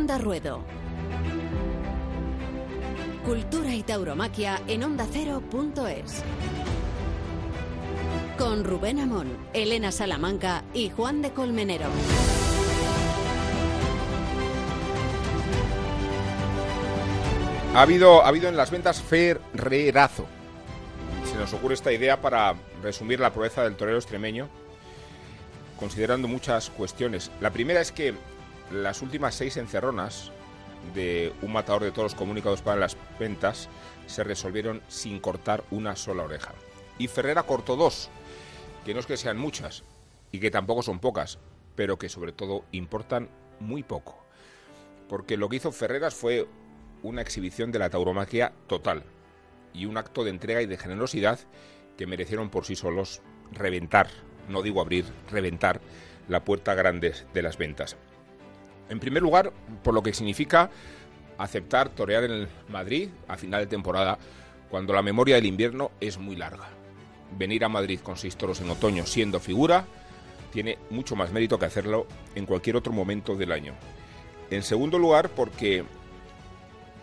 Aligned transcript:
Onda 0.00 0.16
Ruedo. 0.16 0.64
Cultura 3.22 3.74
y 3.74 3.82
tauromaquia 3.82 4.62
en 4.66 4.82
ondacero.es. 4.82 6.22
Con 8.38 8.64
Rubén 8.64 8.98
Amón, 8.98 9.36
Elena 9.52 9.92
Salamanca 9.92 10.64
y 10.72 10.88
Juan 10.88 11.20
de 11.20 11.32
Colmenero. 11.32 11.84
Ha 17.74 17.82
habido, 17.82 18.24
ha 18.24 18.28
habido 18.28 18.48
en 18.48 18.56
las 18.56 18.70
ventas 18.70 19.02
ferrerazo. 19.02 20.24
Se 21.30 21.36
nos 21.36 21.52
ocurre 21.52 21.74
esta 21.74 21.92
idea 21.92 22.22
para 22.22 22.54
resumir 22.82 23.20
la 23.20 23.34
proeza 23.34 23.64
del 23.64 23.76
torero 23.76 23.98
extremeño, 23.98 24.48
considerando 25.78 26.26
muchas 26.26 26.70
cuestiones. 26.70 27.30
La 27.42 27.50
primera 27.50 27.82
es 27.82 27.92
que 27.92 28.14
las 28.70 29.02
últimas 29.02 29.34
seis 29.34 29.56
encerronas 29.56 30.30
de 30.94 31.32
un 31.42 31.52
matador 31.52 31.82
de 31.82 31.92
toros 31.92 32.14
comunicados 32.14 32.62
para 32.62 32.80
las 32.80 32.96
ventas 33.18 33.68
se 34.06 34.24
resolvieron 34.24 34.82
sin 34.88 35.20
cortar 35.20 35.64
una 35.70 35.96
sola 35.96 36.24
oreja. 36.24 36.54
Y 36.98 37.08
Ferrera 37.08 37.42
cortó 37.42 37.76
dos, 37.76 38.10
que 38.84 38.94
no 38.94 39.00
es 39.00 39.06
que 39.06 39.16
sean 39.16 39.38
muchas 39.38 39.84
y 40.32 40.40
que 40.40 40.50
tampoco 40.50 40.82
son 40.82 41.00
pocas, 41.00 41.38
pero 41.74 41.98
que 41.98 42.08
sobre 42.08 42.32
todo 42.32 42.64
importan 42.72 43.28
muy 43.58 43.82
poco. 43.82 44.24
Porque 45.08 45.36
lo 45.36 45.48
que 45.48 45.56
hizo 45.56 45.72
Ferreras 45.72 46.14
fue 46.14 46.46
una 47.02 47.22
exhibición 47.22 47.72
de 47.72 47.78
la 47.78 47.90
tauromaquia 47.90 48.52
total 48.66 49.02
y 49.72 49.86
un 49.86 49.96
acto 49.96 50.24
de 50.24 50.30
entrega 50.30 50.62
y 50.62 50.66
de 50.66 50.76
generosidad 50.76 51.38
que 51.96 52.06
merecieron 52.06 52.50
por 52.50 52.64
sí 52.64 52.76
solos 52.76 53.22
reventar, 53.52 54.08
no 54.48 54.62
digo 54.62 54.80
abrir, 54.80 55.04
reventar 55.30 55.80
la 56.28 56.44
puerta 56.44 56.74
grande 56.74 57.14
de 57.34 57.42
las 57.42 57.58
ventas. 57.58 57.96
En 58.90 59.00
primer 59.00 59.22
lugar, 59.22 59.52
por 59.82 59.94
lo 59.94 60.02
que 60.02 60.12
significa 60.12 60.70
aceptar 61.38 61.88
torear 61.88 62.24
en 62.24 62.48
Madrid 62.68 63.08
a 63.26 63.38
final 63.38 63.60
de 63.60 63.66
temporada 63.66 64.18
cuando 64.68 64.92
la 64.92 65.00
memoria 65.00 65.36
del 65.36 65.46
invierno 65.46 65.90
es 66.00 66.18
muy 66.18 66.36
larga. 66.36 66.68
Venir 67.38 67.64
a 67.64 67.68
Madrid 67.68 68.00
con 68.00 68.16
seis 68.16 68.36
toros 68.36 68.60
en 68.60 68.68
otoño 68.68 69.06
siendo 69.06 69.40
figura 69.40 69.86
tiene 70.52 70.78
mucho 70.90 71.16
más 71.16 71.32
mérito 71.32 71.58
que 71.58 71.66
hacerlo 71.66 72.06
en 72.34 72.44
cualquier 72.44 72.76
otro 72.76 72.92
momento 72.92 73.36
del 73.36 73.52
año. 73.52 73.74
En 74.50 74.64
segundo 74.64 74.98
lugar, 74.98 75.30
porque 75.30 75.84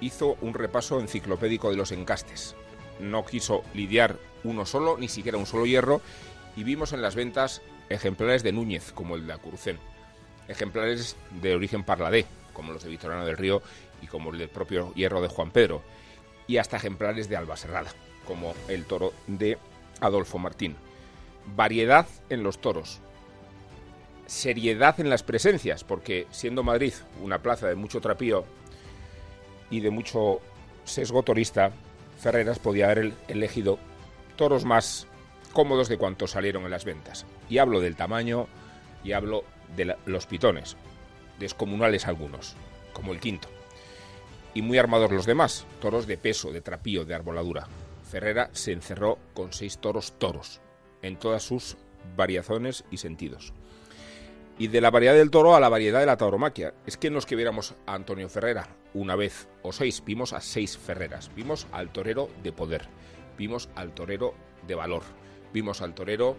hizo 0.02 0.38
un 0.42 0.54
repaso 0.54 1.00
enciclopédico 1.00 1.72
de 1.72 1.78
los 1.78 1.94
encastes. 1.94 2.56
No 3.00 3.26
quiso 3.26 3.64
lidiar 3.74 4.18
uno 4.44 4.66
solo, 4.66 4.98
ni 4.98 5.08
siquiera 5.08 5.38
un 5.38 5.46
solo 5.46 5.66
hierro, 5.66 6.02
y 6.58 6.64
vimos 6.64 6.92
en 6.92 7.02
las 7.02 7.16
ventas 7.16 7.62
ejemplares 7.90 8.44
de 8.44 8.52
Núñez, 8.52 8.92
como 8.92 9.16
el 9.16 9.26
de 9.26 9.34
Acurucén, 9.34 9.80
ejemplares 10.48 11.16
de 11.42 11.56
origen 11.56 11.84
parladé, 11.84 12.26
como 12.54 12.74
los 12.74 12.84
de 12.84 12.90
Victoriano 12.90 13.26
del 13.26 13.38
Río 13.38 13.62
y 14.02 14.08
como 14.08 14.32
el 14.32 14.40
del 14.40 14.50
propio 14.50 14.94
hierro 14.94 15.22
de 15.22 15.28
Juan 15.28 15.52
Pedro, 15.52 15.82
y 16.48 16.58
hasta 16.58 16.78
ejemplares 16.78 17.30
de 17.30 17.38
Alba 17.38 17.58
Serrada, 17.58 17.92
como 18.26 18.54
el 18.68 18.86
toro 18.86 19.14
de 19.28 19.58
Adolfo 20.00 20.38
Martín. 20.38 20.76
Variedad 21.56 22.08
en 22.30 22.44
los 22.44 22.60
toros, 22.60 23.00
seriedad 24.26 25.00
en 25.00 25.10
las 25.10 25.24
presencias, 25.24 25.84
porque 25.84 26.28
siendo 26.32 26.64
Madrid 26.64 26.94
una 27.22 27.42
plaza 27.42 27.68
de 27.68 27.76
mucho 27.76 28.02
trapío 28.02 28.46
y 29.70 29.80
de 29.80 29.90
mucho 29.90 30.42
sesgo 30.84 31.24
torista, 31.24 31.72
Ferreras 32.20 32.60
podía 32.60 32.90
haber 32.90 33.14
elegido 33.28 33.78
toros 34.36 34.66
más 34.66 35.08
cómodos 35.54 35.90
de 35.90 35.98
cuantos 35.98 36.32
salieron 36.32 36.64
en 36.64 36.72
las 36.72 36.86
ventas. 36.86 37.26
Y 37.50 37.58
hablo 37.58 37.80
del 37.80 37.96
tamaño 37.96 38.48
y 39.04 39.14
hablo 39.14 39.44
de 39.76 39.96
los 40.06 40.26
pitones, 40.26 40.78
descomunales 41.40 42.08
algunos, 42.08 42.56
como 42.94 43.14
el 43.14 43.20
quinto. 43.20 43.50
Y 44.54 44.62
muy 44.62 44.78
armados 44.78 45.12
los 45.12 45.26
demás, 45.26 45.66
toros 45.82 46.08
de 46.08 46.18
peso, 46.18 46.52
de 46.52 46.62
trapío, 46.62 47.06
de 47.06 47.14
arboladura. 47.14 47.68
Ferrera 48.10 48.50
se 48.54 48.72
encerró 48.72 49.20
con 49.34 49.54
seis 49.54 49.78
toros 49.78 50.14
toros, 50.18 50.62
en 51.02 51.18
todas 51.18 51.44
sus 51.44 51.78
variaciones 52.16 52.86
y 52.90 52.98
sentidos 52.98 53.54
y 54.60 54.68
de 54.68 54.82
la 54.82 54.92
variedad 54.92 55.14
del 55.14 55.30
toro 55.30 55.56
a 55.56 55.60
la 55.60 55.70
variedad 55.70 56.00
de 56.00 56.06
la 56.06 56.18
tauromaquia. 56.18 56.74
Es 56.86 56.98
que 56.98 57.10
no 57.10 57.20
es 57.20 57.26
que 57.26 57.36
viéramos 57.36 57.76
a 57.86 57.94
Antonio 57.94 58.28
Ferrera 58.30 58.68
una 58.94 59.16
vez 59.16 59.48
o 59.62 59.72
seis, 59.72 60.04
vimos 60.04 60.34
a 60.34 60.42
seis 60.42 60.78
Ferreras, 60.78 61.32
vimos 61.36 61.68
al 61.72 61.90
torero 61.90 62.30
de 62.42 62.52
poder, 62.52 62.88
vimos 63.38 63.70
al 63.76 63.94
torero 63.94 64.34
de 64.66 64.76
valor, 64.76 65.04
vimos 65.54 65.82
al 65.82 65.94
torero 65.94 66.36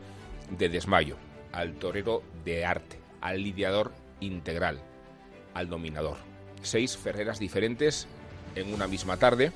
de 0.50 0.68
desmayo, 0.68 1.16
al 1.52 1.74
torero 1.74 2.22
de 2.44 2.64
arte, 2.64 2.98
al 3.20 3.42
lidiador 3.42 3.92
integral, 4.20 4.80
al 5.54 5.68
dominador. 5.68 6.16
Seis 6.62 6.96
Ferreras 6.96 7.38
diferentes 7.38 8.06
en 8.54 8.72
una 8.72 8.86
misma 8.86 9.16
tarde 9.16 9.52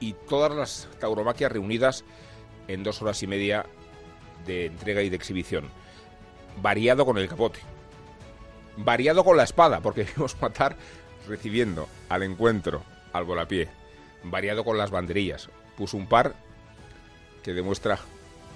y 0.00 0.14
todas 0.28 0.54
las 0.54 0.88
tauromaquias 1.00 1.52
reunidas 1.52 2.04
en 2.68 2.82
dos 2.82 3.02
horas 3.02 3.22
y 3.22 3.26
media 3.26 3.66
de 4.46 4.66
entrega 4.66 5.02
y 5.02 5.10
de 5.10 5.16
exhibición 5.16 5.68
variado 6.60 7.04
con 7.04 7.18
el 7.18 7.28
capote, 7.28 7.60
variado 8.76 9.24
con 9.24 9.36
la 9.36 9.44
espada, 9.44 9.80
porque 9.80 10.06
vimos 10.16 10.40
matar 10.40 10.76
recibiendo 11.28 11.88
al 12.08 12.22
encuentro 12.22 12.82
al 13.12 13.24
volapié, 13.24 13.68
variado 14.24 14.64
con 14.64 14.78
las 14.78 14.90
banderillas, 14.90 15.48
puso 15.76 15.96
un 15.96 16.06
par 16.06 16.34
que 17.42 17.54
demuestra 17.54 17.98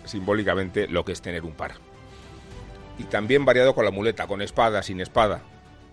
simbólicamente 0.04 0.88
lo 0.88 1.04
que 1.04 1.12
es 1.12 1.22
tener 1.22 1.44
un 1.44 1.52
par. 1.52 1.74
Y 3.00 3.04
también 3.04 3.46
variado 3.46 3.74
con 3.74 3.86
la 3.86 3.90
muleta, 3.90 4.26
con 4.26 4.42
espada, 4.42 4.82
sin 4.82 5.00
espada, 5.00 5.40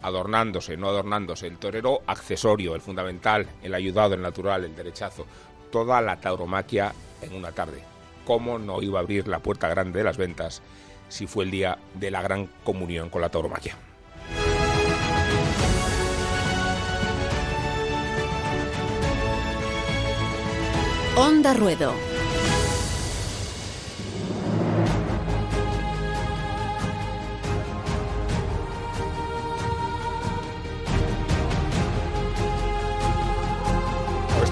adornándose, 0.01 0.75
no 0.75 0.89
adornándose, 0.89 1.47
el 1.47 1.57
torero 1.57 2.01
accesorio, 2.05 2.75
el 2.75 2.81
fundamental, 2.81 3.47
el 3.63 3.73
ayudado, 3.73 4.13
el 4.13 4.21
natural, 4.21 4.65
el 4.65 4.75
derechazo, 4.75 5.25
toda 5.71 6.01
la 6.01 6.17
tauromaquia 6.17 6.93
en 7.21 7.33
una 7.33 7.53
tarde. 7.53 7.81
¿Cómo 8.25 8.59
no 8.59 8.81
iba 8.81 8.99
a 8.99 9.03
abrir 9.03 9.25
la 9.29 9.39
puerta 9.39 9.69
grande 9.69 9.99
de 9.99 10.03
las 10.03 10.17
ventas 10.17 10.61
si 11.07 11.27
fue 11.27 11.45
el 11.45 11.51
día 11.51 11.77
de 11.93 12.11
la 12.11 12.21
gran 12.21 12.49
comunión 12.65 13.09
con 13.09 13.21
la 13.21 13.29
tauromaquia. 13.29 13.77
Onda 21.15 21.53
Ruedo. 21.53 22.16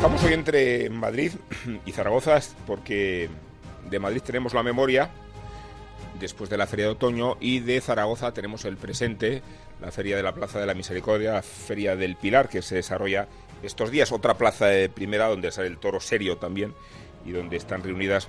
Estamos 0.06 0.24
hoy 0.24 0.34
entre 0.34 0.88
Madrid 0.92 1.32
y 1.84 1.92
Zaragoza 1.92 2.40
porque 2.68 3.28
de 3.90 3.98
Madrid 3.98 4.22
tenemos 4.24 4.54
la 4.54 4.62
memoria 4.62 5.10
después 6.20 6.48
de 6.48 6.58
la 6.58 6.68
Feria 6.68 6.86
de 6.86 6.92
Otoño 6.92 7.38
y 7.40 7.58
de 7.58 7.82
Zaragoza 7.82 8.32
tenemos 8.32 8.66
el 8.66 8.78
presente, 8.78 9.42
la 9.82 9.92
Feria 9.92 10.16
de 10.16 10.22
la 10.22 10.36
Plaza 10.36 10.60
de 10.60 10.68
la 10.68 10.76
Misericordia, 10.76 11.34
la 11.34 11.42
Feria 11.42 11.96
del 11.96 12.18
Pilar, 12.18 12.50
que 12.50 12.62
se 12.62 12.76
desarrolla 12.76 13.28
estos 13.64 13.90
días, 13.90 14.12
otra 14.12 14.36
plaza 14.36 14.68
de 14.68 14.90
primera 14.90 15.28
donde 15.28 15.52
sale 15.52 15.70
el 15.70 15.80
toro 15.80 16.00
serio 16.00 16.38
también 16.38 16.76
y 17.26 17.32
donde 17.32 17.58
están 17.58 17.82
reunidas 17.82 18.28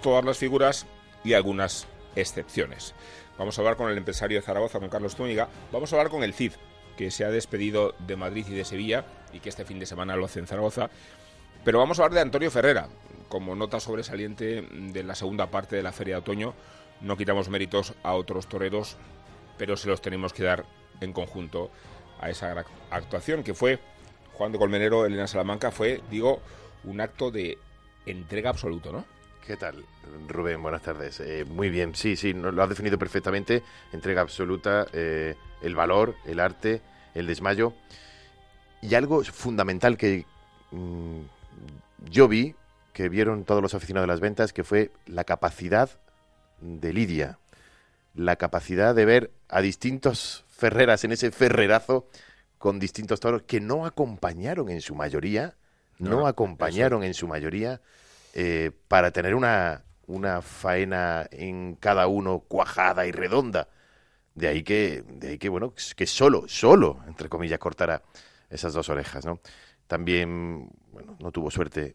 todas 0.00 0.24
las 0.24 0.38
figuras 0.38 0.86
y 1.24 1.34
algunas 1.34 1.86
excepciones. 2.14 2.94
Vamos 3.36 3.58
a 3.58 3.60
hablar 3.60 3.76
con 3.76 3.90
el 3.90 3.98
empresario 3.98 4.38
de 4.38 4.46
Zaragoza, 4.46 4.78
con 4.78 4.88
Carlos 4.88 5.14
Zúñiga, 5.14 5.46
vamos 5.70 5.92
a 5.92 5.96
hablar 5.96 6.10
con 6.10 6.22
el 6.22 6.32
CID, 6.32 6.52
que 6.96 7.10
se 7.10 7.24
ha 7.24 7.30
despedido 7.30 7.94
de 7.98 8.16
Madrid 8.16 8.46
y 8.48 8.54
de 8.54 8.64
Sevilla 8.64 9.04
y 9.32 9.40
que 9.40 9.48
este 9.48 9.64
fin 9.64 9.78
de 9.78 9.86
semana 9.86 10.16
lo 10.16 10.24
hace 10.24 10.40
en 10.40 10.46
Zaragoza. 10.46 10.90
Pero 11.64 11.78
vamos 11.78 11.98
a 11.98 12.04
hablar 12.04 12.14
de 12.14 12.20
Antonio 12.22 12.50
Ferrera, 12.50 12.88
como 13.28 13.54
nota 13.54 13.80
sobresaliente 13.80 14.62
de 14.70 15.02
la 15.02 15.14
segunda 15.14 15.50
parte 15.50 15.76
de 15.76 15.82
la 15.82 15.92
Feria 15.92 16.14
de 16.16 16.20
Otoño, 16.20 16.54
no 17.00 17.16
quitamos 17.16 17.48
méritos 17.48 17.94
a 18.02 18.14
otros 18.14 18.46
toreros, 18.46 18.96
pero 19.58 19.76
se 19.76 19.88
los 19.88 20.00
tenemos 20.00 20.32
que 20.32 20.44
dar 20.44 20.64
en 21.00 21.12
conjunto 21.12 21.70
a 22.20 22.30
esa 22.30 22.64
actuación 22.90 23.42
que 23.42 23.54
fue 23.54 23.78
Juan 24.34 24.52
de 24.52 24.58
Colmenero, 24.58 25.04
Elena 25.04 25.26
Salamanca, 25.26 25.70
fue, 25.70 26.00
digo, 26.10 26.40
un 26.84 27.00
acto 27.00 27.30
de 27.30 27.58
entrega 28.06 28.50
absoluto, 28.50 28.92
¿no? 28.92 29.04
¿Qué 29.46 29.56
tal, 29.56 29.84
Rubén? 30.26 30.60
Buenas 30.60 30.82
tardes. 30.82 31.20
Eh, 31.20 31.44
muy 31.48 31.70
bien, 31.70 31.94
sí, 31.94 32.16
sí, 32.16 32.32
lo 32.32 32.60
has 32.60 32.68
definido 32.68 32.98
perfectamente. 32.98 33.62
Entrega 33.92 34.20
absoluta, 34.20 34.86
eh, 34.92 35.36
el 35.62 35.76
valor, 35.76 36.16
el 36.24 36.40
arte, 36.40 36.82
el 37.14 37.28
desmayo. 37.28 37.72
Y 38.82 38.96
algo 38.96 39.22
fundamental 39.22 39.96
que 39.96 40.24
mm, 40.72 41.20
yo 42.10 42.26
vi, 42.26 42.56
que 42.92 43.08
vieron 43.08 43.44
todos 43.44 43.62
los 43.62 43.74
aficionados 43.74 44.08
de 44.08 44.12
las 44.14 44.20
ventas, 44.20 44.52
que 44.52 44.64
fue 44.64 44.90
la 45.06 45.22
capacidad 45.22 45.90
de 46.60 46.92
Lidia, 46.92 47.38
la 48.16 48.34
capacidad 48.34 48.96
de 48.96 49.04
ver 49.04 49.30
a 49.48 49.60
distintos 49.60 50.44
ferreras 50.48 51.04
en 51.04 51.12
ese 51.12 51.30
ferrerazo 51.30 52.08
con 52.58 52.80
distintos 52.80 53.20
toros 53.20 53.42
que 53.42 53.60
no 53.60 53.86
acompañaron 53.86 54.70
en 54.70 54.80
su 54.80 54.96
mayoría, 54.96 55.54
no, 55.98 56.26
acompañaron 56.26 57.04
en 57.04 57.14
su 57.14 57.28
mayoría 57.28 57.80
eh, 58.38 58.70
para 58.86 59.12
tener 59.12 59.34
una, 59.34 59.84
una 60.06 60.42
faena 60.42 61.26
en 61.30 61.74
cada 61.76 62.06
uno 62.06 62.40
cuajada 62.40 63.06
y 63.06 63.10
redonda. 63.10 63.70
De 64.34 64.46
ahí 64.46 64.62
que, 64.62 65.02
de 65.08 65.28
ahí 65.28 65.38
que 65.38 65.48
bueno, 65.48 65.72
que 65.96 66.06
solo, 66.06 66.44
solo, 66.46 67.02
entre 67.06 67.30
comillas, 67.30 67.58
cortara 67.58 68.02
esas 68.50 68.74
dos 68.74 68.90
orejas, 68.90 69.24
¿no? 69.24 69.40
También, 69.86 70.68
bueno, 70.92 71.16
no 71.18 71.32
tuvo 71.32 71.50
suerte 71.50 71.94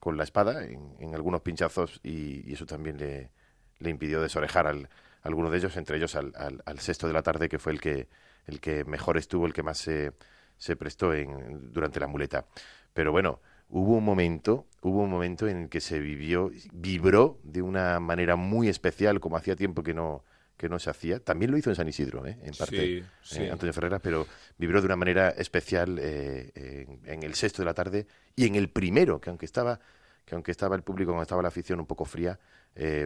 con 0.00 0.16
la 0.16 0.24
espada 0.24 0.64
en, 0.64 1.14
algunos 1.14 1.42
pinchazos 1.42 2.00
y, 2.02 2.50
eso 2.50 2.64
también 2.64 2.96
le, 2.96 3.30
le 3.78 3.90
impidió 3.90 4.22
desorejar 4.22 4.66
al, 4.66 4.88
a 5.22 5.28
alguno 5.28 5.50
de 5.50 5.58
ellos, 5.58 5.76
entre 5.76 5.98
ellos 5.98 6.16
al, 6.16 6.32
al, 6.64 6.78
sexto 6.80 7.06
de 7.06 7.12
la 7.12 7.22
tarde, 7.22 7.50
que 7.50 7.58
fue 7.58 7.72
el 7.72 7.82
que, 7.82 8.08
el 8.46 8.60
que 8.60 8.86
mejor 8.86 9.18
estuvo, 9.18 9.44
el 9.44 9.52
que 9.52 9.62
más 9.62 9.76
se, 9.76 10.12
se 10.56 10.74
prestó 10.74 11.12
en, 11.12 11.70
durante 11.70 12.00
la 12.00 12.06
muleta. 12.06 12.46
Pero 12.94 13.12
bueno, 13.12 13.42
hubo 13.68 13.96
un 13.96 14.04
momento, 14.04 14.66
hubo 14.82 15.02
un 15.02 15.10
momento 15.10 15.48
en 15.48 15.62
el 15.62 15.68
que 15.68 15.80
se 15.80 15.98
vivió, 15.98 16.50
vibró 16.72 17.38
de 17.42 17.62
una 17.62 18.00
manera 18.00 18.36
muy 18.36 18.68
especial, 18.68 19.20
como 19.20 19.36
hacía 19.36 19.56
tiempo 19.56 19.82
que 19.82 19.94
no, 19.94 20.24
que 20.56 20.68
no 20.68 20.78
se 20.78 20.90
hacía. 20.90 21.20
También 21.20 21.50
lo 21.50 21.58
hizo 21.58 21.70
en 21.70 21.76
San 21.76 21.88
Isidro, 21.88 22.26
¿eh? 22.26 22.38
en 22.42 22.54
parte, 22.54 22.98
eh, 22.98 23.50
Antonio 23.50 23.72
Ferreras, 23.72 24.00
pero 24.02 24.26
vibró 24.58 24.80
de 24.80 24.86
una 24.86 24.96
manera 24.96 25.30
especial 25.30 25.98
eh, 26.00 26.86
en, 27.04 27.22
el 27.22 27.34
sexto 27.34 27.62
de 27.62 27.66
la 27.66 27.74
tarde 27.74 28.06
y 28.34 28.46
en 28.46 28.54
el 28.54 28.68
primero, 28.68 29.20
que 29.20 29.30
aunque 29.30 29.46
estaba, 29.46 29.80
que 30.24 30.34
aunque 30.34 30.50
estaba 30.50 30.76
el 30.76 30.82
público, 30.82 31.10
aunque 31.10 31.22
estaba 31.22 31.42
la 31.42 31.48
afición 31.48 31.80
un 31.80 31.86
poco 31.86 32.04
fría, 32.04 32.38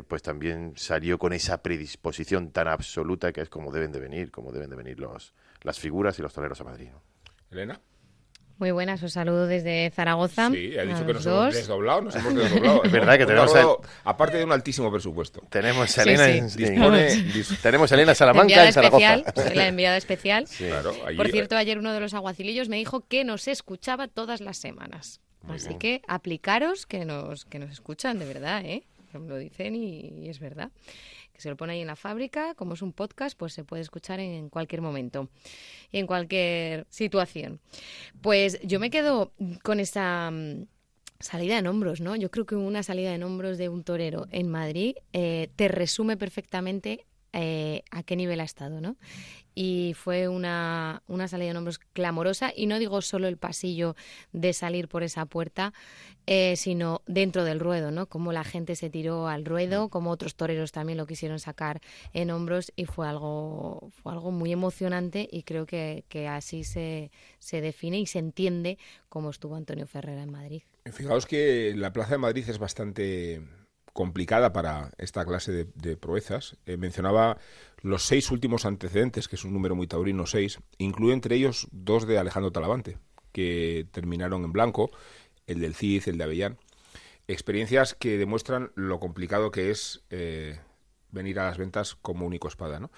pues 0.09 0.21
también 0.23 0.73
salió 0.75 1.17
con 1.17 1.33
esa 1.33 1.62
predisposición 1.62 2.51
tan 2.51 2.67
absoluta 2.67 3.33
que 3.33 3.41
es 3.41 3.49
como 3.49 3.71
deben 3.71 3.93
de 3.93 4.01
venir, 4.01 4.33
como 4.33 4.51
deben 4.51 4.69
de 4.69 4.75
venir 4.75 4.99
los, 4.99 5.33
las 5.62 5.79
figuras 5.79 6.19
y 6.19 6.23
los 6.23 6.33
toreros 6.33 6.61
a 6.61 6.65
Madrid. 6.65 6.89
Elena. 7.53 7.81
Muy 8.61 8.73
buenas, 8.73 9.03
os 9.03 9.15
saludo 9.15 9.47
desde 9.47 9.91
Zaragoza. 9.91 10.51
Sí, 10.51 10.77
ha 10.77 10.83
dicho 10.83 11.07
que 11.07 11.15
nos 11.15 11.25
hemos 11.25 11.55
desdoblado, 11.55 12.03
nos 12.03 12.15
hemos 12.15 12.35
desdoblado. 12.35 12.83
es 12.85 12.93
verdad 12.93 13.17
que 13.17 13.25
tenemos... 13.25 13.55
aparte 14.05 14.37
de 14.37 14.45
un 14.45 14.53
altísimo 14.53 14.93
presupuesto. 14.93 15.41
Tenemos 15.49 15.97
a 15.97 16.03
Elena, 16.03 16.47
tenemos 17.62 17.91
Elena 17.91 18.15
Salamanca 18.15 18.67
en 18.67 18.73
Zaragoza. 18.75 19.25
soy 19.35 19.55
la 19.55 19.69
enviada 19.69 19.97
especial. 19.97 20.45
Por 21.17 21.31
cierto, 21.31 21.57
ayer 21.57 21.79
uno 21.79 21.95
de 21.95 22.01
los 22.01 22.12
aguacilillos 22.12 22.69
me 22.69 22.77
dijo 22.77 23.01
que 23.09 23.25
nos 23.25 23.49
escuchaba 23.49 24.09
todas 24.09 24.43
las 24.43 24.59
semanas. 24.59 25.23
Así 25.49 25.77
que 25.77 26.03
aplicaros 26.07 26.85
que 26.85 27.07
nos, 27.07 27.47
que 27.47 27.59
nos 27.59 27.71
escuchan, 27.71 28.19
de 28.19 28.27
verdad, 28.27 28.62
¿eh? 28.62 28.85
Lo 29.15 29.39
dicen 29.39 29.75
y 29.75 30.29
es 30.29 30.39
verdad 30.39 30.71
se 31.41 31.51
lo 31.51 31.57
pone 31.57 31.75
ahí 31.75 31.81
en 31.81 31.87
la 31.87 31.97
fábrica, 31.97 32.55
como 32.55 32.75
es 32.75 32.83
un 32.83 32.93
podcast, 32.93 33.37
pues 33.39 33.53
se 33.53 33.65
puede 33.65 33.83
escuchar 33.83 34.21
en 34.21 34.49
cualquier 34.49 34.83
momento 34.83 35.29
y 35.91 35.99
en 35.99 36.07
cualquier 36.07 36.87
situación. 36.91 37.61
Pues 38.21 38.61
yo 38.63 38.81
me 38.81 38.91
quedo 38.91 39.33
con 39.63 39.81
esa 39.81 40.31
mm, 40.31 40.67
salida 41.21 41.59
en 41.59 41.67
hombros, 41.67 42.01
¿no? 42.01 42.17
Yo 42.17 42.31
creo 42.31 42.47
que 42.47 42.57
una 42.57 42.83
salida 42.83 43.15
en 43.15 43.23
hombros 43.23 43.59
de 43.59 43.69
un 43.69 43.85
torero 43.85 44.27
en 44.31 44.49
Madrid 44.49 44.97
eh, 45.13 45.51
te 45.57 45.69
resume 45.69 46.17
perfectamente 46.17 47.07
eh, 47.32 47.82
a 47.91 48.03
qué 48.03 48.17
nivel 48.17 48.41
ha 48.41 48.44
estado, 48.44 48.81
¿no? 48.81 48.97
y 49.55 49.94
fue 49.94 50.29
una, 50.29 51.03
una 51.06 51.29
salida 51.29 51.50
en 51.50 51.56
hombros 51.56 51.79
clamorosa 51.79 52.53
y 52.55 52.67
no 52.67 52.79
digo 52.79 53.03
solo 53.03 53.29
el 53.29 53.37
pasillo 53.37 53.97
de 54.32 54.53
salir 54.53 54.88
por 54.88 55.03
esa 55.03 55.27
puerta, 55.27 55.73
eh, 56.27 56.55
sino 56.56 57.03
dentro 57.06 57.44
del 57.44 57.61
ruedo, 57.61 57.91
¿no? 57.91 58.06
Como 58.06 58.32
la 58.32 58.44
gente 58.44 58.77
se 58.77 58.91
tiró 58.91 59.29
al 59.29 59.44
ruedo, 59.44 59.88
como 59.88 60.11
otros 60.11 60.37
toreros 60.37 60.73
también 60.73 60.99
lo 60.99 61.06
quisieron 61.06 61.41
sacar 61.41 61.81
en 62.12 62.31
hombros 62.31 62.73
y 62.77 62.85
fue 62.85 63.09
algo, 63.09 63.91
fue 64.03 64.12
algo 64.12 64.31
muy 64.31 64.53
emocionante 64.53 65.29
y 65.31 65.43
creo 65.43 65.67
que, 65.67 66.05
que 66.09 66.29
así 66.29 66.65
se, 66.65 67.11
se 67.38 67.61
define 67.61 67.99
y 67.99 68.06
se 68.06 68.21
entiende 68.21 68.79
cómo 69.09 69.31
estuvo 69.31 69.56
Antonio 69.56 69.87
Ferrera 69.87 70.23
en 70.23 70.31
Madrid. 70.31 70.62
Fijaos 70.91 71.26
que 71.26 71.75
la 71.76 71.93
Plaza 71.93 72.12
de 72.12 72.19
Madrid 72.19 72.49
es 72.49 72.59
bastante 72.59 73.43
complicada 73.93 74.53
para 74.53 74.91
esta 74.99 75.25
clase 75.25 75.67
de, 75.75 75.97
proezas. 75.97 76.57
Eh, 76.67 76.77
mencionaba 76.77 77.39
los 77.83 78.05
seis 78.05 78.31
últimos 78.31 78.65
antecedentes, 78.65 79.29
que 79.29 79.37
es 79.37 79.45
un 79.45 79.53
número 79.53 79.75
muy 79.75 79.87
taurino, 79.87 80.27
seis, 80.27 80.59
incluye 80.79 81.13
entre 81.13 81.37
ellos 81.37 81.69
dos 81.73 82.07
de 82.07 82.19
Alejandro 82.19 82.53
Talavante, 82.53 82.99
que 83.33 83.87
terminaron 83.93 84.45
en 84.45 84.53
blanco, 84.53 84.91
el 85.47 85.61
del 85.61 85.75
Cid, 85.75 86.09
el 86.09 86.19
de 86.19 86.25
Avellán. 86.25 86.59
Experiencias 87.29 87.95
que 87.95 88.19
demuestran 88.19 88.73
lo 88.75 88.99
complicado 88.99 89.51
que 89.51 89.71
es 89.71 90.03
eh, 90.11 90.59
venir 91.11 91.39
a 91.39 91.45
las 91.45 91.59
ventas 91.59 91.95
como 91.95 92.27
único 92.27 92.49
espada, 92.49 92.81
¿no? 92.81 92.91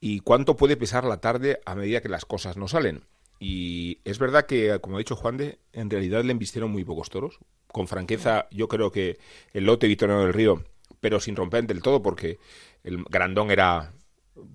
Y 0.00 0.20
cuánto 0.20 0.56
puede 0.56 0.76
pesar 0.76 1.04
la 1.04 1.20
tarde 1.20 1.60
a 1.64 1.74
medida 1.74 2.00
que 2.00 2.08
las 2.08 2.24
cosas 2.24 2.56
no 2.56 2.66
salen. 2.68 3.04
Y 3.38 3.98
es 4.04 4.18
verdad 4.18 4.46
que, 4.46 4.78
como 4.80 4.96
ha 4.96 4.98
dicho 4.98 5.16
Juan 5.16 5.36
de, 5.36 5.58
en 5.72 5.90
realidad 5.90 6.22
le 6.24 6.32
embistieron 6.32 6.70
muy 6.70 6.84
pocos 6.84 7.10
toros. 7.10 7.40
Con 7.72 7.88
franqueza, 7.88 8.46
yo 8.50 8.68
creo 8.68 8.92
que 8.92 9.18
el 9.52 9.64
lote 9.64 9.86
Victoriano 9.86 10.22
del 10.22 10.34
Río, 10.34 10.62
pero 11.00 11.20
sin 11.20 11.36
romper 11.36 11.66
del 11.66 11.82
todo, 11.82 12.02
porque 12.02 12.38
el 12.84 13.02
grandón 13.04 13.50
era 13.50 13.92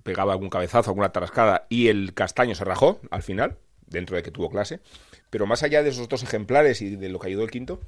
pegaba 0.04 0.34
algún 0.34 0.50
cabezazo, 0.50 0.90
alguna 0.90 1.12
tarascada, 1.12 1.68
y 1.70 1.88
el 1.88 2.14
castaño 2.14 2.56
se 2.56 2.66
rajó 2.66 3.00
al 3.12 3.24
final, 3.24 3.58
dentro 3.86 4.16
de 4.16 4.24
que 4.24 4.32
tuvo 4.32 4.50
clase. 4.50 4.80
Pero 5.30 5.46
más 5.46 5.64
allá 5.64 5.84
de 5.84 5.90
esos 5.90 6.10
dos 6.10 6.24
ejemplares 6.24 6.82
y 6.82 6.96
de 6.96 7.10
lo 7.10 7.20
que 7.20 7.28
ayudó 7.28 7.44
el 7.44 7.52
quinto, 7.52 7.80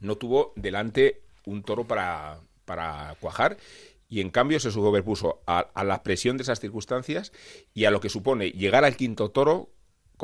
no 0.00 0.16
tuvo 0.16 0.52
delante 0.56 1.22
un 1.46 1.62
toro 1.62 1.84
para, 1.84 2.40
para 2.64 3.16
cuajar 3.20 3.56
y 4.08 4.20
en 4.20 4.30
cambio 4.30 4.60
se 4.60 4.70
superpuso 4.70 5.40
a, 5.46 5.60
a 5.74 5.84
la 5.84 6.02
presión 6.02 6.36
de 6.36 6.42
esas 6.42 6.60
circunstancias 6.60 7.32
y 7.72 7.86
a 7.86 7.90
lo 7.90 8.00
que 8.00 8.08
supone 8.08 8.50
llegar 8.50 8.84
al 8.84 8.96
quinto 8.96 9.30
toro 9.30 9.70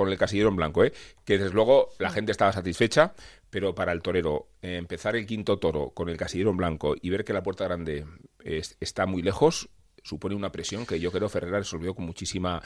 con 0.00 0.10
el 0.10 0.18
casillero 0.18 0.48
en 0.48 0.56
blanco, 0.56 0.84
¿eh? 0.84 0.92
que 1.24 1.38
desde 1.38 1.52
luego 1.52 1.90
la 1.98 2.10
gente 2.10 2.32
estaba 2.32 2.52
satisfecha, 2.52 3.12
pero 3.50 3.74
para 3.74 3.92
el 3.92 4.02
torero 4.02 4.48
eh, 4.62 4.76
empezar 4.76 5.14
el 5.16 5.26
quinto 5.26 5.58
toro 5.58 5.90
con 5.90 6.08
el 6.08 6.16
casillero 6.16 6.50
en 6.50 6.56
blanco 6.56 6.94
y 7.00 7.10
ver 7.10 7.24
que 7.24 7.32
la 7.32 7.42
puerta 7.42 7.64
grande 7.64 8.06
está 8.80 9.06
muy 9.06 9.22
lejos, 9.22 9.68
supone 10.02 10.34
una 10.34 10.52
presión 10.52 10.86
que 10.86 10.98
yo 10.98 11.12
creo 11.12 11.28
Ferreira 11.28 11.58
resolvió 11.58 11.94
con 11.94 12.06
muchísima, 12.06 12.62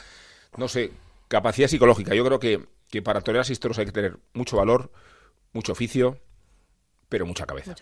no 0.56 0.69
sé, 0.69 0.92
capacidad 1.28 1.69
psicológica. 1.69 2.14
Yo 2.14 2.25
creo 2.25 2.38
que, 2.38 2.64
que 2.90 3.02
para 3.02 3.20
torear 3.20 3.44
y 3.50 3.56
toros 3.56 3.78
hay 3.78 3.87
que 3.87 3.92
tener 3.92 4.19
mucho 4.32 4.56
valor, 4.56 4.92
mucho 5.52 5.72
oficio, 5.72 6.19
pero 7.14 7.26
mucha 7.26 7.46
cabeza. 7.46 7.76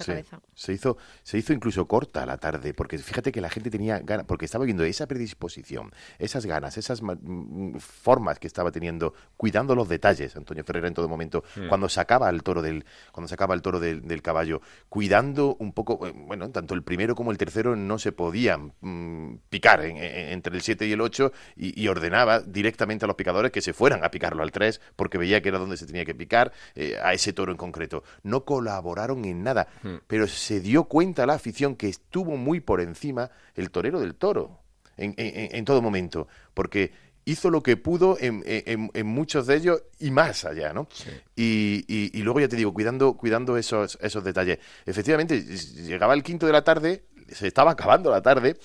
Se 0.55 0.75
hizo, 0.75 0.99
se 1.23 1.39
hizo 1.39 1.55
incluso 1.55 1.89
corta 1.89 2.27
la 2.27 2.37
tarde, 2.37 2.75
porque 2.75 2.99
fíjate 2.99 3.33
que 3.33 3.41
la 3.41 3.49
gente 3.49 3.71
tenía 3.71 3.99
ganas, 4.01 4.27
porque 4.27 4.45
estaba 4.45 4.67
viendo 4.67 4.85
esa 4.85 5.07
predisposición, 5.07 5.91
esas 6.19 6.45
ganas, 6.45 6.77
esas 6.77 7.01
mm, 7.01 7.79
formas 7.79 8.39
que 8.39 8.47
estaba 8.47 8.71
teniendo, 8.71 9.15
cuidando 9.39 9.75
los 9.75 9.89
detalles, 9.89 10.37
Antonio 10.37 10.65
Ferreira 10.65 10.89
en 10.89 10.93
todo 10.93 11.09
momento, 11.09 11.45
hmm. 11.57 11.69
cuando 11.69 11.89
sacaba 11.89 12.29
el 12.29 12.43
toro 12.43 12.61
del, 12.61 12.85
cuando 13.11 13.27
sacaba 13.27 13.55
el 13.55 13.63
toro 13.63 13.81
del, 13.81 14.21
caballo, 14.21 14.61
cuidando 14.91 15.57
un 15.59 15.73
poco, 15.73 16.07
eh, 16.07 16.13
bueno, 16.15 16.51
tanto 16.51 16.75
el 16.75 16.83
primero 16.83 17.15
como 17.15 17.31
el 17.31 17.39
tercero 17.39 17.75
no 17.75 17.99
se 17.99 18.13
podían 18.13 18.75
mm, 18.83 19.37
picar 19.49 19.81
entre 19.81 20.55
el 20.55 20.61
7 20.61 20.87
y 20.87 20.93
el 20.93 21.01
8 21.01 21.33
y, 21.57 21.89
ordenaba 21.89 22.41
directamente 22.41 23.07
a 23.07 23.09
los 23.09 23.17
picadores 23.17 23.51
que 23.51 23.63
se 23.63 23.73
fueran 23.73 24.05
a 24.05 24.11
picarlo 24.11 24.43
al 24.43 24.53
3 24.53 24.79
porque 24.95 25.17
veía 25.17 25.41
que 25.41 25.49
era 25.49 25.59
donde 25.59 25.79
se 25.79 25.87
tenía 25.87 26.05
que 26.05 26.15
picar 26.15 26.53
eh, 26.75 26.99
a 27.03 27.15
ese 27.15 27.33
toro 27.33 27.51
en 27.51 27.57
concreto. 27.57 28.05
No 28.23 28.45
colaboraron 28.45 29.22
en 29.31 29.43
nada. 29.43 29.69
Hmm. 29.83 29.97
Pero 30.07 30.27
se 30.27 30.61
dio 30.61 30.85
cuenta 30.85 31.27
la 31.27 31.35
afición 31.35 31.77
que 31.77 31.89
estuvo 31.89 32.37
muy 32.37 32.61
por 32.61 32.81
encima 32.81 33.31
el 33.55 33.71
torero 33.71 34.01
del 34.01 34.15
toro 34.15 34.61
en, 34.97 35.15
en, 35.17 35.65
todo 35.65 35.83
momento. 35.83 36.29
Porque 36.55 36.93
hizo 37.25 37.51
lo 37.51 37.63
que 37.63 37.77
pudo 37.77 38.17
en, 38.21 38.43
en, 38.47 39.07
muchos 39.07 39.47
de 39.47 39.57
ellos 39.57 39.83
y 39.99 40.11
más 40.11 40.45
allá, 40.45 40.73
¿no? 40.73 40.89
Y, 41.37 41.85
y, 41.89 42.23
luego 42.23 42.41
ya 42.41 42.49
te 42.49 42.57
digo, 42.57 42.73
cuidando, 42.75 43.15
cuidando 43.15 43.57
esos, 43.57 43.99
esos 44.01 44.25
detalles. 44.25 44.59
Efectivamente, 44.87 45.41
llegaba 45.41 46.15
el 46.15 46.23
quinto 46.23 46.47
de 46.47 46.53
la 46.53 46.65
tarde, 46.65 47.05
se 47.29 47.47
estaba 47.47 47.73
acabando 47.73 48.11
la 48.11 48.23
tarde, 48.23 48.57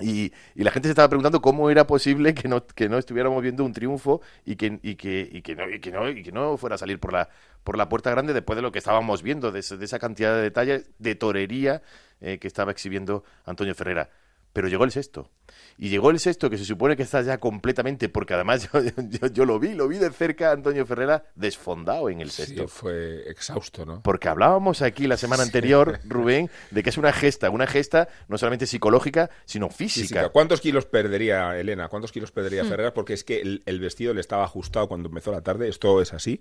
y, 0.00 0.32
y, 0.54 0.62
la 0.62 0.70
gente 0.70 0.88
se 0.88 0.90
estaba 0.90 1.08
preguntando 1.08 1.40
cómo 1.40 1.70
era 1.70 1.86
posible 1.86 2.34
que 2.34 2.48
no, 2.48 2.66
que 2.66 2.88
no 2.88 2.98
estuviéramos 2.98 3.42
viendo 3.42 3.64
un 3.64 3.72
triunfo 3.72 4.20
y 4.44 4.56
que, 4.56 4.78
y 4.82 4.96
que, 4.96 5.28
y 5.32 5.40
que, 5.40 5.54
no, 5.54 5.70
y 5.70 5.80
que, 5.80 5.90
no, 5.90 6.08
y 6.10 6.22
que 6.22 6.32
no 6.32 6.58
fuera 6.58 6.74
a 6.74 6.78
salir 6.78 7.00
por 7.00 7.14
la, 7.14 7.30
por 7.64 7.78
la 7.78 7.88
puerta 7.88 8.10
grande 8.10 8.34
después 8.34 8.56
de 8.56 8.62
lo 8.62 8.72
que 8.72 8.78
estábamos 8.78 9.22
viendo, 9.22 9.52
de, 9.52 9.62
de 9.62 9.84
esa 9.84 9.98
cantidad 9.98 10.34
de 10.34 10.42
detalles 10.42 10.90
de 10.98 11.14
torería 11.14 11.82
eh, 12.20 12.38
que 12.38 12.46
estaba 12.46 12.72
exhibiendo 12.72 13.24
Antonio 13.46 13.74
Ferrera. 13.74 14.10
Pero 14.52 14.68
llegó 14.68 14.84
el 14.84 14.90
sexto. 14.90 15.30
Y 15.78 15.88
llegó 15.88 16.10
el 16.10 16.18
sexto, 16.18 16.48
que 16.48 16.58
se 16.58 16.64
supone 16.64 16.96
que 16.96 17.02
está 17.02 17.22
ya 17.22 17.38
completamente, 17.38 18.08
porque 18.08 18.34
además 18.34 18.68
yo, 19.10 19.26
yo, 19.28 19.44
lo 19.44 19.58
vi, 19.58 19.74
lo 19.74 19.88
vi 19.88 19.98
de 19.98 20.10
cerca, 20.10 20.52
Antonio 20.52 20.86
Ferrera, 20.86 21.24
desfondado 21.34 22.08
en 22.08 22.20
el 22.20 22.30
sexto. 22.30 22.62
Sí, 22.62 22.68
fue 22.68 23.30
exhausto, 23.30 23.84
¿no? 23.84 24.02
Porque 24.02 24.28
hablábamos 24.28 24.82
aquí 24.82 25.06
la 25.06 25.16
semana 25.16 25.42
anterior, 25.42 26.00
Rubén, 26.04 26.50
de 26.70 26.82
que 26.82 26.90
es 26.90 26.98
una 26.98 27.12
gesta, 27.12 27.50
una 27.50 27.66
gesta 27.66 28.08
no 28.28 28.38
solamente 28.38 28.66
psicológica, 28.66 29.30
sino 29.44 29.68
física. 29.68 30.28
¿Cuántos 30.30 30.60
kilos 30.60 30.86
perdería 30.86 31.58
Elena? 31.58 31.88
¿Cuántos 31.88 32.12
kilos 32.12 32.32
perdería 32.32 32.64
hmm. 32.64 32.68
Ferrera? 32.68 32.94
Porque 32.94 33.12
es 33.12 33.24
que 33.24 33.40
el, 33.40 33.62
el 33.66 33.80
vestido 33.80 34.14
le 34.14 34.20
estaba 34.20 34.44
ajustado 34.44 34.88
cuando 34.88 35.08
empezó 35.08 35.32
la 35.32 35.42
tarde, 35.42 35.68
esto 35.68 36.00
es 36.00 36.12
así 36.12 36.40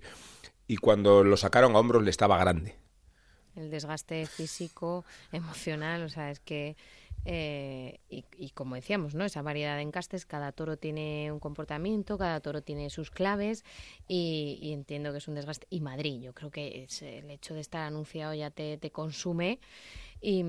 y 0.68 0.77
cuando 0.77 1.24
lo 1.24 1.38
sacaron 1.38 1.75
a 1.75 1.80
hombros 1.80 2.04
le 2.04 2.10
estaba 2.10 2.38
grande. 2.38 2.75
El 3.55 3.69
desgaste 3.69 4.25
físico, 4.25 5.05
emocional, 5.31 6.03
o 6.03 6.09
sea, 6.09 6.31
es 6.31 6.39
que 6.39 6.75
eh, 7.27 8.00
y, 8.07 8.51
como 8.51 8.75
decíamos, 8.75 9.15
¿no? 9.15 9.25
Esa 9.25 9.41
variedad 9.41 9.77
de 9.77 9.81
encastes, 9.81 10.27
cada 10.27 10.51
toro 10.51 10.77
tiene 10.77 11.31
un 11.31 11.39
comportamiento, 11.39 12.19
cada 12.19 12.39
toro 12.39 12.62
tiene 12.62 12.91
sus 12.91 13.09
claves 13.09 13.65
y, 14.07 14.71
entiendo 14.74 15.12
que 15.12 15.17
es 15.17 15.27
un 15.27 15.33
desgaste. 15.33 15.65
Y 15.71 15.81
Madrid, 15.81 16.21
yo 16.21 16.33
creo 16.33 16.51
que 16.51 16.83
es 16.83 17.01
el 17.01 17.31
hecho 17.31 17.55
de 17.55 17.62
estar 17.62 17.81
anunciado 17.81 18.33
ya 18.35 18.51
te, 18.51 18.77
te 18.77 18.91
consume 18.91 19.59
y, 20.21 20.43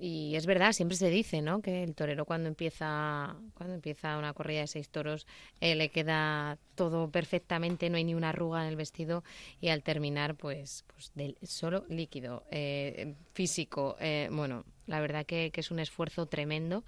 y 0.00 0.34
es 0.34 0.46
verdad, 0.46 0.72
siempre 0.72 0.96
se 0.96 1.10
dice, 1.10 1.42
¿no? 1.42 1.60
Que 1.60 1.82
el 1.82 1.94
torero 1.94 2.24
cuando 2.24 2.48
empieza, 2.48 3.36
cuando 3.52 3.74
empieza 3.74 4.16
una 4.16 4.32
corrida 4.32 4.60
de 4.60 4.66
seis 4.66 4.88
toros, 4.88 5.26
eh, 5.60 5.74
le 5.74 5.90
queda 5.90 6.58
todo 6.74 7.10
perfectamente, 7.10 7.90
no 7.90 7.98
hay 7.98 8.04
ni 8.04 8.14
una 8.14 8.30
arruga 8.30 8.62
en 8.62 8.68
el 8.68 8.76
vestido 8.76 9.22
y 9.60 9.68
al 9.68 9.82
terminar, 9.82 10.36
pues, 10.36 10.84
pues 10.86 11.12
del 11.14 11.36
solo 11.42 11.84
líquido, 11.90 12.44
eh, 12.50 13.14
físico. 13.34 13.96
Eh, 14.00 14.30
bueno, 14.32 14.64
la 14.86 15.00
verdad 15.00 15.26
que, 15.26 15.50
que, 15.50 15.60
es 15.60 15.70
un 15.70 15.80
esfuerzo 15.80 16.24
tremendo 16.24 16.82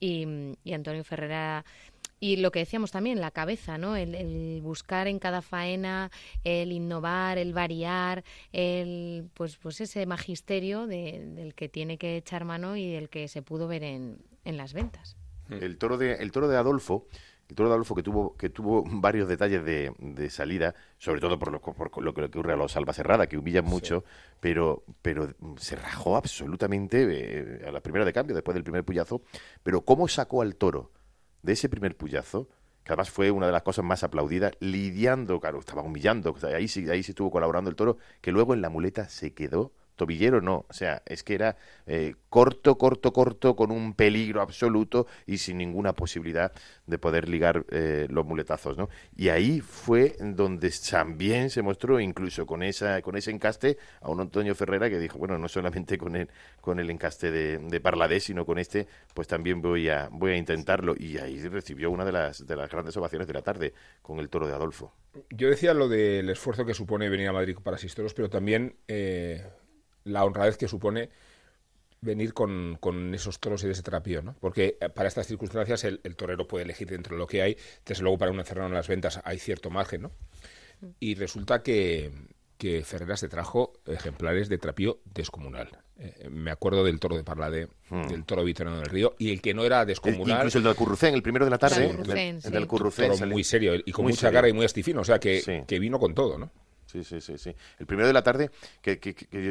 y, 0.00 0.26
y 0.64 0.72
Antonio 0.72 1.04
Ferrera 1.04 1.64
y 2.18 2.36
lo 2.36 2.50
que 2.50 2.60
decíamos 2.60 2.90
también, 2.90 3.20
la 3.20 3.30
cabeza, 3.30 3.78
¿no? 3.78 3.96
El, 3.96 4.60
buscar 4.62 5.06
en 5.06 5.18
cada 5.18 5.42
faena, 5.42 6.10
el 6.44 6.72
innovar, 6.72 7.38
el 7.38 7.52
variar, 7.52 8.24
el 8.52 9.28
pues, 9.34 9.56
pues 9.56 9.80
ese 9.80 10.06
magisterio 10.06 10.86
del 10.86 11.54
que 11.54 11.68
tiene 11.68 11.98
que 11.98 12.16
echar 12.16 12.44
mano 12.44 12.76
y 12.76 12.90
del 12.90 13.08
que 13.08 13.28
se 13.28 13.42
pudo 13.42 13.68
ver 13.68 13.82
en, 13.82 14.18
en 14.44 14.56
las 14.56 14.72
ventas. 14.72 15.16
El 15.50 15.78
toro 15.78 15.96
de, 15.96 16.14
el 16.14 16.32
toro 16.32 16.48
de 16.48 16.56
Adolfo 16.56 17.06
el 17.48 17.54
toro 17.54 17.68
de 17.68 17.74
Adolfo 17.74 17.94
que 17.94 18.02
tuvo 18.02 18.36
que 18.36 18.50
tuvo 18.50 18.84
varios 18.86 19.28
detalles 19.28 19.64
de, 19.64 19.92
de 19.98 20.30
salida, 20.30 20.74
sobre 20.98 21.20
todo 21.20 21.38
por 21.38 21.52
lo, 21.52 21.60
por 21.60 22.02
lo 22.02 22.14
que 22.14 22.24
ocurre 22.24 22.52
a 22.52 22.56
los 22.56 22.72
Cerrada, 22.72 23.26
que 23.26 23.38
humillan 23.38 23.64
mucho, 23.64 24.04
pero 24.40 24.84
pero 25.02 25.28
se 25.56 25.76
rajó 25.76 26.16
absolutamente 26.16 27.06
eh, 27.08 27.64
a 27.66 27.70
la 27.70 27.80
primera 27.80 28.04
de 28.04 28.12
cambio, 28.12 28.34
después 28.34 28.54
del 28.54 28.64
primer 28.64 28.84
puyazo. 28.84 29.22
Pero 29.62 29.82
¿cómo 29.82 30.08
sacó 30.08 30.42
al 30.42 30.56
toro? 30.56 30.90
De 31.46 31.52
ese 31.54 31.68
primer 31.68 31.96
puyazo, 31.96 32.48
que 32.84 32.92
además 32.92 33.10
fue 33.10 33.30
una 33.30 33.46
de 33.46 33.52
las 33.52 33.62
cosas 33.62 33.84
más 33.84 34.02
aplaudidas, 34.02 34.52
lidiando, 34.60 35.40
claro, 35.40 35.60
estaba 35.60 35.82
humillando, 35.82 36.34
ahí 36.54 36.68
sí, 36.68 36.90
ahí 36.90 37.02
sí 37.02 37.12
estuvo 37.12 37.30
colaborando 37.30 37.70
el 37.70 37.76
toro, 37.76 37.98
que 38.20 38.32
luego 38.32 38.52
en 38.52 38.60
la 38.60 38.68
muleta 38.68 39.08
se 39.08 39.32
quedó 39.32 39.72
tobillero 39.96 40.40
no, 40.40 40.66
o 40.68 40.72
sea, 40.72 41.02
es 41.06 41.22
que 41.22 41.34
era 41.34 41.56
eh, 41.86 42.14
corto, 42.28 42.78
corto, 42.78 43.12
corto, 43.12 43.56
con 43.56 43.70
un 43.70 43.94
peligro 43.94 44.42
absoluto 44.42 45.06
y 45.26 45.38
sin 45.38 45.58
ninguna 45.58 45.94
posibilidad 45.94 46.52
de 46.86 46.98
poder 46.98 47.28
ligar 47.28 47.64
eh, 47.70 48.06
los 48.10 48.24
muletazos, 48.24 48.76
¿no? 48.76 48.88
Y 49.16 49.30
ahí 49.30 49.60
fue 49.60 50.16
donde 50.20 50.70
también 50.90 51.50
se 51.50 51.62
mostró, 51.62 51.98
incluso 51.98 52.46
con 52.46 52.62
esa, 52.62 53.00
con 53.02 53.16
ese 53.16 53.30
encaste, 53.30 53.78
a 54.00 54.10
un 54.10 54.20
Antonio 54.20 54.54
Ferrera 54.54 54.88
que 54.90 54.98
dijo, 54.98 55.18
bueno, 55.18 55.38
no 55.38 55.48
solamente 55.48 55.98
con 55.98 56.16
el, 56.16 56.28
con 56.60 56.78
el 56.78 56.90
encaste 56.90 57.30
de, 57.30 57.80
Parladés, 57.80 58.24
sino 58.24 58.44
con 58.44 58.58
este, 58.58 58.86
pues 59.14 59.28
también 59.28 59.62
voy 59.62 59.88
a, 59.88 60.08
voy 60.10 60.32
a 60.32 60.36
intentarlo. 60.36 60.94
Y 60.98 61.18
ahí 61.18 61.40
recibió 61.48 61.90
una 61.90 62.04
de 62.04 62.12
las, 62.12 62.46
de 62.46 62.56
las 62.56 62.70
grandes 62.70 62.96
ovaciones 62.96 63.26
de 63.26 63.34
la 63.34 63.42
tarde 63.42 63.72
con 64.02 64.18
el 64.18 64.28
toro 64.28 64.46
de 64.46 64.54
Adolfo. 64.54 64.92
Yo 65.30 65.48
decía 65.48 65.72
lo 65.72 65.88
del 65.88 66.28
esfuerzo 66.28 66.64
que 66.64 66.74
supone 66.74 67.08
venir 67.08 67.28
a 67.28 67.32
Madrid 67.32 67.56
para 67.62 67.78
Sisteros, 67.78 68.12
pero 68.14 68.28
también 68.28 68.76
eh, 68.88 69.46
la 70.06 70.24
honradez 70.24 70.56
que 70.56 70.68
supone 70.68 71.10
venir 72.00 72.32
con, 72.32 72.76
con, 72.80 73.14
esos 73.14 73.40
toros 73.40 73.62
y 73.64 73.66
de 73.66 73.72
ese 73.72 73.82
trapío, 73.82 74.22
¿no? 74.22 74.36
Porque 74.40 74.78
eh, 74.80 74.88
para 74.88 75.08
estas 75.08 75.26
circunstancias 75.26 75.84
el, 75.84 76.00
torero 76.16 76.46
puede 76.46 76.64
elegir 76.64 76.88
dentro 76.88 77.16
de 77.16 77.18
lo 77.18 77.26
que 77.26 77.42
hay, 77.42 77.56
desde 77.84 78.02
luego 78.02 78.18
para 78.18 78.30
un 78.30 78.38
encerrado 78.38 78.68
en 78.68 78.74
las 78.74 78.88
ventas 78.88 79.20
hay 79.24 79.38
cierto 79.38 79.70
margen, 79.70 80.02
¿no? 80.02 80.12
Y 81.00 81.14
resulta 81.14 81.62
que, 81.62 82.12
que 82.58 82.84
Ferreras 82.84 83.20
te 83.20 83.28
trajo 83.28 83.72
ejemplares 83.86 84.48
de 84.48 84.58
trapío 84.58 85.00
descomunal. 85.14 85.78
Eh, 85.98 86.28
me 86.30 86.50
acuerdo 86.50 86.84
del 86.84 87.00
toro 87.00 87.16
de 87.16 87.24
Parlade, 87.24 87.68
hmm. 87.88 88.08
del 88.08 88.24
toro 88.24 88.44
vitoriano 88.44 88.78
del 88.78 88.86
río, 88.86 89.14
y 89.18 89.32
el 89.32 89.40
que 89.40 89.54
no 89.54 89.64
era 89.64 89.86
descomunal... 89.86 90.38
incluso 90.38 90.58
el 90.58 90.64
del 90.64 90.76
Currucén, 90.76 91.14
el 91.14 91.22
primero 91.22 91.46
de 91.46 91.50
la 91.50 91.58
tarde. 91.58 91.90
el, 91.90 92.40
del 92.52 92.66
Currucén. 92.66 93.28
muy 93.28 93.42
serio 93.42 93.74
y 93.74 93.90
con 93.90 94.04
mucha 94.04 94.30
cara 94.30 94.48
y 94.48 94.52
muy 94.52 94.66
astifino, 94.66 95.00
o 95.00 95.04
sea 95.04 95.18
que, 95.18 95.64
que 95.66 95.78
vino 95.78 95.98
con 95.98 96.14
todo, 96.14 96.38
¿no? 96.38 96.50
Sí, 96.86 97.02
sí, 97.02 97.20
sí, 97.20 97.36
sí. 97.36 97.54
El 97.78 97.86
primero 97.86 98.06
de 98.06 98.12
la 98.12 98.22
tarde, 98.22 98.50
que, 98.80 98.98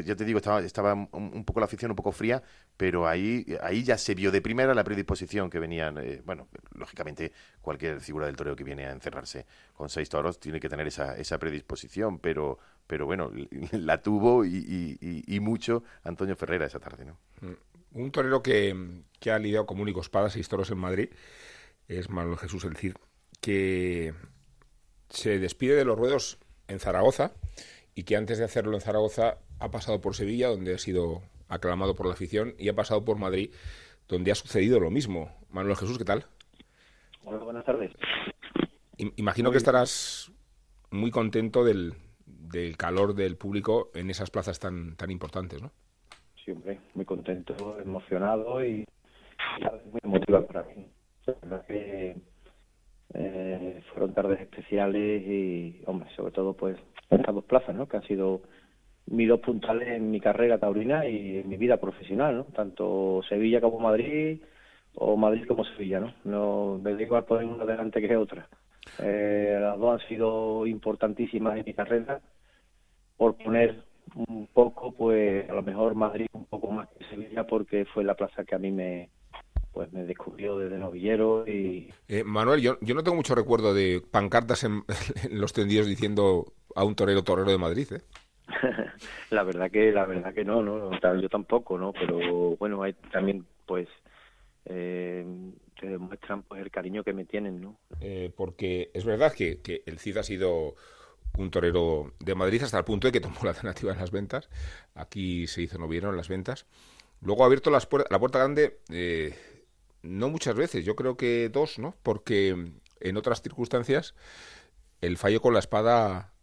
ya 0.05 0.15
te 0.15 0.23
digo, 0.23 0.37
estaba, 0.37 0.61
estaba 0.61 0.93
un, 0.93 1.43
poco 1.43 1.59
la 1.59 1.65
afición 1.65 1.91
un 1.91 1.95
poco 1.95 2.13
fría, 2.13 2.41
pero 2.77 3.07
ahí, 3.07 3.45
ahí 3.61 3.83
ya 3.83 3.97
se 3.97 4.15
vio 4.15 4.31
de 4.31 4.41
primera 4.41 4.73
la 4.73 4.83
predisposición 4.85 5.49
que 5.49 5.59
venían. 5.59 5.97
Eh, 5.97 6.21
bueno, 6.25 6.47
lógicamente, 6.73 7.33
cualquier 7.61 7.99
figura 7.99 8.27
del 8.27 8.37
toreo 8.37 8.55
que 8.55 8.63
viene 8.63 8.85
a 8.85 8.91
encerrarse 8.91 9.45
con 9.73 9.89
seis 9.89 10.07
toros 10.07 10.39
tiene 10.39 10.61
que 10.61 10.69
tener 10.69 10.87
esa, 10.87 11.17
esa 11.17 11.37
predisposición, 11.37 12.19
pero, 12.19 12.57
pero 12.87 13.05
bueno, 13.05 13.31
la 13.73 14.01
tuvo 14.01 14.45
y, 14.45 15.39
mucho 15.41 15.83
Antonio 16.03 16.35
Ferrera 16.35 16.65
esa 16.65 16.79
tarde, 16.79 17.05
¿no? 17.05 17.19
Mm. 17.41 18.01
Un 18.01 18.11
torero 18.11 18.41
que, 18.43 19.03
que 19.19 19.31
ha 19.31 19.39
lidiado 19.39 19.65
como 19.65 19.81
único 19.81 20.01
espada 20.01 20.29
seis 20.29 20.49
toros 20.49 20.69
en 20.71 20.77
Madrid 20.77 21.09
es 21.87 22.09
Manuel 22.09 22.37
Jesús 22.37 22.63
El 22.65 22.75
Cid, 22.75 22.95
que 23.41 24.13
se 25.09 25.39
despide 25.39 25.75
de 25.75 25.85
los 25.85 25.97
ruedos 25.97 26.39
en 26.67 26.79
Zaragoza 26.79 27.33
y 27.93 28.03
que 28.03 28.15
antes 28.15 28.37
de 28.37 28.45
hacerlo 28.45 28.73
en 28.73 28.81
Zaragoza 28.81 29.37
ha 29.59 29.71
pasado 29.71 30.01
por 30.01 30.15
Sevilla, 30.15 30.49
donde 30.49 30.75
ha 30.75 30.77
sido 30.77 31.21
aclamado 31.47 31.95
por 31.95 32.07
la 32.07 32.13
afición, 32.13 32.55
y 32.57 32.69
ha 32.69 32.75
pasado 32.75 33.05
por 33.05 33.17
Madrid, 33.17 33.51
donde 34.07 34.31
ha 34.31 34.35
sucedido 34.35 34.79
lo 34.79 34.91
mismo. 34.91 35.31
Manuel 35.49 35.77
Jesús, 35.77 35.97
¿qué 35.97 36.05
tal? 36.05 36.25
Hola, 37.23 37.43
buenas 37.43 37.65
tardes. 37.65 37.91
Imagino 38.97 39.51
que 39.51 39.57
estarás 39.57 40.31
muy 40.91 41.11
contento 41.11 41.63
del, 41.63 41.93
del 42.25 42.77
calor 42.77 43.15
del 43.15 43.37
público 43.37 43.91
en 43.93 44.09
esas 44.09 44.29
plazas 44.29 44.59
tan, 44.59 44.95
tan 44.95 45.11
importantes, 45.11 45.61
¿no? 45.61 45.71
Sí, 46.43 46.51
hombre, 46.51 46.79
muy 46.93 47.05
contento, 47.05 47.79
emocionado 47.79 48.63
y, 48.63 48.85
muy 49.91 49.99
emotivo 50.03 50.45
para 50.45 50.63
mí. 50.63 50.87
La 51.25 51.33
verdad 51.41 51.65
que 51.65 52.15
eh, 53.17 53.81
fueron 53.93 54.13
tardes 54.13 54.41
especiales 54.41 55.23
y, 55.25 55.81
hombre, 55.85 56.09
sobre 56.15 56.31
todo 56.31 56.53
pues 56.53 56.77
estas 57.09 57.33
dos 57.33 57.45
plazas, 57.45 57.75
¿no? 57.75 57.87
Que 57.87 57.97
han 57.97 58.03
sido 58.03 58.41
mis 59.07 59.29
dos 59.29 59.39
puntales 59.39 59.87
en 59.89 60.11
mi 60.11 60.19
carrera 60.19 60.57
taurina 60.57 61.07
y 61.07 61.37
en 61.37 61.47
mi 61.47 61.57
vida 61.57 61.77
profesional, 61.77 62.35
¿no? 62.37 62.43
Tanto 62.45 63.21
Sevilla 63.29 63.61
como 63.61 63.79
Madrid 63.79 64.41
o 64.95 65.15
Madrid 65.15 65.45
como 65.47 65.63
Sevilla, 65.63 65.99
¿no? 65.99 66.13
No 66.23 66.79
me 66.81 66.95
digo 66.95 67.15
al 67.15 67.25
poner 67.25 67.45
una 67.45 67.65
delante 67.65 68.01
que 68.01 68.17
otra. 68.17 68.47
Eh, 68.99 69.57
las 69.59 69.77
dos 69.79 70.01
han 70.01 70.07
sido 70.07 70.67
importantísimas 70.67 71.57
en 71.57 71.65
mi 71.65 71.73
carrera 71.73 72.21
por 73.17 73.35
poner 73.37 73.83
un 74.15 74.47
poco, 74.47 74.91
pues 74.91 75.49
a 75.49 75.53
lo 75.53 75.63
mejor 75.63 75.95
Madrid 75.95 76.27
un 76.33 76.45
poco 76.45 76.71
más 76.71 76.89
que 76.89 77.05
Sevilla 77.05 77.45
porque 77.45 77.85
fue 77.85 78.03
la 78.03 78.15
plaza 78.15 78.43
que 78.43 78.55
a 78.55 78.59
mí 78.59 78.71
me, 78.71 79.09
pues 79.75 79.91
me 79.91 80.05
descubrió 80.05 80.57
desde 80.57 80.77
novillero 80.77 81.45
y... 81.45 81.91
Eh, 82.07 82.23
Manuel, 82.23 82.61
yo, 82.61 82.77
yo 82.79 82.95
no 82.95 83.03
tengo 83.03 83.17
mucho 83.17 83.35
recuerdo 83.35 83.73
de 83.73 84.01
pancartas 84.09 84.63
en, 84.63 84.85
los 85.31 85.51
tendidos 85.51 85.85
diciendo 85.85 86.53
a 86.75 86.85
un 86.85 86.95
torero 86.95 87.25
torero 87.25 87.51
de 87.51 87.57
Madrid, 87.57 87.87
¿eh? 87.91 88.01
la 89.31 89.43
verdad 89.43 89.69
que 89.69 89.91
la 89.91 90.05
verdad 90.05 90.33
que 90.33 90.45
no, 90.45 90.63
no, 90.63 90.91
yo 91.19 91.27
tampoco, 91.27 91.77
¿no? 91.77 91.91
Pero 91.91 92.55
bueno, 92.55 92.83
hay 92.83 92.93
también 93.11 93.45
pues 93.65 93.89
eh, 94.63 95.25
te 95.77 95.87
demuestran 95.87 96.43
pues 96.43 96.61
el 96.61 96.71
cariño 96.71 97.03
que 97.03 97.11
me 97.11 97.25
tienen, 97.25 97.59
¿no? 97.59 97.77
Eh, 97.99 98.31
porque 98.33 98.91
es 98.93 99.03
verdad 99.03 99.33
que, 99.33 99.59
que 99.59 99.83
el 99.87 99.99
Cid 99.99 100.17
ha 100.17 100.23
sido 100.23 100.75
un 101.37 101.51
torero 101.51 102.13
de 102.21 102.33
Madrid 102.33 102.63
hasta 102.63 102.77
el 102.77 102.85
punto 102.85 103.07
de 103.07 103.11
que 103.11 103.19
tomó 103.19 103.39
la 103.43 103.49
alternativa 103.49 103.91
en 103.91 103.99
las 103.99 104.11
ventas. 104.11 104.49
Aquí 104.93 105.47
se 105.47 105.63
hizo 105.63 105.77
novillero 105.77 106.11
en 106.11 106.17
las 106.17 106.29
ventas. 106.29 106.65
Luego 107.21 107.43
ha 107.43 107.47
abierto 107.47 107.71
las 107.71 107.89
la 108.09 108.19
puerta 108.19 108.39
grande 108.39 108.79
eh, 108.89 109.33
no 110.05 110.29
muchas 110.29 110.55
veces, 110.55 110.85
yo 110.85 110.95
creo 110.95 111.17
que 111.17 111.49
dos, 111.49 111.79
¿no? 111.79 111.95
Porque 112.03 112.55
en 112.99 113.17
otras 113.17 113.41
circunstancias 113.41 114.15
el 115.01 115.17
fallo 115.17 115.41
con 115.41 115.53
la 115.53 115.59
espada 115.59 116.33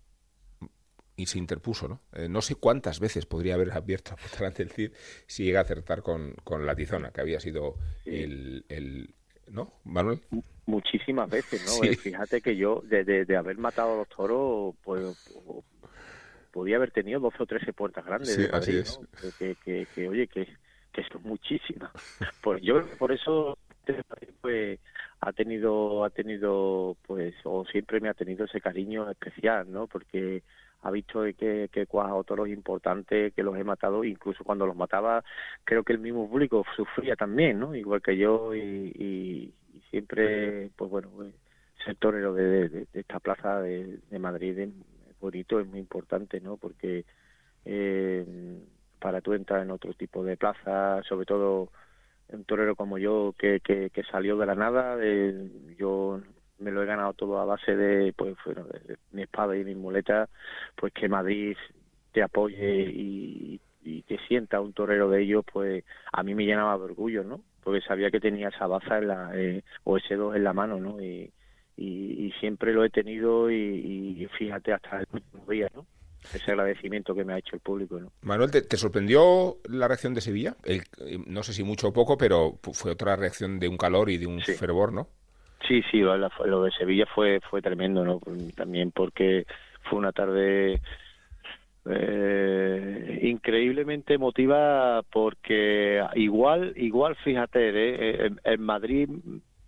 y 1.16 1.26
se 1.26 1.38
interpuso, 1.38 1.88
¿no? 1.88 2.00
Eh, 2.14 2.28
no 2.28 2.42
sé 2.42 2.54
cuántas 2.54 3.00
veces 3.00 3.26
podría 3.26 3.54
haber 3.54 3.73
abierto 3.73 4.16
delante 4.38 4.64
del 4.64 4.73
Cid 4.73 4.92
si 5.26 5.45
llega 5.45 5.61
a 5.61 5.62
acertar 5.62 6.02
con, 6.02 6.35
con 6.45 6.66
la 6.66 6.75
tizona, 6.75 7.11
que 7.11 7.21
había 7.21 7.40
sido 7.40 7.76
el, 8.04 8.64
el, 8.69 9.14
¿No, 9.49 9.81
Manuel? 9.85 10.21
Muchísimas 10.66 11.28
veces, 11.28 11.64
¿no? 11.66 11.85
Eh, 11.85 11.97
fíjate 11.97 12.40
que 12.40 12.57
yo, 12.57 12.83
de, 12.85 13.04
de, 13.04 13.37
haber 13.37 13.59
matado 13.59 13.95
a 13.95 13.97
los 13.99 14.09
toros, 14.09 14.75
pues 14.83 15.35
podía 16.50 16.76
haber 16.76 16.90
tenido 16.90 17.21
12 17.21 17.42
o 17.42 17.47
13 17.47 17.73
puertas 17.73 18.04
grandes. 18.04 18.37
de 18.37 18.49
Madrid, 18.49 18.78
así 18.78 18.78
es. 18.78 19.00
Que, 19.38 19.57
que, 19.57 19.87
que, 19.95 20.09
oye, 20.09 20.28
que 20.28 20.49
que 20.92 21.00
es 21.00 21.08
muchísimas. 21.22 21.90
Pues 22.42 22.62
yo 22.62 22.87
por 22.99 23.12
eso 23.12 23.58
pues 24.40 24.78
ha 25.20 25.32
tenido 25.32 26.04
ha 26.04 26.11
tenido 26.11 26.96
pues 27.06 27.34
o 27.44 27.64
siempre 27.64 28.00
me 28.00 28.08
ha 28.08 28.14
tenido 28.14 28.44
ese 28.44 28.61
cariño 28.61 29.11
especial, 29.11 29.70
¿no? 29.70 29.87
Porque 29.87 30.42
ha 30.82 30.90
visto 30.90 31.22
que, 31.38 31.68
que 31.72 31.82
he 31.82 31.87
cuajado 31.87 32.25
toros 32.25 32.49
importantes, 32.49 33.32
que 33.34 33.42
los 33.42 33.56
he 33.56 33.64
matado, 33.64 34.04
incluso 34.04 34.44
cuando 34.44 34.66
los 34.66 34.76
mataba, 34.76 35.25
creo 35.64 35.84
que 35.84 35.92
el 35.92 36.00
mismo 36.00 36.28
público 36.28 36.64
sufría 36.76 37.14
también, 37.14 37.61
¿no? 37.61 37.75
Igual 37.75 38.02
que 38.02 38.16
yo, 38.16 38.54
y, 38.54 39.54
siempre, 39.90 40.70
pues 40.75 40.90
bueno, 40.90 41.08
pues, 41.14 41.34
ser 41.84 41.96
torero 41.96 42.34
de, 42.34 42.68
de, 42.68 42.87
esta 42.94 43.20
plaza 43.20 43.61
de, 43.61 43.99
de 44.11 44.18
Madrid 44.18 44.58
es 44.58 44.70
bonito, 45.20 45.61
es 45.61 45.66
muy 45.66 45.78
importante, 45.78 46.40
¿no? 46.40 46.56
Porque 46.56 47.04
eh, 47.64 48.25
para 49.02 49.21
tú 49.21 49.35
entrar 49.35 49.62
en 49.62 49.71
otro 49.71 49.92
tipo 49.94 50.25
de 50.25 50.37
plaza, 50.37 51.02
sobre 51.09 51.26
todo 51.26 51.68
un 52.28 52.44
torero 52.44 52.76
como 52.76 52.99
yo 52.99 53.35
que, 53.38 53.61
que, 53.61 53.90
salió 54.11 54.37
de 54.38 54.47
la 54.47 54.54
nada, 54.54 54.97
yo 55.76 56.21
me 56.59 56.71
lo 56.71 56.82
he 56.82 56.87
ganado 56.87 57.12
todo 57.12 57.38
a 57.38 57.44
base 57.44 57.76
de, 57.76 58.12
pues, 58.14 58.37
mi 59.11 59.23
espada 59.23 59.56
y 59.56 59.64
mi 59.64 59.75
muleta, 59.75 60.28
pues 60.76 60.92
que 60.94 61.09
Madrid 61.09 61.56
te 62.12 62.23
apoye 62.23 62.90
y, 62.90 63.61
y 63.85 64.02
que 64.02 64.18
sienta 64.28 64.61
un 64.61 64.73
torero 64.73 65.11
de 65.11 65.23
ellos, 65.23 65.44
pues 65.52 65.85
a 66.12 66.23
mí 66.23 66.35
me 66.35 66.44
llenaba 66.44 66.78
de 66.78 66.85
orgullo, 66.85 67.25
¿no? 67.25 67.40
Porque 67.62 67.80
sabía 67.80 68.11
que 68.11 68.21
tenía 68.21 68.49
esa 68.49 68.66
baza 68.66 68.99
en 68.99 69.09
la, 69.09 69.30
eh, 69.35 69.62
o 69.85 69.97
ese 69.97 70.16
dos 70.16 70.37
en 70.37 70.44
la 70.44 70.52
mano, 70.52 70.78
¿no? 70.78 71.00
Y, 71.02 71.32
y, 71.76 72.32
siempre 72.40 72.73
lo 72.73 72.85
he 72.85 72.90
tenido 72.90 73.50
y, 73.50 74.28
fíjate 74.38 74.73
hasta 74.73 75.00
el 75.00 75.06
último 75.12 75.44
día, 75.47 75.68
¿no? 75.75 75.87
Ese 76.34 76.52
agradecimiento 76.52 77.14
que 77.14 77.24
me 77.24 77.34
ha 77.34 77.38
hecho 77.38 77.56
el 77.56 77.60
público, 77.60 77.98
¿no? 77.98 78.12
Manuel, 78.22 78.50
¿te, 78.50 78.76
sorprendió 78.76 79.56
la 79.68 79.88
reacción 79.88 80.14
de 80.14 80.20
Sevilla? 80.20 80.56
El, 80.64 80.82
no 81.26 81.42
sé 81.42 81.52
si 81.52 81.64
mucho 81.64 81.88
o 81.88 81.92
poco, 81.92 82.16
pero 82.16 82.58
fue 82.72 82.92
otra 82.92 83.16
reacción 83.16 83.58
de 83.58 83.68
un 83.68 83.76
calor 83.76 84.10
y 84.10 84.18
de 84.18 84.26
un 84.26 84.40
fervor, 84.40 84.92
¿no? 84.92 85.08
Sí, 85.66 85.82
sí, 85.90 85.98
lo, 85.98 86.16
lo 86.16 86.62
de 86.64 86.70
Sevilla 86.72 87.06
fue 87.14 87.40
fue 87.48 87.62
tremendo, 87.62 88.04
¿no? 88.04 88.20
También 88.56 88.90
porque 88.90 89.46
fue 89.88 89.98
una 89.98 90.12
tarde 90.12 90.80
eh, 91.84 93.18
increíblemente 93.22 94.14
emotiva 94.14 95.02
porque 95.10 96.00
igual 96.14 96.72
igual 96.76 97.16
fíjate 97.16 97.70
¿eh? 97.70 98.30
en, 98.44 98.62
Madrid 98.62 99.08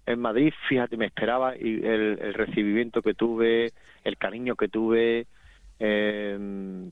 en 0.06 0.20
Madrid 0.20 0.52
fíjate 0.68 0.96
me 0.96 1.06
esperaba 1.06 1.56
y 1.56 1.84
el, 1.84 2.34
recibimiento 2.34 3.02
que 3.02 3.14
tuve 3.14 3.73
el 4.04 4.16
cariño 4.16 4.54
que 4.54 4.68
tuve 4.68 5.26
eh, 5.85 6.91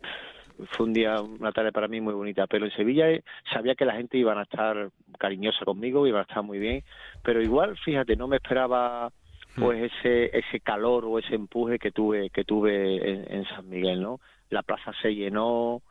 fue 0.70 0.86
un 0.86 0.92
día 0.92 1.20
una 1.20 1.52
tarde 1.52 1.72
para 1.72 1.88
mí 1.88 2.00
muy 2.00 2.14
bonita 2.14 2.46
pero 2.46 2.66
en 2.66 2.72
Sevilla 2.72 3.10
eh, 3.10 3.24
sabía 3.52 3.74
que 3.74 3.84
la 3.84 3.94
gente 3.94 4.18
iba 4.18 4.38
a 4.38 4.42
estar 4.42 4.90
cariñosa 5.18 5.64
conmigo 5.64 6.06
iba 6.06 6.20
a 6.20 6.22
estar 6.22 6.42
muy 6.42 6.58
bien 6.58 6.84
pero 7.22 7.42
igual 7.42 7.76
fíjate 7.78 8.16
no 8.16 8.28
me 8.28 8.36
esperaba 8.36 9.10
pues 9.56 9.80
hmm. 9.80 9.84
ese 9.84 10.38
ese 10.38 10.60
calor 10.60 11.04
o 11.04 11.18
ese 11.18 11.34
empuje 11.34 11.78
que 11.78 11.90
tuve 11.90 12.30
que 12.30 12.44
tuve 12.44 13.34
en 13.34 13.44
San 13.46 13.68
Miguel 13.68 14.02
no 14.02 14.20
la 14.50 14.62
plaza 14.62 14.92
se 15.00 15.14
llenó 15.14 15.82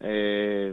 eh, 0.00 0.72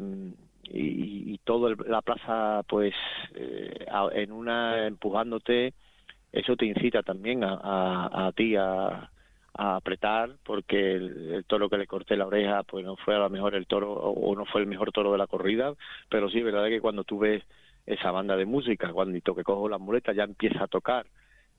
y, 0.63 1.34
y 1.34 1.38
todo 1.44 1.70
la 1.75 2.01
plaza 2.01 2.63
pues 2.68 2.94
eh, 3.36 3.86
en 4.13 4.32
una 4.32 4.88
empujándote 4.88 5.74
eso 6.32 6.56
te 6.56 6.65
incita 6.65 7.01
también 7.04 7.44
a, 7.44 7.54
a, 7.54 8.27
a 8.27 8.32
ti 8.34 8.56
a, 8.56 9.10
a, 9.57 9.75
apretar 9.75 10.31
porque 10.43 10.95
el, 10.95 11.45
toro 11.47 11.69
que 11.69 11.77
le 11.77 11.88
corté 11.88 12.17
la 12.17 12.27
oreja 12.27 12.63
pues 12.63 12.85
no 12.85 12.95
fue 12.97 13.15
a 13.15 13.19
lo 13.19 13.29
mejor 13.29 13.55
el 13.55 13.67
toro 13.67 13.93
o 13.93 14.35
no 14.35 14.45
fue 14.45 14.62
el 14.62 14.67
mejor 14.67 14.91
toro 14.91 15.12
de 15.12 15.17
la 15.17 15.27
corrida 15.27 15.74
pero 16.09 16.29
sí 16.29 16.41
verdad 16.41 16.67
que 16.67 16.81
cuando 16.81 17.03
tú 17.03 17.19
ves 17.19 17.43
esa 17.85 18.12
banda 18.12 18.35
de 18.35 18.45
música 18.45 18.91
cuando 18.91 19.35
que 19.35 19.43
cojo 19.43 19.69
la 19.69 19.77
muleta 19.77 20.13
ya 20.13 20.24
empieza 20.24 20.63
a 20.63 20.67
tocar. 20.67 21.05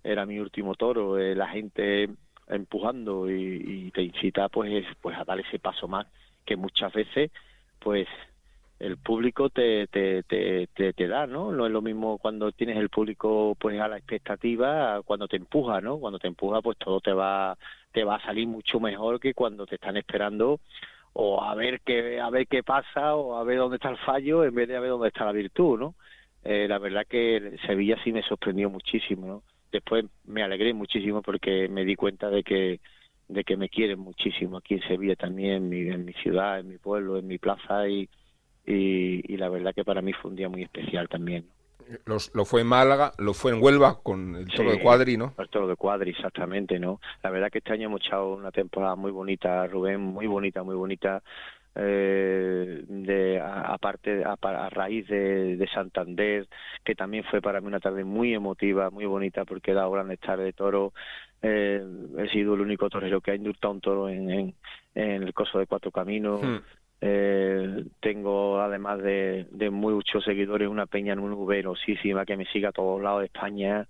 Era 0.02 0.26
mi 0.26 0.38
último 0.38 0.74
toro 0.74 1.18
eh, 1.18 1.34
la 1.34 1.48
gente 1.48 2.08
empujando 2.48 3.30
y, 3.30 3.90
te 3.92 4.02
incita 4.02 4.48
pues 4.48 4.84
pues 5.00 5.16
a 5.16 5.24
dar 5.24 5.40
ese 5.40 5.58
paso 5.58 5.88
más 5.88 6.06
que 6.44 6.56
muchas 6.56 6.92
veces 6.92 7.32
pues 7.80 8.06
el 8.78 8.98
público 8.98 9.48
te, 9.50 9.86
te, 9.86 10.22
te, 10.22 10.68
te, 10.74 11.08
da, 11.08 11.26
¿no? 11.26 11.50
No 11.52 11.66
es 11.66 11.72
lo 11.72 11.82
mismo 11.82 12.18
cuando 12.18 12.52
tienes 12.52 12.76
el 12.76 12.90
público 12.90 13.56
pues 13.58 13.80
a 13.80 13.88
la 13.88 13.96
expectativa 13.96 15.00
cuando 15.02 15.28
te 15.28 15.36
empuja, 15.36 15.80
¿no? 15.80 15.98
Cuando 15.98 16.18
te 16.18 16.28
empuja 16.28 16.60
pues 16.60 16.76
todo 16.78 17.00
te 17.00 17.12
va 17.12 17.56
te 17.92 18.04
va 18.04 18.16
a 18.16 18.22
salir 18.22 18.46
mucho 18.46 18.78
mejor 18.80 19.18
que 19.20 19.34
cuando 19.34 19.66
te 19.66 19.76
están 19.76 19.96
esperando 19.96 20.60
o 21.14 21.42
a 21.42 21.54
ver 21.54 21.80
qué 21.80 22.20
a 22.20 22.28
ver 22.30 22.46
qué 22.46 22.62
pasa 22.62 23.14
o 23.16 23.36
a 23.36 23.44
ver 23.44 23.58
dónde 23.58 23.76
está 23.76 23.90
el 23.90 23.98
fallo 23.98 24.44
en 24.44 24.54
vez 24.54 24.68
de 24.68 24.76
a 24.76 24.80
ver 24.80 24.90
dónde 24.90 25.08
está 25.08 25.24
la 25.24 25.32
virtud, 25.32 25.78
¿no? 25.78 25.94
Eh, 26.44 26.66
la 26.68 26.78
verdad 26.78 27.06
que 27.08 27.56
Sevilla 27.66 27.96
sí 28.04 28.12
me 28.12 28.22
sorprendió 28.22 28.70
muchísimo, 28.70 29.26
¿no? 29.26 29.42
después 29.72 30.04
me 30.24 30.42
alegré 30.42 30.72
muchísimo 30.74 31.22
porque 31.22 31.68
me 31.68 31.84
di 31.84 31.96
cuenta 31.96 32.30
de 32.30 32.42
que 32.42 32.80
de 33.28 33.42
que 33.42 33.56
me 33.56 33.68
quieren 33.68 33.98
muchísimo 33.98 34.58
aquí 34.58 34.74
en 34.74 34.82
Sevilla 34.86 35.16
también, 35.16 35.54
en 35.54 35.68
mi, 35.68 35.80
en 35.88 36.04
mi 36.04 36.12
ciudad, 36.12 36.60
en 36.60 36.68
mi 36.68 36.78
pueblo, 36.78 37.18
en 37.18 37.26
mi 37.26 37.38
plaza 37.38 37.88
y, 37.88 38.08
y, 38.66 39.36
la 39.36 39.48
verdad 39.48 39.74
que 39.74 39.84
para 39.84 40.02
mí 40.02 40.12
fue 40.12 40.30
un 40.30 40.36
día 40.36 40.48
muy 40.48 40.62
especial 40.62 41.08
también. 41.08 41.46
Los, 42.04 42.34
lo 42.34 42.44
fue 42.44 42.62
en 42.62 42.66
Málaga, 42.66 43.12
lo 43.18 43.32
fue 43.32 43.52
en 43.52 43.62
Huelva 43.62 44.00
con 44.02 44.34
el 44.34 44.48
toro 44.48 44.72
de 44.72 44.80
Cuadri, 44.80 45.16
¿no? 45.16 45.34
El 45.38 45.48
toro 45.48 45.68
de 45.68 45.76
Cuadri, 45.76 46.10
exactamente, 46.10 46.80
¿no? 46.80 47.00
La 47.22 47.30
verdad 47.30 47.48
que 47.48 47.58
este 47.58 47.72
año 47.72 47.86
hemos 47.86 48.04
echado 48.04 48.34
una 48.34 48.50
temporada 48.50 48.96
muy 48.96 49.12
bonita, 49.12 49.64
Rubén, 49.68 50.00
muy 50.00 50.26
bonita, 50.26 50.64
muy 50.64 50.74
bonita 50.74 51.22
eh, 51.78 52.84
de 52.88 53.38
aparte 53.38 54.24
a, 54.24 54.38
a, 54.40 54.70
raíz 54.70 55.06
de, 55.08 55.58
de, 55.58 55.68
Santander 55.68 56.48
que 56.82 56.94
también 56.94 57.22
fue 57.24 57.42
para 57.42 57.60
mí 57.60 57.66
una 57.66 57.80
tarde 57.80 58.02
muy 58.02 58.32
emotiva 58.32 58.88
muy 58.88 59.04
bonita 59.04 59.44
porque 59.44 59.72
era 59.72 59.86
gran 59.86 60.10
estar 60.10 60.38
de 60.38 60.54
toro 60.54 60.94
eh, 61.42 61.84
he 62.16 62.28
sido 62.30 62.54
el 62.54 62.62
único 62.62 62.88
torero 62.88 63.20
que 63.20 63.32
ha 63.32 63.34
indultado 63.34 63.74
un 63.74 63.80
toro 63.82 64.08
en, 64.08 64.54
en, 64.94 65.22
el 65.22 65.34
coso 65.34 65.58
de 65.58 65.66
cuatro 65.66 65.90
caminos 65.90 66.42
hmm. 66.42 66.56
Eh, 67.00 67.84
tengo 68.00 68.60
además 68.60 69.02
de, 69.02 69.46
de 69.50 69.70
muchos 69.70 70.24
seguidores 70.24 70.68
una 70.68 70.86
peña 70.86 71.14
numerosísima 71.14 72.24
que 72.24 72.36
me 72.36 72.46
sigue 72.46 72.66
a 72.66 72.72
todos 72.72 73.02
lados 73.02 73.20
de 73.20 73.26
España 73.26 73.86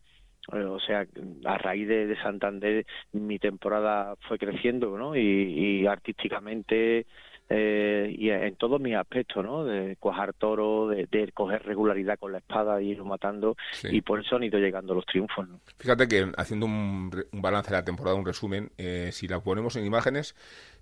eh, 0.53 0.65
o 0.65 0.79
sea, 0.81 1.07
a 1.45 1.59
raíz 1.59 1.89
de, 1.89 2.07
de, 2.07 2.17
Santander 2.23 2.87
mi 3.13 3.39
temporada 3.39 4.15
fue 4.29 4.39
creciendo, 4.39 4.97
¿no? 4.97 5.17
Y, 5.17 5.21
y 5.21 5.87
artísticamente 5.87 7.07
eh, 7.49 8.13
y 8.19 8.31
en 8.31 8.57
todos 8.57 8.81
mis 8.81 8.97
aspectos, 8.97 9.45
¿no? 9.45 9.65
De 9.65 9.97
cuajar 9.97 10.33
toro, 10.35 10.89
de, 10.89 11.31
coger 11.33 11.63
regularidad 11.65 12.19
con 12.19 12.33
la 12.33 12.39
espada 12.39 12.83
y 12.83 12.91
irlo 12.91 13.05
matando, 13.05 13.57
y 13.85 14.01
por 14.01 14.21
eso 14.21 14.37
han 14.37 14.43
ido 14.43 14.59
llegando 14.59 14.95
los 14.95 15.07
triunfos, 15.07 15.49
¿no? 15.49 15.61
Fíjate 15.79 16.09
que 16.09 16.33
haciendo 16.37 16.67
un, 16.67 17.11
balance 17.33 17.71
de 17.71 17.77
la 17.77 17.85
temporada, 17.85 18.17
un 18.17 18.27
resumen, 18.27 18.71
eh, 18.79 19.11
si 19.13 19.29
la 19.29 19.41
ponemos 19.41 19.77
en 19.77 19.87
imágenes, 19.87 20.35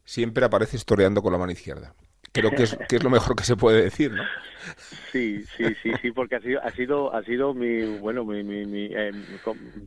siempre 0.05 0.45
aparece 0.45 0.77
historiando 0.77 1.23
con 1.23 1.33
la 1.33 1.39
mano 1.39 1.53
izquierda 1.53 1.95
creo 2.35 2.51
que 2.51 2.65
es, 2.65 2.77
que 2.89 2.97
es 2.97 3.05
lo 3.05 3.11
mejor 3.11 3.37
que 3.37 3.45
se 3.45 3.57
puede 3.57 3.83
decir, 3.83 4.13
¿no? 4.13 4.25
Sí, 5.13 5.45
sí, 5.57 5.75
sí, 5.83 5.93
sí, 6.01 6.11
porque 6.11 6.37
ha 6.37 6.41
sido, 6.41 6.61
ha 6.63 6.71
sido, 6.71 7.15
ha 7.15 7.23
sido 7.23 7.55
mi, 7.55 7.99
bueno, 7.99 8.25
mi, 8.25 8.43
mi, 8.43 8.65
mi 8.65 8.87
eh, 8.87 9.13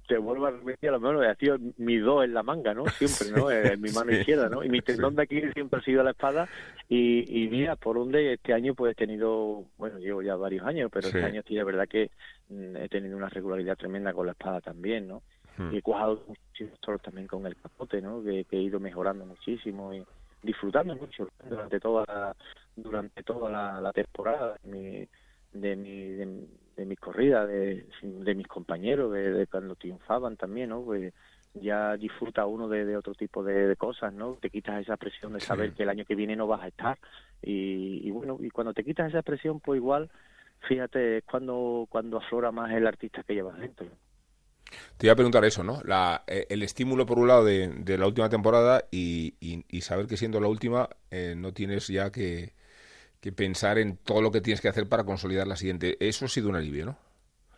te 0.08 0.18
vuelvo 0.18 0.46
a 0.46 0.52
repetir, 0.52 0.90
a 0.90 0.94
lo 0.94 1.00
mejor 1.00 1.26
ha 1.26 1.36
sido 1.36 1.58
mi 1.78 1.98
do 1.98 2.24
en 2.24 2.34
la 2.34 2.44
manga, 2.44 2.74
¿no? 2.74 2.86
Siempre, 2.88 3.32
¿no? 3.32 3.52
En 3.52 3.82
mi 3.82 3.92
mano 3.92 4.12
izquierda, 4.12 4.48
¿no? 4.48 4.64
Y 4.64 4.70
mi 4.70 4.82
tendón 4.82 5.16
de 5.16 5.24
aquí 5.24 5.42
siempre 5.54 5.80
ha 5.80 5.84
sido 5.84 6.04
la 6.04 6.12
espada 6.12 6.48
y, 6.88 7.44
y 7.44 7.50
mira, 7.50 7.76
por 7.76 7.98
donde 7.98 8.34
este 8.34 8.54
año 8.54 8.74
pues 8.76 8.94
he 8.94 8.96
tenido, 8.96 9.66
bueno, 9.78 10.00
llevo 10.00 10.22
ya 10.22 10.36
varios 10.36 10.66
años, 10.66 10.90
pero 10.94 11.08
este 11.08 11.24
año 11.24 11.42
sí, 11.46 11.56
de 11.56 11.64
verdad 11.64 11.88
que 11.88 12.12
mm, 12.50 12.78
he 12.78 12.88
tenido 12.88 13.18
una 13.18 13.30
regularidad 13.30 13.76
tremenda 13.76 14.14
con 14.14 14.26
la 14.26 14.32
espada 14.32 14.62
también, 14.62 15.08
¿no? 15.08 15.24
Hmm. 15.58 15.74
Y 15.74 15.78
he 15.78 15.82
cuajado 15.82 16.24
muchísimos 16.28 16.80
toros 16.80 17.02
también 17.02 17.28
con 17.28 17.46
el 17.46 17.58
capote, 17.58 18.02
¿no? 18.02 18.24
Que, 18.24 18.46
que 18.46 18.58
he 18.58 18.62
ido 18.62 18.80
mejorando 18.80 19.26
muchísimo 19.26 19.94
y 19.94 20.06
disfrutando 20.48 20.96
mucho 20.96 21.28
durante 21.48 21.80
toda 21.80 22.06
la, 22.08 22.36
durante 22.76 23.22
toda 23.24 23.82
la, 23.82 23.92
temporada 23.94 24.56
de 24.64 24.72
mi 24.72 25.08
de 25.54 25.76
mi 25.76 26.10
de, 26.76 26.86
mis 26.86 27.00
corridas 27.00 27.48
de, 27.48 27.86
de 28.02 28.36
mis 28.36 28.48
compañeros 28.48 29.12
de, 29.12 29.46
cuando 29.52 29.76
triunfaban 29.76 30.38
también 30.38 30.70
no 30.70 30.84
pues 30.84 31.14
ya 31.54 31.98
disfruta 31.98 32.46
uno 32.46 32.68
de, 32.68 32.96
otro 32.96 33.14
tipo 33.14 33.44
de, 33.44 33.76
cosas 33.76 34.14
no 34.14 34.38
te 34.42 34.50
quitas 34.50 34.82
esa 34.82 34.96
presión 34.96 35.34
de 35.34 35.42
saber 35.42 35.74
que 35.74 35.84
el 35.84 35.90
año 35.90 36.06
que 36.06 36.16
viene 36.16 36.36
no 36.36 36.46
vas 36.46 36.62
a 36.62 36.68
estar. 36.68 36.98
Y, 37.42 38.02
y 38.08 38.12
bueno 38.12 38.38
y 38.40 38.50
cuando 38.50 38.74
te 38.74 38.84
quitas 38.84 39.10
esa 39.10 39.22
presión 39.22 39.60
pues 39.60 39.78
igual 39.78 40.10
fíjate 40.68 41.18
es 41.18 41.24
cuando 41.24 41.88
cuando 41.90 42.18
aflora 42.18 42.52
más 42.52 42.72
el 42.72 42.88
artista 42.88 43.24
que 43.24 43.34
llevas 43.34 43.58
dentro 43.60 43.88
te 44.98 45.08
iba 45.08 45.14
a 45.14 45.16
preguntar 45.16 45.46
eso, 45.46 45.64
¿no? 45.64 45.82
La, 45.84 46.24
eh, 46.28 46.48
el 46.50 46.64
estímulo, 46.64 47.06
por 47.06 47.20
un 47.20 47.28
lado, 47.28 47.46
de, 47.46 47.68
de 47.68 47.98
la 47.98 48.08
última 48.08 48.30
temporada 48.30 48.84
y, 48.92 49.36
y, 49.40 49.82
saber 49.82 50.08
que 50.08 50.18
siendo 50.18 50.40
la 50.40 50.48
última 50.48 50.90
eh, 51.12 51.34
no 51.38 51.54
tienes 51.54 51.88
ya 51.88 52.12
que, 52.12 52.54
que, 53.22 53.32
pensar 53.32 53.78
en 53.78 53.98
todo 53.98 54.22
lo 54.22 54.32
que 54.32 54.42
tienes 54.42 54.62
que 54.62 54.68
hacer 54.68 54.90
para 54.90 55.04
consolidar 55.04 55.48
la 55.48 55.56
siguiente. 55.56 55.98
Eso 56.00 56.26
ha 56.26 56.30
sido 56.30 56.50
un 56.50 56.56
alivio, 56.56 56.86
¿no? 56.86 56.98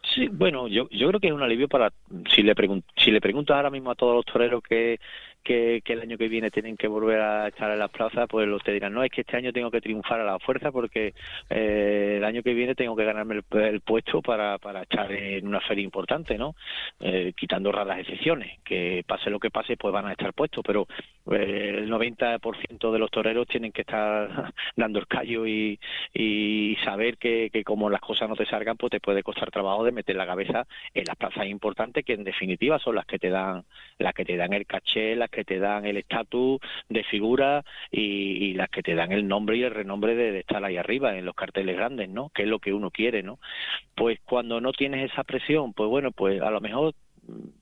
Sí, 0.03 0.27
bueno, 0.27 0.67
yo, 0.67 0.89
yo 0.89 1.07
creo 1.09 1.19
que 1.19 1.27
es 1.27 1.33
un 1.33 1.43
alivio 1.43 1.67
para, 1.67 1.91
si 2.33 2.41
le, 2.41 2.53
si 2.97 3.11
le 3.11 3.21
preguntas 3.21 3.55
ahora 3.55 3.69
mismo 3.69 3.91
a 3.91 3.95
todos 3.95 4.15
los 4.15 4.25
toreros 4.25 4.63
que, 4.63 4.99
que, 5.43 5.81
el 5.85 6.01
año 6.01 6.17
que 6.17 6.27
viene 6.27 6.51
tienen 6.51 6.77
que 6.77 6.87
volver 6.87 7.19
a 7.19 7.47
estar 7.47 7.71
en 7.71 7.79
las 7.79 7.89
plazas, 7.89 8.27
pues 8.29 8.47
los 8.47 8.63
te 8.63 8.71
dirán, 8.71 8.93
no, 8.93 9.03
es 9.03 9.11
que 9.11 9.21
este 9.21 9.37
año 9.37 9.51
tengo 9.51 9.71
que 9.71 9.81
triunfar 9.81 10.19
a 10.19 10.25
la 10.25 10.39
fuerza 10.39 10.71
porque 10.71 11.13
eh, 11.49 12.15
el 12.17 12.23
año 12.23 12.43
que 12.43 12.53
viene 12.53 12.75
tengo 12.75 12.95
que 12.95 13.05
ganarme 13.05 13.41
el, 13.51 13.81
puesto 13.81 14.21
para, 14.21 14.57
para 14.57 14.83
estar 14.83 15.11
en 15.11 15.47
una 15.47 15.61
feria 15.61 15.83
importante, 15.83 16.37
¿no? 16.37 16.55
Eh, 16.99 17.33
quitando 17.35 17.71
raras 17.71 17.99
excepciones, 17.99 18.59
que 18.63 19.03
pase 19.07 19.29
lo 19.29 19.39
que 19.39 19.49
pase, 19.49 19.77
pues 19.77 19.93
van 19.93 20.07
a 20.07 20.11
estar 20.11 20.33
puestos, 20.33 20.63
pero 20.65 20.87
eh, 21.31 21.75
el 21.77 21.89
90% 21.89 22.91
de 22.91 22.99
los 22.99 23.11
toreros 23.11 23.47
tienen 23.47 23.71
que 23.71 23.81
estar 23.81 24.53
dando 24.75 24.99
el 24.99 25.07
callo 25.07 25.47
y, 25.47 25.79
y 26.13 26.77
saber 26.83 27.17
que, 27.17 27.49
que 27.51 27.63
como 27.63 27.89
las 27.89 28.01
cosas 28.01 28.29
no 28.29 28.35
te 28.35 28.45
salgan, 28.45 28.77
pues 28.77 28.91
te 28.91 28.99
puede 28.99 29.23
costar 29.23 29.51
trabajo 29.51 29.83
de 29.83 29.91
meter 29.91 30.15
la 30.15 30.25
cabeza 30.25 30.67
en 30.93 31.05
las 31.05 31.15
plazas 31.15 31.45
importantes 31.47 32.05
que 32.05 32.13
en 32.13 32.23
definitiva 32.23 32.79
son 32.79 32.95
las 32.95 33.05
que 33.05 33.19
te 33.19 33.29
dan, 33.29 33.63
las 33.99 34.13
que 34.13 34.25
te 34.25 34.37
dan 34.37 34.53
el 34.53 34.65
caché, 34.65 35.15
las 35.15 35.29
que 35.29 35.43
te 35.43 35.59
dan 35.59 35.85
el 35.85 35.97
estatus 35.97 36.59
de 36.87 37.03
figura 37.03 37.63
y, 37.91 38.53
las 38.53 38.69
que 38.69 38.81
te 38.81 38.95
dan 38.95 39.11
el 39.11 39.27
nombre 39.27 39.57
y 39.57 39.63
el 39.63 39.71
renombre 39.71 40.15
de, 40.15 40.39
estar 40.39 40.63
ahí 40.63 40.77
arriba 40.77 41.17
en 41.17 41.25
los 41.25 41.35
carteles 41.35 41.75
grandes, 41.75 42.09
¿no? 42.09 42.29
Que 42.29 42.43
es 42.43 42.47
lo 42.47 42.59
que 42.59 42.73
uno 42.73 42.91
quiere, 42.91 43.23
¿no? 43.23 43.39
Pues 43.95 44.19
cuando 44.25 44.61
no 44.61 44.71
tienes 44.71 45.11
esa 45.11 45.23
presión, 45.23 45.73
pues 45.73 45.89
bueno, 45.89 46.11
pues 46.11 46.41
a 46.41 46.49
lo 46.49 46.61
mejor 46.61 46.93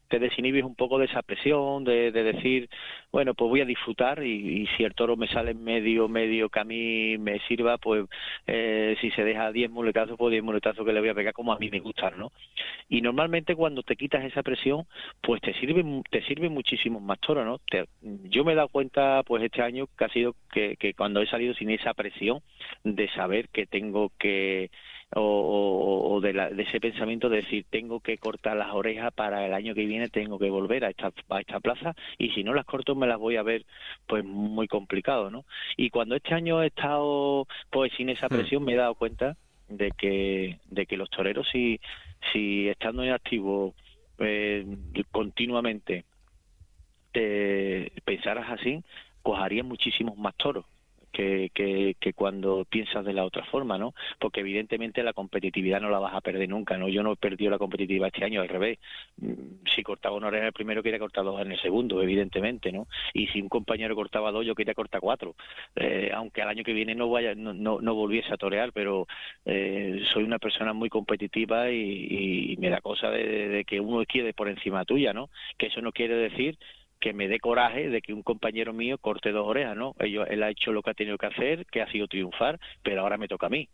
te 0.07 0.19
desinhibes 0.19 0.63
un 0.63 0.75
poco 0.75 0.99
de 0.99 1.05
esa 1.05 1.21
presión, 1.21 1.83
de, 1.83 2.11
decir, 2.11 2.69
bueno, 3.11 3.33
pues 3.33 3.49
voy 3.49 3.61
a 3.61 3.65
disfrutar 3.65 4.23
y, 4.23 4.67
si 4.77 4.83
el 4.83 4.93
toro 4.93 5.17
me 5.17 5.27
sale 5.27 5.53
medio, 5.53 6.07
medio 6.07 6.49
que 6.49 6.59
a 6.59 6.63
mí 6.63 7.17
me 7.17 7.39
sirva, 7.47 7.77
pues 7.77 8.05
eh, 8.45 8.95
si 9.01 9.11
se 9.11 9.23
deja 9.23 9.51
10 9.51 9.69
muletazos, 9.69 10.17
pues 10.17 10.31
10 10.31 10.43
muletazos 10.43 10.85
que 10.85 10.93
le 10.93 10.99
voy 10.99 11.09
a 11.09 11.15
pegar 11.15 11.33
como 11.33 11.51
a 11.51 11.59
mí 11.59 11.69
me 11.69 11.79
gustan, 11.79 12.17
¿no? 12.17 12.31
Y 12.89 13.01
normalmente 13.01 13.55
cuando 13.55 13.83
te 13.83 13.95
quitas 13.95 14.23
esa 14.23 14.43
presión, 14.43 14.85
pues 15.21 15.41
te 15.41 15.53
sirve, 15.55 15.83
te 16.09 16.23
sirve 16.23 16.49
muchísimo 16.49 16.99
más 16.99 17.19
toro, 17.19 17.43
¿no? 17.43 17.59
yo 18.01 18.43
me 18.43 18.53
he 18.53 18.55
dado 18.55 18.69
cuenta, 18.69 19.23
pues 19.23 19.43
este 19.43 19.61
año, 19.61 19.87
que 19.97 20.05
ha 20.05 20.09
sido 20.09 20.35
que, 20.51 20.77
que 20.77 20.93
cuando 20.93 21.21
he 21.21 21.27
salido 21.27 21.53
sin 21.53 21.69
esa 21.69 21.93
presión 21.93 22.41
de 22.83 23.09
saber 23.09 23.49
que 23.49 23.65
tengo 23.65 24.11
que 24.17 24.69
o, 25.15 26.19
de, 26.21 26.53
ese 26.57 26.79
pensamiento 26.79 27.29
de 27.29 27.37
decir 27.37 27.65
tengo 27.69 27.99
que 27.99 28.17
cortar 28.17 28.57
las 28.57 28.73
orejas 28.73 29.13
para 29.13 29.45
el 29.45 29.53
año 29.53 29.73
que 29.73 29.85
viene 29.85 30.09
tengo 30.09 30.37
que 30.37 30.49
volver 30.49 30.83
a 30.83 30.89
esta, 30.89 31.13
a 31.29 31.39
esta 31.39 31.59
plaza 31.59 31.95
y 32.17 32.31
si 32.31 32.43
no 32.43 32.53
las 32.53 32.65
corto 32.65 32.95
me 32.95 33.07
las 33.07 33.17
voy 33.17 33.37
a 33.37 33.43
ver 33.43 33.65
pues 34.05 34.25
muy 34.25 34.67
complicado 34.67 35.29
no 35.31 35.45
y 35.77 35.89
cuando 35.89 36.15
este 36.15 36.33
año 36.33 36.61
he 36.61 36.67
estado 36.67 37.47
pues 37.69 37.93
sin 37.95 38.09
esa 38.09 38.27
hmm. 38.27 38.35
presión 38.35 38.65
me 38.65 38.73
he 38.73 38.77
dado 38.77 38.95
cuenta 38.95 39.37
de 39.69 39.91
que 39.91 40.59
de 40.69 40.85
que 40.85 40.97
los 40.97 41.09
toreros 41.09 41.47
si 41.51 41.79
si 42.33 42.67
estando 42.67 43.03
en 43.03 43.11
activo 43.11 43.73
eh, 44.19 44.65
continuamente 45.11 46.03
te 47.13 47.93
pensaras 48.03 48.49
así 48.49 48.83
cojarían 49.21 49.67
muchísimos 49.67 50.17
más 50.17 50.35
toros 50.35 50.65
que, 51.17 51.95
que, 51.99 52.13
cuando 52.13 52.65
piensas 52.65 53.03
de 53.03 53.13
la 53.13 53.25
otra 53.25 53.43
forma, 53.45 53.77
¿no? 53.77 53.93
Porque 54.19 54.41
evidentemente 54.41 55.01
la 55.03 55.13
competitividad 55.13 55.81
no 55.81 55.89
la 55.89 55.99
vas 55.99 56.13
a 56.13 56.21
perder 56.21 56.47
nunca, 56.49 56.77
¿no? 56.77 56.89
Yo 56.89 57.01
no 57.01 57.13
he 57.13 57.15
perdido 57.15 57.51
la 57.51 57.57
competitividad 57.57 58.07
este 58.07 58.23
año, 58.23 58.41
al 58.41 58.49
revés. 58.49 58.79
Mm, 59.17 59.65
si 59.75 59.83
cortaba 59.83 60.15
una 60.15 60.27
oreja 60.27 60.43
en 60.43 60.47
el 60.47 60.53
primero, 60.53 60.83
quería 60.83 60.99
cortar 60.99 61.23
dos 61.23 61.41
en 61.41 61.51
el 61.51 61.59
segundo, 61.59 62.01
evidentemente, 62.01 62.71
¿no? 62.71 62.87
Y 63.13 63.27
si 63.27 63.41
un 63.41 63.49
compañero 63.49 63.95
cortaba 63.95 64.31
dos, 64.31 64.45
yo 64.45 64.55
quería 64.55 64.73
cortar 64.73 65.01
cuatro. 65.01 65.35
Eh, 65.75 66.11
aunque 66.13 66.41
al 66.41 66.49
año 66.49 66.63
que 66.63 66.73
viene 66.73 66.93
no 66.93 67.09
vaya, 67.09 67.33
no, 67.35 67.53
no, 67.53 67.95
volviese 67.95 68.33
a 68.33 68.37
torear, 68.37 68.71
pero 68.71 69.07
eh, 69.45 70.03
soy 70.13 70.23
una 70.23 70.39
persona 70.39 70.73
muy 70.73 70.89
competitiva 70.89 71.71
y, 71.71 72.55
me 72.59 72.69
da 72.69 72.81
cosa 72.81 73.09
de, 73.09 73.49
de, 73.49 73.65
que 73.65 73.79
uno 73.79 74.03
quiere 74.05 74.33
por 74.33 74.49
encima 74.49 74.85
tuya, 74.85 75.13
¿no? 75.13 75.29
Que 75.57 75.67
eso 75.67 75.81
no 75.81 75.91
quiere 75.91 76.15
decir 76.15 76.57
que 76.99 77.13
me 77.13 77.27
dé 77.27 77.39
coraje 77.39 77.89
de 77.89 78.01
que 78.01 78.13
un 78.13 78.23
compañero 78.23 78.73
mío 78.73 78.97
corte 78.97 79.31
dos 79.31 79.47
orejas, 79.47 79.75
¿no? 79.75 79.95
él 79.99 80.43
ha 80.43 80.49
hecho 80.49 80.71
lo 80.71 80.81
que 80.81 80.91
ha 80.91 80.95
tenido 80.95 81.17
que 81.17 81.27
hacer, 81.27 81.65
que 81.67 81.81
ha 81.81 81.91
sido 81.91 82.07
triunfar, 82.07 82.59
pero 82.83 83.01
ahora 83.01 83.17
me 83.17 83.27
toca 83.27 83.47
a 83.47 83.49
mí. 83.49 83.69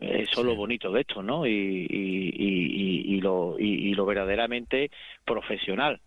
Eso 0.00 0.40
es 0.40 0.46
lo 0.46 0.56
bonito 0.56 0.90
de 0.90 1.02
esto, 1.02 1.22
¿no? 1.22 1.46
Y, 1.46 1.50
y, 1.50 3.20
lo, 3.20 3.56
y, 3.58 3.92
lo 3.94 4.06
verdaderamente 4.06 4.90
profesional. 5.24 6.00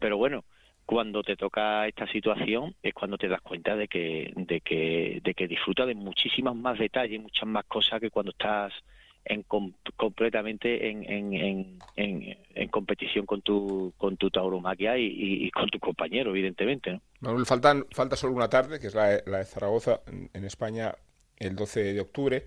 Pero 0.00 0.16
bueno, 0.16 0.44
cuando 0.84 1.22
te 1.22 1.36
toca 1.36 1.86
esta 1.86 2.08
situación 2.08 2.74
es 2.82 2.92
cuando 2.92 3.18
te 3.18 3.28
das 3.28 3.40
cuenta 3.40 3.76
de 3.76 3.86
que, 3.86 4.32
de 4.34 4.60
que, 4.60 5.20
de 5.22 5.34
que 5.34 5.46
disfrutas 5.46 5.86
de 5.86 5.94
muchísimas 5.94 6.56
más 6.56 6.78
detalles, 6.78 7.20
muchas 7.20 7.48
más 7.48 7.64
cosas 7.66 8.00
que 8.00 8.10
cuando 8.10 8.32
estás 8.32 8.72
en 9.24 9.44
completamente 9.96 10.90
en, 10.90 11.04
en, 11.04 11.32
en, 11.96 12.36
en, 12.54 12.68
competición 12.68 13.24
con 13.24 13.42
tu 13.42 13.92
con 13.96 14.16
tu 14.16 14.30
tauromaquia 14.30 14.98
y, 14.98 15.06
y, 15.06 15.50
con 15.50 15.68
tu 15.68 15.78
compañero 15.78 16.30
evidentemente 16.30 16.92
¿no? 16.92 17.00
Manuel 17.20 17.46
faltan 17.46 17.86
falta 17.92 18.16
solo 18.16 18.34
una 18.34 18.48
tarde 18.48 18.80
que 18.80 18.88
es 18.88 18.94
la, 18.94 19.20
la 19.26 19.38
de 19.38 19.44
Zaragoza 19.44 20.00
en, 20.32 20.44
España 20.44 20.94
el 21.38 21.54
12 21.54 21.92
de 21.94 22.00
octubre 22.00 22.44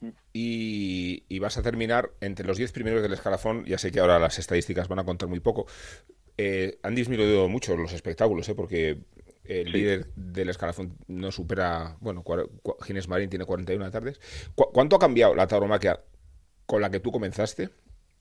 mm. 0.00 0.08
y, 0.32 1.22
y, 1.28 1.38
vas 1.38 1.56
a 1.56 1.62
terminar 1.62 2.10
entre 2.20 2.46
los 2.46 2.56
10 2.56 2.72
primeros 2.72 3.02
del 3.02 3.12
escalafón 3.12 3.64
ya 3.64 3.78
sé 3.78 3.92
que 3.92 4.00
ahora 4.00 4.18
las 4.18 4.38
estadísticas 4.38 4.88
van 4.88 4.98
a 4.98 5.04
contar 5.04 5.28
muy 5.28 5.40
poco 5.40 5.66
eh, 6.36 6.78
han 6.82 6.94
disminuido 6.94 7.48
mucho 7.48 7.76
los 7.76 7.92
espectáculos 7.92 8.48
¿eh? 8.48 8.54
porque 8.54 8.98
el 9.48 9.72
líder 9.72 10.06
del 10.14 10.50
escalafón 10.50 10.96
no 11.06 11.32
supera, 11.32 11.96
bueno, 12.00 12.22
Ginés 12.82 13.08
Marín 13.08 13.30
tiene 13.30 13.46
41 13.46 13.90
tardes. 13.90 14.20
¿Cuánto 14.54 14.96
ha 14.96 14.98
cambiado 14.98 15.34
la 15.34 15.46
tauromaquia 15.46 16.00
con 16.66 16.82
la 16.82 16.90
que 16.90 17.00
tú 17.00 17.10
comenzaste 17.10 17.70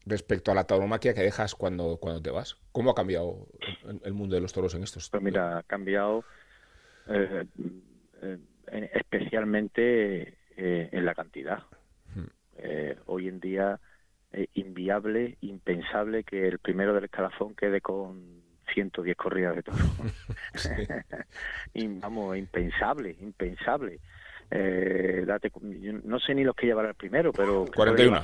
respecto 0.06 0.52
a 0.52 0.56
la 0.56 0.64
tauromaquia 0.64 1.14
que 1.14 1.22
dejas 1.22 1.54
cuando, 1.54 1.98
cuando 1.98 2.22
te 2.22 2.32
vas? 2.32 2.58
¿Cómo 2.72 2.92
ha 2.92 2.96
cambiado 2.96 3.48
el, 4.04 4.14
mundo 4.14 4.36
de 4.36 4.42
los 4.42 4.54
toros 4.54 4.74
en 4.76 4.84
estos 4.84 5.10
Pues 5.10 5.22
mira, 5.22 5.58
ha 5.58 5.64
cambiado 5.64 6.24
eh, 7.10 7.46
eh, 8.22 8.92
especialmente 8.94 10.38
eh, 10.56 10.90
en 10.92 11.06
la 11.06 11.14
cantidad. 11.14 11.64
Hmm. 12.16 12.28
hoy 13.08 13.28
en 13.28 13.42
día 13.42 13.80
inviable, 14.54 15.38
impensable 15.42 16.24
que 16.24 16.48
el 16.48 16.60
primero 16.60 16.94
del 16.94 17.04
escalafón 17.04 17.54
quede 17.54 17.82
con 17.82 18.37
110 18.74 19.18
corridas 19.18 19.56
de 19.56 19.64
toros. 19.64 19.82
vamos, 22.02 22.38
impensable, 22.38 23.16
impensable. 23.22 24.00
Eh, 24.50 25.26
date, 25.28 25.52
no 25.62 26.20
sé 26.20 26.34
ni 26.34 26.46
los 26.46 26.56
que 26.56 26.68
llevará 26.68 26.90
el 26.90 26.96
primero, 26.96 27.34
pero 27.34 27.66
41. 27.76 28.22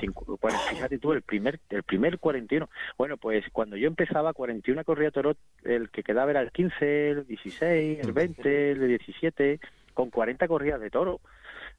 fíjate 0.70 0.98
tú, 0.98 1.12
el 1.12 1.22
primer, 1.22 1.60
el 1.70 1.84
primer 1.84 2.18
41. 2.18 2.70
Bueno, 2.98 3.18
pues 3.18 3.44
cuando 3.52 3.76
yo 3.76 3.88
empezaba, 3.88 4.34
41 4.34 4.86
corridas 4.86 5.12
de 5.12 5.22
toros, 5.22 5.38
el 5.64 5.90
que 5.90 6.02
quedaba 6.02 6.32
era 6.32 6.40
el 6.40 6.52
15, 6.52 7.10
el 7.10 7.28
16, 7.28 8.00
el 8.00 8.14
20, 8.14 8.72
el 8.72 8.88
17, 8.88 9.60
con 9.94 10.10
40 10.10 10.48
corridas 10.48 10.82
de 10.82 10.90
toro 10.90 11.22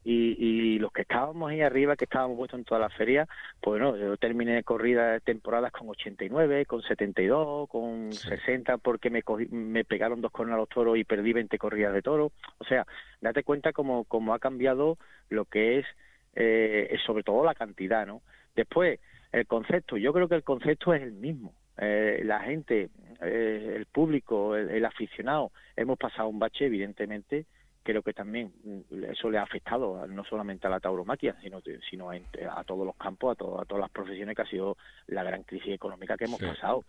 y, 0.05 0.37
y 0.38 0.79
los 0.79 0.92
que 0.92 1.03
estábamos 1.03 1.50
ahí 1.50 1.62
arriba, 1.62 1.96
que 1.96 2.05
estábamos 2.05 2.37
puestos 2.37 2.59
en 2.59 2.64
toda 2.64 2.81
la 2.81 2.90
feria, 2.90 3.27
pues 3.61 3.81
no, 3.81 3.96
yo 3.96 4.16
terminé 4.16 4.62
corridas 4.62 5.22
temporadas 5.22 5.72
con 5.72 5.88
89, 5.88 6.66
con 6.66 6.83
72, 6.83 7.68
con 7.68 8.12
60 8.12 8.79
porque 8.79 9.11
me, 9.11 9.22
me 9.50 9.85
pegaron 9.85 10.20
dos 10.20 10.31
cornas 10.31 10.55
a 10.55 10.59
los 10.59 10.68
toros 10.68 10.98
y 10.98 11.05
perdí 11.05 11.33
20 11.33 11.57
corridas 11.59 11.94
de 11.94 12.03
toro. 12.03 12.33
O 12.59 12.64
sea, 12.64 12.87
date 13.20 13.42
cuenta 13.42 13.72
cómo, 13.72 14.05
cómo 14.05 14.35
ha 14.35 14.38
cambiado 14.38 14.98
lo 15.31 15.46
que 15.46 15.79
es, 15.79 15.87
eh, 16.35 16.96
sobre 17.07 17.22
todo 17.22 17.44
la 17.44 17.55
cantidad, 17.55 18.07
¿no? 18.07 18.22
Después, 18.55 19.00
el 19.33 19.46
concepto, 19.46 19.96
yo 19.96 20.12
creo 20.12 20.29
que 20.29 20.37
el 20.37 20.44
concepto 20.44 20.94
es 20.94 21.03
el 21.03 21.12
mismo. 21.12 21.55
Eh, 21.77 22.22
la 22.24 22.40
gente, 22.40 22.88
eh, 23.20 23.74
el 23.77 23.87
público, 23.87 24.55
el, 24.55 24.85
aficionado, 24.85 25.50
hemos 25.77 25.98
pasado 25.98 26.29
un 26.29 26.38
bache, 26.38 26.66
evidentemente, 26.66 27.46
creo 27.84 28.02
que 28.02 28.12
también 28.12 28.52
mm, 28.64 29.04
eso 29.04 29.30
le 29.30 29.38
ha 29.38 29.42
afectado 29.42 30.04
no 30.08 30.24
solamente 30.24 30.66
a 30.66 30.70
la 30.70 30.80
tauromaquia, 30.80 31.36
sino, 31.40 31.60
sino 31.88 32.10
a, 32.10 32.64
todos 32.64 32.84
los 32.84 32.96
campos, 32.96 33.36
a, 33.38 33.62
a 33.62 33.64
todas 33.64 33.80
las 33.80 33.90
profesiones 33.90 34.34
que 34.34 34.42
ha 34.42 34.46
sido 34.46 34.76
la 35.06 35.22
gran 35.22 35.44
crisis 35.44 35.74
económica 35.74 36.16
que 36.16 36.24
hemos 36.24 36.40
pasado. 36.40 36.84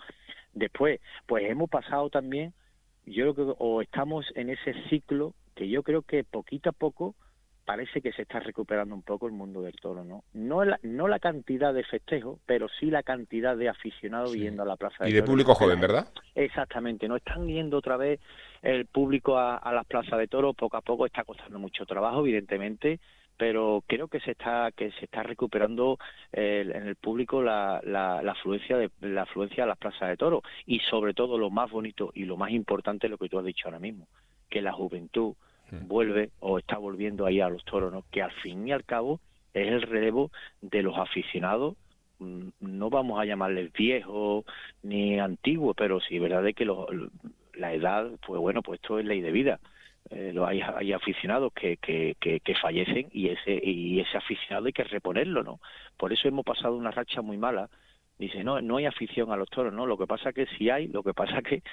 Después, 0.53 1.01
pues 1.27 1.43
hemos 1.49 1.69
pasado 1.69 2.10
también, 2.10 2.53
yo 3.05 3.34
creo 3.34 3.36
que 3.36 3.55
o 3.60 3.81
estamos 3.81 4.25
en 4.36 4.49
ese 4.49 4.73
ciclo 4.89 5.36
que 5.53 5.69
yo 5.69 5.84
creo 5.84 6.01
que 6.01 6.23
poquito 6.23 6.69
a 6.69 6.73
poco 6.73 7.15
parece 7.65 8.01
que 8.01 8.13
se 8.13 8.21
está 8.21 8.39
recuperando 8.39 8.95
un 8.95 9.01
poco 9.01 9.25
el 9.25 9.34
mundo 9.34 9.62
del 9.62 9.75
toro, 9.75 10.04
¿no? 10.04 10.23
No 10.34 10.63
la, 10.63 10.80
no 10.84 11.08
la 11.08 11.19
cantidad 11.19 11.73
de 11.73 11.84
festejos, 11.84 12.39
pero 12.45 12.67
sí 12.80 12.91
la 12.91 13.04
cantidad 13.04 13.58
de 13.58 13.67
aficionados 13.67 14.34
yendo 14.34 14.63
a 14.63 14.65
la 14.65 14.78
plaza 14.78 15.04
de 15.04 15.10
Y 15.10 15.13
de 15.13 15.23
público 15.23 15.56
joven, 15.56 15.82
¿verdad? 15.82 16.08
Exactamente, 16.36 17.08
no 17.08 17.15
están 17.15 17.47
yendo 17.47 17.78
otra 17.78 17.97
vez 17.97 18.19
el 18.62 18.86
público 18.86 19.38
a, 19.38 19.60
las 19.73 19.86
plazas 19.86 20.17
de 20.19 20.28
toros, 20.28 20.56
poco 20.56 20.78
a 20.78 20.82
poco 20.82 21.06
está 21.06 21.23
costando 21.23 21.60
mucho 21.60 21.86
trabajo, 21.86 22.21
evidentemente, 22.21 22.99
pero 23.38 23.84
creo 23.86 24.08
que 24.08 24.19
se 24.21 24.32
está 24.32 24.71
que 24.71 24.91
se 24.91 25.06
está 25.06 25.23
recuperando 25.23 25.97
en 26.32 26.88
el 26.88 26.95
público 26.95 27.41
la, 27.41 27.82
la, 27.84 28.19
afluencia 28.32 28.78
de 28.78 28.89
la 29.01 29.23
afluencia 29.23 29.65
a 29.65 29.67
las 29.67 29.78
plazas 29.78 30.10
de 30.10 30.17
toros 30.17 30.41
y 30.65 30.80
sobre 30.80 31.13
todo 31.13 31.38
lo 31.38 31.49
más 31.49 31.69
bonito 31.69 32.12
y 32.13 32.23
lo 32.23 32.38
más 32.38 32.51
importante 32.51 33.10
lo 33.10 33.17
que 33.17 33.28
tú 33.28 33.38
has 33.38 33.45
dicho 33.45 33.67
ahora 33.67 33.80
mismo 33.80 34.08
que 34.49 34.62
la 34.62 34.71
juventud 34.71 35.36
vuelve 35.71 36.30
o 36.39 36.60
está 36.60 36.78
volviendo 36.78 37.25
ahí 37.25 37.39
a 37.39 37.49
los 37.49 37.63
toros, 37.65 38.04
que 38.12 38.21
al 38.21 38.32
fin 38.32 38.67
y 38.67 38.71
al 38.71 38.84
cabo 38.84 39.19
es 39.54 39.67
el 39.67 39.82
relevo 39.82 40.32
de 40.62 40.84
los 40.84 40.97
aficionados 40.97 41.75
mm, 42.19 42.49
no 42.60 42.89
vamos 42.89 43.19
a 43.19 43.25
llamarles 43.25 43.71
viejos 43.73 44.45
ni 44.84 45.19
antiguos, 45.19 45.75
pero 45.78 45.99
sí, 45.99 46.19
verdad 46.19 46.47
es 46.47 46.56
que 46.56 46.65
la 47.56 47.73
edad, 47.73 48.10
pues 48.25 48.39
bueno, 48.41 48.62
pues 48.62 48.80
esto 48.82 48.99
es 48.99 49.06
ley 49.06 49.21
de 49.21 49.32
vida. 49.32 49.60
Eh, 50.12 50.36
hay, 50.45 50.62
hay, 50.62 50.93
aficionados 50.93 51.51
que, 51.54 51.78
que, 51.78 52.15
que, 52.19 52.56
fallecen 52.62 53.08
y 53.12 53.30
ese 53.30 53.60
y 53.63 53.99
ese 53.99 54.17
aficionado 54.17 54.67
hay 54.67 54.73
que 54.73 54.84
reponerlo, 54.84 55.41
¿no? 55.41 55.60
Por 55.97 56.13
eso 56.13 56.28
hemos 56.28 56.45
pasado 56.45 56.75
una 56.75 56.91
racha 56.91 57.23
muy 57.23 57.38
mala. 57.38 57.69
Dice, 58.19 58.43
no, 58.43 58.62
no 58.62 58.78
hay 58.78 58.86
afición 58.86 59.32
a 59.32 59.36
los 59.36 59.49
toros, 59.49 59.73
¿no? 59.73 59.88
Lo 59.88 59.97
que 59.97 60.06
pasa 60.06 60.32
que 60.32 60.45
si 60.45 60.69
hay, 60.69 60.88
lo 60.89 61.01
que 61.01 61.13
pasa 61.15 61.41
que 61.41 61.63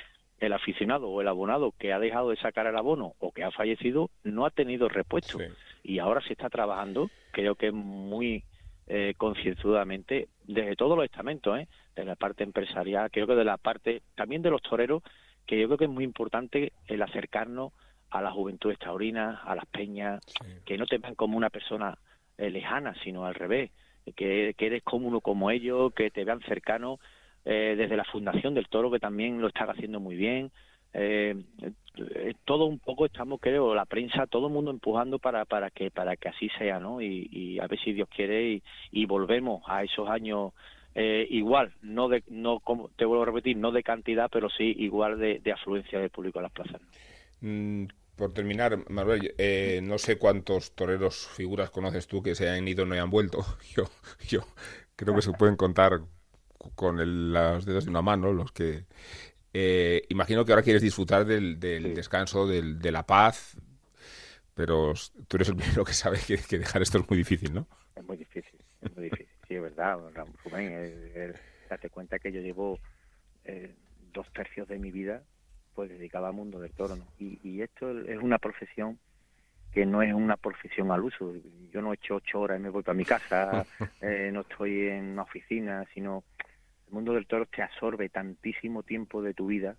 el 0.43 0.53
aficionado 0.53 1.09
o 1.09 1.21
el 1.21 1.29
abonado 1.29 1.73
que 1.79 1.93
ha 1.93 2.01
dejado 2.01 2.31
de 2.31 2.37
sacar 2.37 2.67
el 2.67 2.77
abono 2.77 3.15
o 3.21 3.31
que 3.31 3.45
ha 3.45 3.53
fallecido 3.53 4.11
no 4.25 4.45
ha 4.45 4.51
tenido 4.51 4.89
repuesto. 4.89 5.39
Y 5.85 6.01
ahora 6.01 6.21
se 6.21 6.33
está 6.33 6.51
trabajando, 6.51 7.11
creo 7.31 7.55
que 7.55 7.71
muy 7.71 8.43
eh, 8.89 9.15
concienzudamente, 9.17 10.29
desde 10.43 10.75
todos 10.75 10.97
los 10.97 11.05
estamentos, 11.05 11.61
¿eh? 11.61 11.69
de 11.95 12.05
la 12.05 12.17
parte 12.17 12.43
empresarial, 12.43 13.09
creo 13.13 13.29
que 13.29 13.37
de 13.37 13.45
la 13.45 13.57
parte 13.57 14.03
también 14.17 14.43
de 14.43 14.51
los 14.51 14.61
toreros, 14.63 15.05
que 15.47 15.61
yo 15.61 15.69
creo 15.69 15.79
que 15.79 15.85
es 15.85 15.91
muy 15.91 16.03
importante 16.03 16.73
el 16.89 17.03
acercarnos 17.03 17.73
a 18.11 18.21
la 18.21 18.33
juventud 18.33 18.75
taurina, 18.79 19.43
a 19.45 19.55
las 19.55 19.67
peñas, 19.67 20.21
que 20.65 20.77
no 20.77 20.87
te 20.87 20.99
vean 20.99 21.15
como 21.15 21.37
una 21.37 21.51
persona 21.51 21.97
eh, 22.37 22.51
lejana, 22.51 22.95
sino 23.05 23.27
al 23.27 23.37
revés, 23.37 23.71
que, 24.17 24.55
que 24.59 24.67
eres 24.67 24.83
como 24.83 25.07
uno 25.07 25.21
como 25.21 25.53
ellos, 25.53 25.95
que 25.95 26.11
te 26.11 26.25
vean 26.25 26.41
cercano 26.41 26.99
eh, 27.45 27.75
desde 27.77 27.97
la 27.97 28.05
Fundación 28.05 28.55
del 28.55 28.69
Toro, 28.69 28.91
que 28.91 29.01
también 29.01 29.41
lo 29.41 29.49
están 29.49 29.71
haciendo 29.71 30.01
muy 30.01 30.17
bien. 30.17 30.51
Eh, 30.95 31.35
todo 32.45 32.67
un 32.67 32.79
poco 32.79 33.07
estamos, 33.07 33.41
creo, 33.41 33.75
la 33.75 33.85
prensa, 33.85 34.27
todo 34.27 34.47
el 34.47 34.53
mundo 34.53 34.71
empujando 34.71 35.19
para, 35.19 35.45
para, 35.45 35.71
que, 35.71 35.91
para 35.91 36.17
que 36.17 36.29
así 36.29 36.49
sea, 36.59 36.79
¿no? 36.81 37.01
Y, 37.01 37.59
a 37.61 37.67
ver 37.67 37.79
si 37.81 37.93
Dios 37.93 38.09
quiere 38.15 38.63
y, 38.91 39.07
volvemos 39.07 39.63
a 39.67 39.83
esos 39.83 40.09
años 40.09 40.53
eh, 40.95 41.27
igual, 41.31 41.73
no 41.83 42.09
de, 42.09 42.23
no 42.29 42.61
como 42.61 42.91
te 42.91 43.05
vuelvo 43.05 43.23
a 43.23 43.27
repetir, 43.27 43.57
no 43.57 43.73
de 43.73 43.83
cantidad, 43.83 44.29
pero 44.31 44.49
sí 44.51 44.75
igual 44.79 45.19
de, 45.19 45.53
afluencia 45.53 45.99
del 45.99 46.11
público 46.11 46.39
a 46.39 46.43
las 46.43 46.53
plazas. 46.53 46.81
Mm, 47.41 47.87
por 48.17 48.33
terminar, 48.33 48.79
Manuel, 48.91 49.35
eh, 49.39 49.81
no 49.83 49.99
sé 49.99 50.19
cuántos 50.19 50.75
toreros, 50.75 51.29
figuras 51.29 51.71
conoces 51.71 52.07
tú 52.07 52.23
que 52.23 52.35
se 52.35 52.49
han 52.49 52.69
ido 52.69 52.85
y 52.85 52.89
no 52.89 52.95
hayan 52.95 53.11
vuelto. 53.11 53.39
Yo, 53.75 53.85
yo 54.29 54.41
creo 54.97 55.15
que 55.15 55.23
se 55.23 55.33
pueden 55.33 55.57
contar 55.57 56.01
con 56.75 57.01
el, 57.01 57.33
los 57.33 57.65
dedos 57.65 57.85
de 57.85 57.91
una 57.91 58.03
mano 58.03 58.33
los 58.33 58.53
que 58.53 58.87
eh, 59.55 60.03
imagino 60.09 60.45
que 60.45 60.53
ahora 60.53 60.63
quieres 60.63 60.83
disfrutar 60.83 61.27
del, 61.27 61.61
descanso, 61.61 62.47
del, 62.47 62.79
de 62.79 62.91
la 62.91 63.05
paz, 63.05 63.57
pero 64.55 64.95
tú 65.29 65.37
eres 65.37 65.49
el 65.49 65.57
primero 65.57 65.85
que 65.85 65.93
sabe 65.93 66.19
que, 66.27 66.59
dejar 66.59 66.83
esto 66.83 66.99
es 66.99 67.09
muy 67.09 67.19
difícil, 67.19 67.53
¿no? 67.53 67.67
Es 67.95 68.05
muy 68.05 68.17
difícil, 68.17 68.59
es 68.81 68.97
muy 68.97 69.05
difícil, 69.05 69.29
sí, 69.47 69.55
es 69.55 69.63
verdad, 69.63 69.99
Rubén, 70.45 71.35
date 71.69 71.91
cuenta 71.91 72.19
que 72.19 72.33
yo 72.33 72.41
llevo 72.41 72.79
eh, 73.45 73.75
dos 74.13 74.27
tercios 74.33 74.69
de 74.69 74.79
mi 74.79 74.91
vida 74.91 75.23
pues 75.75 75.89
dedicada 75.89 76.29
al 76.29 76.35
mundo 76.35 76.61
del 76.61 76.73
toro, 76.73 76.97
y, 77.19 77.63
esto 77.63 77.99
es 78.01 78.19
una 78.21 78.39
profesión 78.39 78.99
que 79.73 79.87
no 79.87 80.03
es 80.03 80.13
una 80.13 80.37
profesión 80.37 80.91
al 80.91 81.03
uso. 81.03 81.33
Yo 81.73 81.81
no 81.81 81.93
he 81.93 81.95
hecho 81.95 82.17
ocho 82.17 82.41
horas 82.41 82.61
y 82.61 82.63
me 82.63 82.69
voy 82.69 82.83
para 82.83 82.95
mi 82.95 83.07
casa, 83.07 83.65
eh, 84.03 84.29
no 84.31 84.43
estoy 84.43 84.89
en 84.89 85.13
una 85.13 85.23
oficina, 85.23 85.87
sino 85.95 86.25
el 86.93 86.97
mundo 86.97 87.15
del 87.15 87.27
toro 87.27 87.47
te 87.47 87.63
absorbe 87.63 88.11
tantísimo 88.11 88.83
tiempo 88.83 89.23
de 89.23 89.33
tu 89.33 89.47
vida 89.47 89.77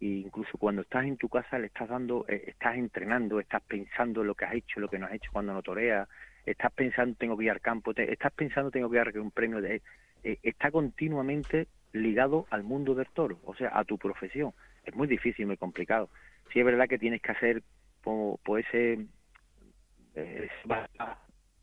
e 0.00 0.06
incluso 0.06 0.58
cuando 0.58 0.82
estás 0.82 1.04
en 1.04 1.16
tu 1.16 1.28
casa 1.28 1.56
le 1.56 1.68
estás 1.68 1.88
dando, 1.88 2.24
eh, 2.28 2.46
estás 2.48 2.76
entrenando, 2.76 3.38
estás 3.38 3.62
pensando 3.62 4.24
lo 4.24 4.34
que 4.34 4.44
has 4.44 4.54
hecho, 4.54 4.80
lo 4.80 4.88
que 4.88 4.98
no 4.98 5.06
has 5.06 5.12
hecho 5.12 5.30
cuando 5.32 5.52
no 5.52 5.62
toreas, 5.62 6.08
estás 6.44 6.72
pensando 6.72 7.14
tengo 7.16 7.38
que 7.38 7.44
ir 7.44 7.52
al 7.52 7.60
campo, 7.60 7.92
estás 7.96 8.32
pensando 8.32 8.72
tengo 8.72 8.90
que 8.90 8.98
ir 8.98 9.20
un 9.20 9.30
premio 9.30 9.60
de... 9.60 9.82
Eh, 10.24 10.38
está 10.42 10.72
continuamente 10.72 11.68
ligado 11.92 12.48
al 12.50 12.64
mundo 12.64 12.96
del 12.96 13.06
toro, 13.06 13.38
o 13.44 13.54
sea, 13.54 13.70
a 13.72 13.84
tu 13.84 13.96
profesión. 13.96 14.52
Es 14.84 14.96
muy 14.96 15.06
difícil, 15.06 15.46
muy 15.46 15.56
complicado. 15.56 16.10
Sí 16.52 16.58
es 16.58 16.64
verdad 16.64 16.88
que 16.88 16.98
tienes 16.98 17.22
que 17.22 17.30
hacer 17.30 17.62
pues, 18.02 18.66
ese, 18.66 19.06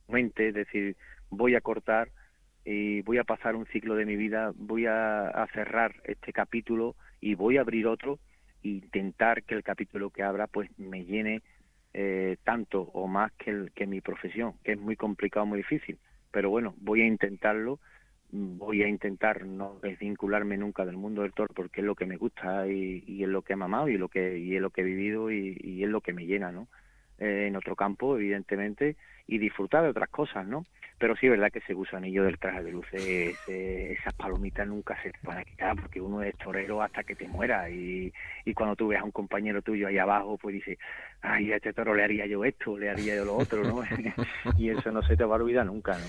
mente, 0.07 0.47
es 0.47 0.53
decir, 0.53 0.95
voy 1.29 1.55
a 1.55 1.61
cortar 1.61 2.09
y 2.65 3.03
voy 3.03 3.19
a 3.19 3.23
pasar 3.23 3.55
un 3.55 3.67
ciclo 3.67 3.95
de 3.95 4.05
mi 4.05 4.15
vida, 4.15 4.51
voy 4.55 4.87
a, 4.87 5.47
cerrar 5.53 5.95
este 6.03 6.33
capítulo 6.33 6.95
y 7.21 7.35
voy 7.35 7.57
a 7.57 7.61
abrir 7.61 7.85
otro 7.85 8.19
e 8.63 8.69
intentar 8.69 9.43
que 9.43 9.53
el 9.53 9.63
capítulo 9.63 10.09
que 10.09 10.23
abra 10.23 10.47
pues 10.47 10.69
me 10.79 11.05
llene 11.05 11.43
eh, 11.93 12.37
tanto 12.43 12.81
o 12.81 13.07
más 13.07 13.31
que, 13.33 13.51
el, 13.51 13.71
que 13.71 13.85
mi 13.85 14.01
profesión, 14.01 14.53
que 14.63 14.73
es 14.73 14.79
muy 14.79 14.95
complicado, 14.95 15.45
muy 15.45 15.59
difícil. 15.59 15.99
Pero 16.31 16.49
bueno, 16.49 16.73
voy 16.79 17.01
a 17.01 17.05
intentarlo, 17.05 17.79
voy 18.31 18.81
a 18.81 18.87
intentar 18.87 19.45
no 19.45 19.79
desvincularme 19.81 20.57
nunca 20.57 20.85
del 20.85 20.97
mundo 20.97 21.21
del 21.21 21.33
toro 21.33 21.53
porque 21.53 21.81
es 21.81 21.87
lo 21.87 21.95
que 21.95 22.07
me 22.07 22.17
gusta 22.17 22.67
y, 22.67 23.23
es 23.23 23.29
lo 23.29 23.43
que 23.43 23.53
he 23.53 23.55
mamado 23.55 23.87
y 23.89 23.97
lo 23.97 24.09
que 24.09 24.39
y 24.39 24.55
es 24.55 24.61
lo 24.61 24.71
que 24.71 24.81
he 24.81 24.85
vivido 24.85 25.31
y, 25.31 25.55
y 25.61 25.83
es 25.83 25.89
lo 25.89 26.01
que 26.01 26.13
me 26.13 26.25
llena, 26.25 26.51
¿no? 26.51 26.67
Eh, 27.17 27.45
en 27.47 27.55
otro 27.55 27.75
campo, 27.75 28.17
evidentemente, 28.17 28.97
y 29.27 29.37
disfrutar 29.37 29.83
de 29.83 29.89
otras 29.89 30.09
cosas, 30.09 30.45
¿no? 30.45 30.65
Pero 30.97 31.15
sí 31.17 31.25
es 31.25 31.31
verdad 31.31 31.51
que 31.51 31.59
ese 31.59 31.73
gusanillo 31.73 32.23
del 32.23 32.39
traje 32.39 32.63
de 32.63 32.71
luces, 32.71 33.37
esas 33.47 34.13
palomitas 34.13 34.65
nunca 34.65 34.97
se 35.03 35.11
van 35.23 35.39
a 35.39 35.43
quitar 35.43 35.75
porque 35.75 35.99
uno 35.99 36.23
es 36.23 36.37
torero 36.37 36.81
hasta 36.81 37.03
que 37.03 37.15
te 37.15 37.27
muera 37.27 37.69
y, 37.69 38.13
y 38.45 38.53
cuando 38.53 38.77
tú 38.77 38.87
ves 38.87 39.01
a 39.01 39.03
un 39.03 39.11
compañero 39.11 39.61
tuyo 39.61 39.87
ahí 39.87 39.97
abajo, 39.97 40.37
pues 40.37 40.53
dices, 40.53 40.77
ay, 41.21 41.51
a 41.51 41.57
este 41.57 41.73
toro 41.73 41.93
le 41.93 42.03
haría 42.03 42.25
yo 42.27 42.45
esto, 42.45 42.77
le 42.77 42.89
haría 42.89 43.15
yo 43.17 43.25
lo 43.25 43.35
otro, 43.35 43.61
¿no? 43.63 43.83
y 44.57 44.69
eso 44.69 44.89
no 44.91 45.01
se 45.03 45.17
te 45.17 45.25
va 45.25 45.35
a 45.35 45.39
olvidar 45.39 45.65
nunca, 45.65 45.97
¿no? 45.97 46.05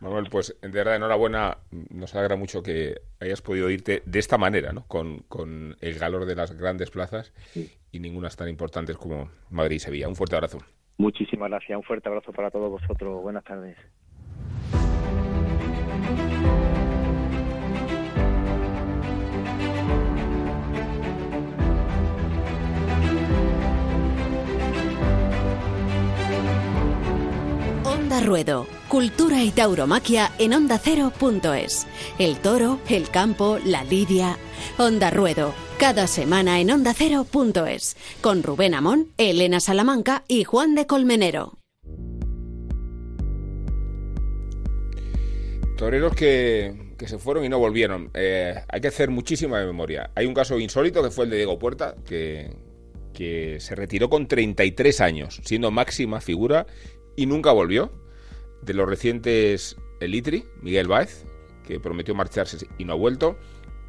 Manuel, 0.00 0.28
pues 0.30 0.56
de 0.62 0.68
verdad, 0.68 0.96
enhorabuena, 0.96 1.58
nos 1.90 2.14
alegra 2.14 2.36
mucho 2.36 2.62
que 2.62 2.94
hayas 3.20 3.42
podido 3.42 3.68
irte 3.68 4.02
de 4.06 4.18
esta 4.18 4.38
manera, 4.38 4.72
¿no? 4.72 4.86
Con, 4.86 5.18
con 5.28 5.76
el 5.82 5.98
calor 5.98 6.24
de 6.24 6.36
las 6.36 6.56
grandes 6.56 6.90
plazas 6.90 7.34
y 7.92 7.98
ninguna 8.00 8.30
tan 8.30 8.48
importantes 8.48 8.96
como 8.96 9.30
Madrid 9.50 9.76
y 9.76 9.80
Sevilla. 9.80 10.08
Un 10.08 10.16
fuerte 10.16 10.36
abrazo. 10.36 10.60
Muchísimas 11.00 11.48
gracias, 11.48 11.78
un 11.78 11.82
fuerte 11.82 12.10
abrazo 12.10 12.30
para 12.30 12.50
todos 12.50 12.70
vosotros. 12.72 13.22
Buenas 13.22 13.42
tardes. 13.42 13.74
Onda 27.86 28.20
Ruedo, 28.20 28.66
cultura 28.88 29.42
y 29.42 29.52
tauromaquia 29.52 30.28
en 30.38 30.52
ondacero.es. 30.52 31.86
El 32.18 32.38
toro, 32.42 32.78
el 32.90 33.08
campo, 33.08 33.58
la 33.64 33.84
lidia. 33.84 34.36
Onda 34.76 35.10
Ruedo, 35.10 35.54
cada 35.80 36.06
semana 36.06 36.60
en 36.60 36.70
ondacero.es. 36.70 37.96
Con 38.20 38.42
Rubén 38.42 38.74
Amón, 38.74 39.12
Elena 39.16 39.60
Salamanca 39.60 40.24
y 40.28 40.44
Juan 40.44 40.74
de 40.74 40.86
Colmenero. 40.86 41.54
Toreros 45.78 46.14
que, 46.14 46.74
se 46.98 47.18
fueron 47.18 47.46
y 47.46 47.48
no 47.48 47.58
volvieron. 47.58 48.10
Eh, 48.12 48.54
hay 48.68 48.80
que 48.82 48.88
hacer 48.88 49.08
muchísima 49.08 49.64
memoria. 49.64 50.10
Hay 50.14 50.26
un 50.26 50.34
caso 50.34 50.58
insólito 50.58 51.02
que 51.02 51.10
fue 51.10 51.24
el 51.24 51.30
de 51.30 51.36
Diego 51.38 51.58
Puerta, 51.58 51.94
que, 52.06 52.54
que 53.14 53.58
se 53.58 53.74
retiró 53.74 54.10
con 54.10 54.28
33 54.28 55.00
años, 55.00 55.40
siendo 55.44 55.70
máxima 55.70 56.20
figura 56.20 56.66
y 57.16 57.24
nunca 57.24 57.52
volvió. 57.52 57.90
De 58.60 58.74
los 58.74 58.86
recientes, 58.86 59.78
el 60.00 60.14
Itri, 60.14 60.44
Miguel 60.60 60.88
Báez, 60.88 61.24
que 61.66 61.80
prometió 61.80 62.14
marcharse 62.14 62.66
y 62.76 62.84
no 62.84 62.92
ha 62.92 62.96
vuelto. 62.96 63.38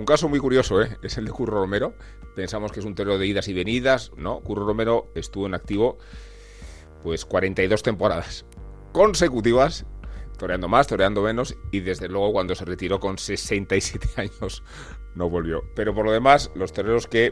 Un 0.02 0.06
caso 0.06 0.28
muy 0.28 0.40
curioso, 0.40 0.82
¿eh? 0.82 0.98
es 1.04 1.20
el 1.20 1.26
de 1.26 1.32
Curro 1.32 1.62
Romero. 1.62 1.94
Pensamos 2.36 2.72
que 2.72 2.80
es 2.80 2.88
un 2.88 2.96
torero 2.96 3.20
de 3.20 3.28
idas 3.28 3.48
y 3.50 3.54
venidas. 3.54 4.12
No, 4.18 4.40
Curro 4.40 4.66
Romero 4.66 5.12
estuvo 5.14 5.46
en 5.46 5.54
activo 5.54 6.00
pues 7.04 7.24
42 7.24 7.84
temporadas 7.84 8.44
consecutivas 8.94 9.86
toreando 10.40 10.68
más, 10.68 10.88
toreando 10.88 11.22
menos, 11.22 11.56
y 11.72 11.82
desde 11.82 12.08
luego 12.08 12.32
cuando 12.32 12.56
se 12.56 12.66
retiró 12.66 13.00
con 13.00 13.20
67 13.20 14.10
años 14.16 14.64
no 15.14 15.30
volvió. 15.30 15.64
Pero 15.76 15.94
por 15.94 16.04
lo 16.04 16.12
demás, 16.12 16.50
los 16.56 16.74
toreros 16.74 17.06
que, 17.06 17.32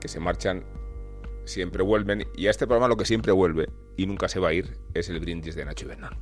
que 0.00 0.08
se 0.08 0.18
marchan 0.18 0.64
siempre 1.44 1.84
vuelven, 1.84 2.26
y 2.34 2.48
a 2.48 2.50
este 2.50 2.66
programa 2.66 2.88
lo 2.88 2.96
que 2.96 3.04
siempre 3.04 3.30
vuelve 3.30 3.68
y 3.96 4.06
nunca 4.06 4.28
se 4.28 4.40
va 4.40 4.48
a 4.48 4.52
ir 4.52 4.80
es 4.94 5.08
el 5.10 5.20
brindis 5.20 5.54
de 5.54 5.64
Nacho 5.64 5.86
Bernal. 5.86 6.18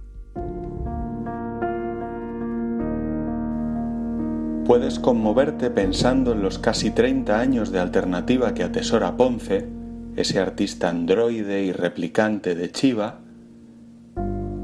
Puedes 4.66 4.98
conmoverte 4.98 5.68
pensando 5.68 6.33
en 6.33 6.40
los 6.40 6.59
casi 6.59 6.90
30 6.90 7.38
años 7.38 7.70
de 7.70 7.81
alternativa 7.81 8.55
que 8.55 8.62
atesora 8.62 9.14
Ponce, 9.14 9.68
ese 10.16 10.38
artista 10.38 10.88
androide 10.88 11.64
y 11.64 11.72
replicante 11.72 12.55
de 12.55 12.70
Chiva, 12.70 13.18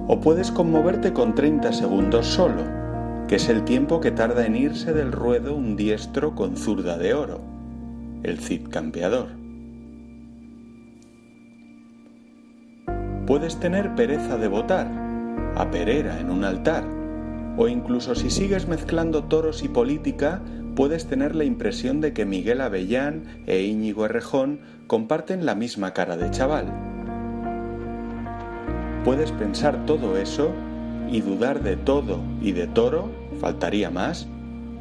o 0.09 0.21
puedes 0.21 0.53
conmoverte 0.53 1.13
con 1.13 1.35
30 1.35 1.75
segundos 1.75 2.27
solo, 2.27 2.63
que 3.29 3.37
es 3.37 3.51
el 3.51 3.65
tiempo 3.65 4.01
que 4.01 4.11
tarda 4.11 4.47
en 4.47 4.57
irse 4.57 4.95
del 4.95 5.13
ruedo 5.13 5.55
un 5.55 5.77
diestro 5.77 6.35
con 6.35 6.57
zurda 6.57 6.97
de 6.97 7.13
oro, 7.13 7.43
el 8.23 8.39
Cid 8.39 8.69
campeador. 8.71 9.29
Puedes 13.27 13.61
tener 13.61 13.95
pereza 13.95 14.39
de 14.39 14.49
votar, 14.49 14.91
a 15.57 15.71
Perera 15.71 16.19
en 16.21 16.31
un 16.31 16.45
altar, 16.45 17.00
o 17.57 17.69
incluso 17.69 18.15
si 18.15 18.31
sigues 18.31 18.69
mezclando 18.69 19.25
toros 19.25 19.63
y 19.63 19.69
política, 19.69 20.41
puedes 20.77 21.07
tener 21.07 21.35
la 21.35 21.45
impresión 21.45 22.01
de 22.01 22.13
que 22.13 22.25
Miguel 22.25 22.61
Avellán 22.61 23.43
e 23.47 23.63
Íñigo 23.63 24.05
Errejón 24.05 24.61
comparten 24.87 25.45
la 25.45 25.55
misma 25.55 25.93
cara 25.93 26.17
de 26.17 26.31
chaval 26.31 26.91
Puedes 29.05 29.33
pensar 29.33 29.87
todo 29.87 30.19
eso 30.19 30.53
y 31.11 31.23
dudar 31.23 31.63
de 31.63 31.77
todo 31.77 32.21
y 32.43 32.53
de 32.53 32.67
toro, 32.67 33.11
faltaría 33.41 33.91
más, 33.91 34.29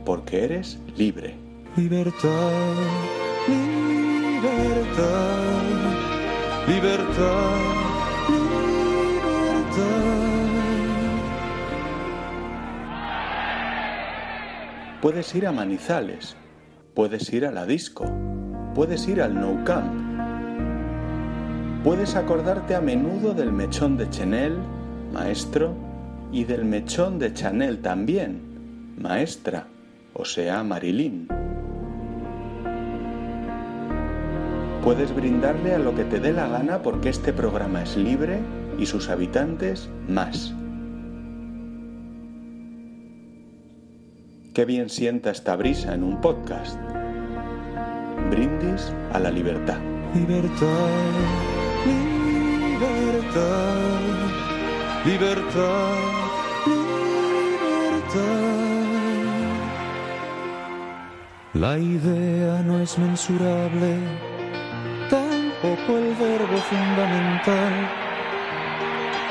porque 0.05 0.43
eres 0.43 0.77
libre. 0.97 1.35
Libertad, 1.77 2.51
libertad, 3.47 4.51
libertad, 4.51 5.37
libertad. 6.67 7.78
Puedes 15.01 15.33
ir 15.35 15.47
a 15.47 15.51
Manizales, 15.51 16.35
puedes 16.93 17.31
ir 17.31 17.45
a 17.45 17.51
la 17.51 17.65
disco, 17.65 18.05
puedes 18.75 19.07
ir 19.07 19.21
al 19.21 19.39
No 19.39 19.63
Camp 19.63 20.09
Puedes 21.83 22.17
acordarte 22.17 22.75
a 22.75 22.81
menudo 22.81 23.33
del 23.33 23.53
mechón 23.53 23.95
de 23.95 24.09
Chanel, 24.09 24.57
maestro, 25.13 25.73
y 26.29 26.43
del 26.43 26.65
mechón 26.65 27.19
de 27.19 27.33
Chanel 27.33 27.81
también, 27.81 28.95
maestra, 29.01 29.67
o 30.13 30.25
sea 30.25 30.61
Marilyn. 30.63 31.29
Puedes 34.83 35.15
brindarle 35.15 35.73
a 35.73 35.79
lo 35.79 35.95
que 35.95 36.03
te 36.03 36.19
dé 36.19 36.33
la 36.33 36.49
gana 36.49 36.81
porque 36.81 37.07
este 37.07 37.31
programa 37.31 37.83
es 37.83 37.95
libre 37.95 38.39
y 38.77 38.85
sus 38.85 39.07
habitantes 39.07 39.89
más. 40.09 40.53
Qué 44.53 44.65
bien 44.65 44.89
sienta 44.89 45.29
esta 45.29 45.55
brisa 45.55 45.93
en 45.93 46.03
un 46.03 46.19
podcast. 46.21 46.79
Brindis 48.31 48.91
a 49.13 49.19
la 49.19 49.29
libertad. 49.29 49.77
Libertad, 50.15 50.67
libertad, 52.75 53.75
libertad, 55.05 55.93
libertad. 56.65 58.29
La 61.53 61.77
idea 61.77 62.63
no 62.63 62.79
es 62.79 62.97
mensurable, 62.97 63.97
tampoco 65.11 65.97
el 65.97 66.15
verbo 66.15 66.57
fundamental. 66.57 67.89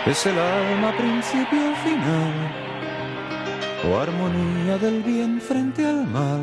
Es 0.07 0.26
el 0.26 0.38
alma 0.38 0.96
principio 0.96 1.74
final 1.83 2.67
o 3.84 3.98
armonía 3.98 4.78
del 4.78 5.02
bien 5.02 5.40
frente 5.40 5.86
al 5.86 6.06
mal, 6.06 6.42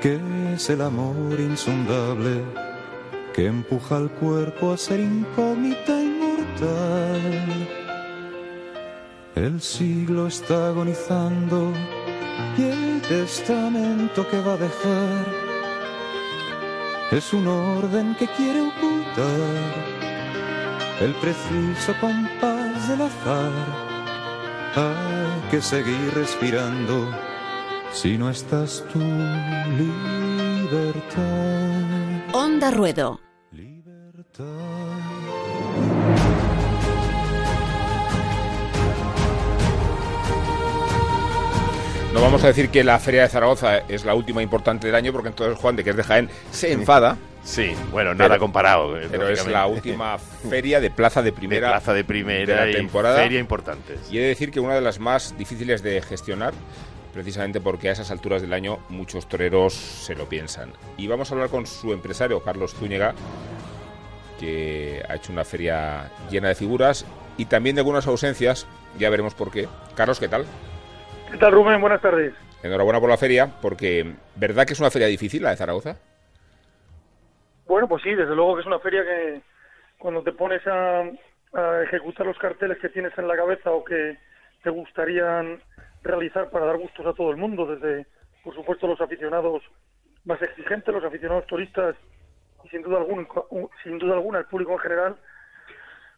que 0.00 0.20
es 0.54 0.68
el 0.70 0.82
amor 0.82 1.38
insondable 1.38 2.42
que 3.32 3.46
empuja 3.46 3.96
al 3.96 4.10
cuerpo 4.10 4.72
a 4.72 4.76
ser 4.76 5.00
incógnita 5.00 6.00
inmortal. 6.00 7.68
El 9.34 9.60
siglo 9.60 10.26
está 10.26 10.68
agonizando 10.68 11.72
y 12.56 12.62
el 12.62 13.02
testamento 13.02 14.26
que 14.28 14.40
va 14.40 14.54
a 14.54 14.56
dejar 14.56 15.26
es 17.12 17.32
un 17.32 17.46
orden 17.46 18.14
que 18.16 18.26
quiere 18.28 18.62
ocultar 18.62 19.96
el 21.00 21.12
preciso 21.16 21.94
compás 22.00 22.88
del 22.88 23.02
azar 23.02 23.85
hay 24.76 25.50
que 25.50 25.60
seguir 25.62 26.12
respirando 26.14 27.10
si 27.92 28.18
no 28.18 28.28
estás 28.28 28.84
tú, 28.92 28.98
libertad. 29.78 31.16
Onda 32.34 32.70
Ruedo. 32.70 33.20
Libertad. 33.52 34.44
No 42.12 42.20
vamos 42.20 42.44
a 42.44 42.48
decir 42.48 42.68
que 42.68 42.84
la 42.84 42.98
Feria 42.98 43.22
de 43.22 43.28
Zaragoza 43.28 43.78
es 43.88 44.04
la 44.04 44.14
última 44.14 44.42
importante 44.42 44.88
del 44.88 44.96
año, 44.96 45.12
porque 45.12 45.28
entonces 45.28 45.58
Juan 45.58 45.76
de 45.76 45.84
que 45.84 45.90
es 45.90 45.96
de 45.96 46.02
Jaén 46.02 46.28
se 46.50 46.72
enfada. 46.72 47.16
Sí, 47.46 47.74
bueno, 47.92 48.12
nada 48.12 48.38
comparado. 48.38 48.98
Eh, 49.00 49.06
pero 49.08 49.28
es 49.28 49.46
la 49.46 49.68
última 49.68 50.18
feria 50.18 50.80
de 50.80 50.90
plaza 50.90 51.22
de 51.22 51.32
primera, 51.32 51.68
de 51.68 51.72
plaza 51.74 51.94
de 51.94 52.02
primera 52.02 52.64
de 52.64 52.72
la 52.72 52.78
temporada. 52.78 53.18
feria 53.18 53.38
importante. 53.38 53.96
Y 54.10 54.18
he 54.18 54.20
de 54.20 54.26
decir 54.26 54.50
que 54.50 54.58
una 54.58 54.74
de 54.74 54.80
las 54.80 54.98
más 54.98 55.38
difíciles 55.38 55.80
de 55.80 56.02
gestionar, 56.02 56.52
precisamente 57.14 57.60
porque 57.60 57.88
a 57.88 57.92
esas 57.92 58.10
alturas 58.10 58.42
del 58.42 58.52
año 58.52 58.80
muchos 58.88 59.28
toreros 59.28 59.74
se 59.74 60.16
lo 60.16 60.28
piensan. 60.28 60.72
Y 60.96 61.06
vamos 61.06 61.30
a 61.30 61.34
hablar 61.34 61.48
con 61.48 61.66
su 61.66 61.92
empresario, 61.92 62.42
Carlos 62.42 62.74
Zúñiga, 62.74 63.14
que 64.40 65.04
ha 65.08 65.14
hecho 65.14 65.32
una 65.32 65.44
feria 65.44 66.10
llena 66.28 66.48
de 66.48 66.56
figuras 66.56 67.06
y 67.36 67.44
también 67.44 67.76
de 67.76 67.80
algunas 67.80 68.08
ausencias, 68.08 68.66
ya 68.98 69.08
veremos 69.08 69.34
por 69.34 69.52
qué. 69.52 69.68
Carlos, 69.94 70.18
¿qué 70.18 70.26
tal? 70.26 70.44
¿Qué 71.30 71.38
tal, 71.38 71.52
Rubén? 71.52 71.80
Buenas 71.80 72.02
tardes. 72.02 72.34
Enhorabuena 72.64 72.98
por 72.98 73.08
la 73.08 73.16
feria, 73.16 73.52
porque 73.62 74.14
¿verdad 74.34 74.66
que 74.66 74.72
es 74.72 74.80
una 74.80 74.90
feria 74.90 75.06
difícil 75.06 75.44
la 75.44 75.50
de 75.50 75.56
Zaragoza? 75.56 75.96
Bueno, 77.66 77.88
pues 77.88 78.02
sí, 78.02 78.14
desde 78.14 78.34
luego 78.34 78.54
que 78.54 78.60
es 78.60 78.66
una 78.66 78.78
feria 78.78 79.04
que 79.04 79.42
cuando 79.98 80.22
te 80.22 80.32
pones 80.32 80.62
a, 80.66 81.04
ejecutar 81.84 82.26
los 82.26 82.38
carteles 82.38 82.76
que 82.78 82.90
tienes 82.90 83.16
en 83.16 83.26
la 83.26 83.36
cabeza 83.36 83.70
o 83.70 83.82
que 83.82 84.18
te 84.62 84.68
gustarían 84.68 85.58
realizar 86.02 86.50
para 86.50 86.66
dar 86.66 86.76
gustos 86.76 87.06
a 87.06 87.14
todo 87.14 87.30
el 87.30 87.38
mundo, 87.38 87.64
desde, 87.64 88.06
por 88.44 88.54
supuesto, 88.54 88.86
los 88.86 89.00
aficionados 89.00 89.62
más 90.24 90.40
exigentes, 90.42 90.92
los 90.92 91.04
aficionados 91.04 91.46
turistas 91.46 91.96
y 92.62 92.68
sin 92.68 92.82
duda 92.82 92.98
alguna, 92.98 93.26
sin 93.82 93.98
duda 93.98 94.14
alguna 94.14 94.40
el 94.40 94.44
público 94.46 94.72
en 94.72 94.78
general, 94.80 95.16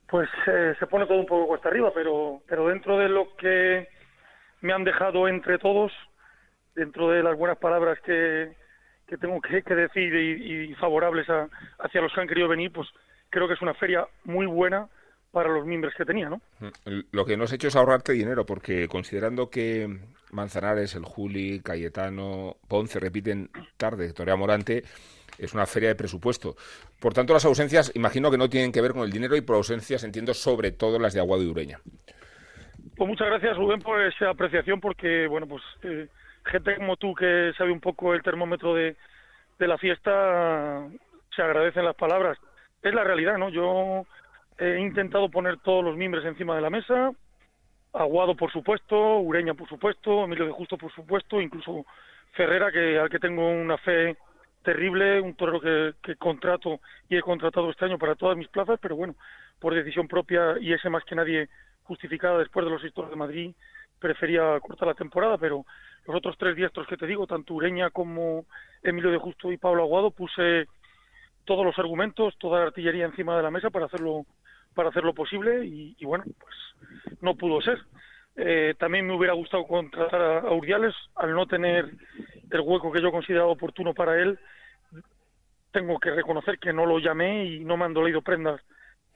pues 0.09 0.29
eh, 0.49 0.75
se 0.79 0.87
pone 0.87 1.07
todo 1.07 1.21
un 1.21 1.27
poco 1.27 1.47
cuesta 1.47 1.69
arriba, 1.69 1.93
pero, 1.95 2.41
pero 2.49 2.67
dentro 2.67 2.99
de 2.99 3.09
lo 3.09 3.37
que 3.37 3.87
me 4.61 4.73
han 4.73 4.83
dejado 4.83 5.29
entre 5.29 5.59
todos, 5.59 5.93
dentro 6.75 7.11
de 7.11 7.23
las 7.23 7.37
buenas 7.37 7.59
palabras 7.59 8.01
que, 8.01 8.57
que 9.09 9.16
tengo 9.16 9.40
que, 9.40 9.62
decir 9.75 10.14
y, 10.14 10.75
favorables 10.75 11.27
hacia 11.79 12.01
los 12.01 12.12
que 12.12 12.21
han 12.21 12.29
querido 12.29 12.49
venir, 12.49 12.71
pues 12.71 12.88
creo 13.31 13.49
que 13.49 13.55
es 13.55 13.62
una 13.62 13.75
feria 13.75 14.07
muy 14.25 14.47
buena 14.47 14.87
para 15.33 15.49
los 15.49 15.66
miembros 15.66 15.94
que 15.97 16.05
tenía, 16.05 16.29
¿no? 16.29 16.40
Mm, 16.61 17.01
lo 17.12 17.25
que 17.25 17.37
no 17.37 17.44
has 17.44 17.53
hecho 17.53 17.68
es 17.68 17.77
ahorrarte 17.77 18.12
dinero, 18.12 18.44
porque 18.44 18.87
considerando 18.88 19.51
que 19.51 19.99
Manzanares, 20.31 20.94
el 20.94 21.05
Juli, 21.05 21.61
Cayetano, 21.61 22.57
Ponce 22.68 23.01
repiten 23.01 23.51
tarde, 23.77 24.12
Torea 24.12 24.37
Morante, 24.37 24.85
es 25.38 25.55
una 25.55 25.66
feria 25.66 25.90
de 25.90 25.94
presupuesto. 25.94 26.57
Por 27.01 27.14
tanto, 27.14 27.33
las 27.33 27.44
ausencias, 27.44 27.92
imagino 27.94 28.31
que 28.31 28.38
no 28.38 28.49
tienen 28.49 28.73
que 28.73 28.81
ver 28.81 28.92
con 28.92 29.03
el 29.03 29.12
dinero 29.12 29.37
y 29.37 29.40
por 29.40 29.57
ausencias 29.57 30.05
entiendo 30.05 30.35
sobre 30.35 30.73
todo 30.73 30.99
las 30.99 31.14
de 31.14 31.21
Aguado 31.21 31.42
y 31.42 31.47
Ureña. 31.47 31.79
Pues 32.97 33.09
muchas 33.09 33.29
gracias, 33.29 33.57
Rubén, 33.57 33.81
por 33.81 34.03
esa 34.03 34.31
apreciación, 34.31 34.81
porque, 34.81 35.27
bueno, 35.29 35.47
pues 35.47 35.62
eh, 35.83 36.09
gente 36.49 36.77
como 36.77 36.97
tú 36.97 37.15
que 37.15 37.53
sabe 37.57 37.73
un 37.73 37.81
poco 37.81 38.15
el 38.15 38.23
termómetro 38.23 38.75
de, 38.75 38.97
de 39.59 39.69
la 39.69 39.79
fiesta, 39.79 40.89
se 41.35 41.43
agradecen 41.43 41.85
las 41.85 41.97
palabras. 41.97 42.39
Es 42.83 42.95
la 42.95 43.05
realidad, 43.05 43.39
¿no? 43.39 43.49
Yo 43.49 44.07
he 44.59 44.79
intentado 44.81 45.29
poner 45.29 45.59
todos 45.59 45.85
los 45.85 45.97
miembros 45.97 46.25
encima 46.25 46.57
de 46.57 46.63
la 46.63 46.71
mesa, 46.71 47.13
Aguado 47.93 48.37
por 48.37 48.53
supuesto, 48.53 49.19
Ureña 49.19 49.55
por 49.55 49.69
supuesto, 49.69 50.25
Emilio 50.25 50.47
de 50.47 50.53
Justo 50.53 50.77
por 50.77 50.93
supuesto, 50.93 51.41
incluso 51.41 51.87
Ferrera, 52.33 52.71
que 52.71 52.99
al 52.99 53.09
que 53.09 53.19
tengo 53.19 53.49
una 53.49 53.79
fe 53.79 54.17
terrible, 54.63 55.21
un 55.21 55.35
torero 55.35 55.61
que, 55.61 55.95
que 56.03 56.17
contrato 56.17 56.81
y 57.09 57.17
he 57.17 57.23
contratado 57.23 57.71
este 57.71 57.87
año 57.87 57.99
para 57.99 58.15
todas 58.15 58.37
mis 58.37 58.49
plazas, 58.49 58.79
pero 58.81 58.95
bueno, 58.95 59.15
por 59.59 59.75
decisión 59.75 60.07
propia 60.07 60.57
y 60.61 60.73
ese 60.73 60.91
más 60.91 61.05
que 61.05 61.15
nadie 61.15 61.49
justificada 61.85 62.39
después 62.39 62.67
de 62.67 62.71
los 62.71 62.85
historias 62.85 63.11
de 63.11 63.17
Madrid, 63.17 63.55
prefería 63.99 64.59
cortar 64.61 64.89
la 64.89 64.95
temporada, 64.95 65.39
pero 65.39 65.65
los 66.07 66.17
otros 66.17 66.37
tres 66.39 66.57
diestros 66.57 66.87
que 66.87 66.97
te 66.97 67.07
digo, 67.07 67.27
tanto 67.27 67.55
Ureña 67.55 67.91
como 67.91 68.47
Emilio 68.83 69.11
de 69.11 69.19
Justo 69.19 69.53
y 69.53 69.59
Pablo 69.59 69.83
Aguado, 69.83 70.11
puse 70.11 70.67
todos 71.45 71.65
los 71.65 71.79
argumentos, 71.79 72.37
toda 72.39 72.61
la 72.61 72.67
artillería 72.67 73.07
encima 73.07 73.37
de 73.37 73.43
la 73.43 73.51
mesa 73.51 73.71
para 73.71 73.87
hacerlo 73.87 74.27
para 74.75 74.91
hacerlo 74.91 75.13
posible 75.13 75.67
y, 75.67 76.05
bueno, 76.05 76.23
pues 76.39 76.55
no 77.21 77.35
pudo 77.35 77.61
ser. 77.61 77.81
Eh, 78.37 78.75
también 78.79 79.09
me 79.09 79.17
hubiera 79.17 79.35
gustado 79.35 79.67
contratar 79.67 80.23
a, 80.23 80.39
a 80.39 80.53
Uriales, 80.53 80.95
al 81.17 81.35
no 81.35 81.47
tener 81.47 81.91
el 82.51 82.61
hueco 82.61 82.93
que 82.93 83.03
yo 83.03 83.11
consideraba 83.11 83.51
oportuno 83.51 83.93
para 83.93 84.21
él, 84.23 84.39
tengo 85.73 85.99
que 85.99 86.13
reconocer 86.13 86.59
que 86.59 86.73
no 86.73 86.87
lo 86.87 87.01
llamé 87.01 87.47
y 87.47 87.65
no 87.65 87.77
me 87.77 87.87
han 87.87 87.95
dolido 87.95 88.23
prendas 88.23 88.61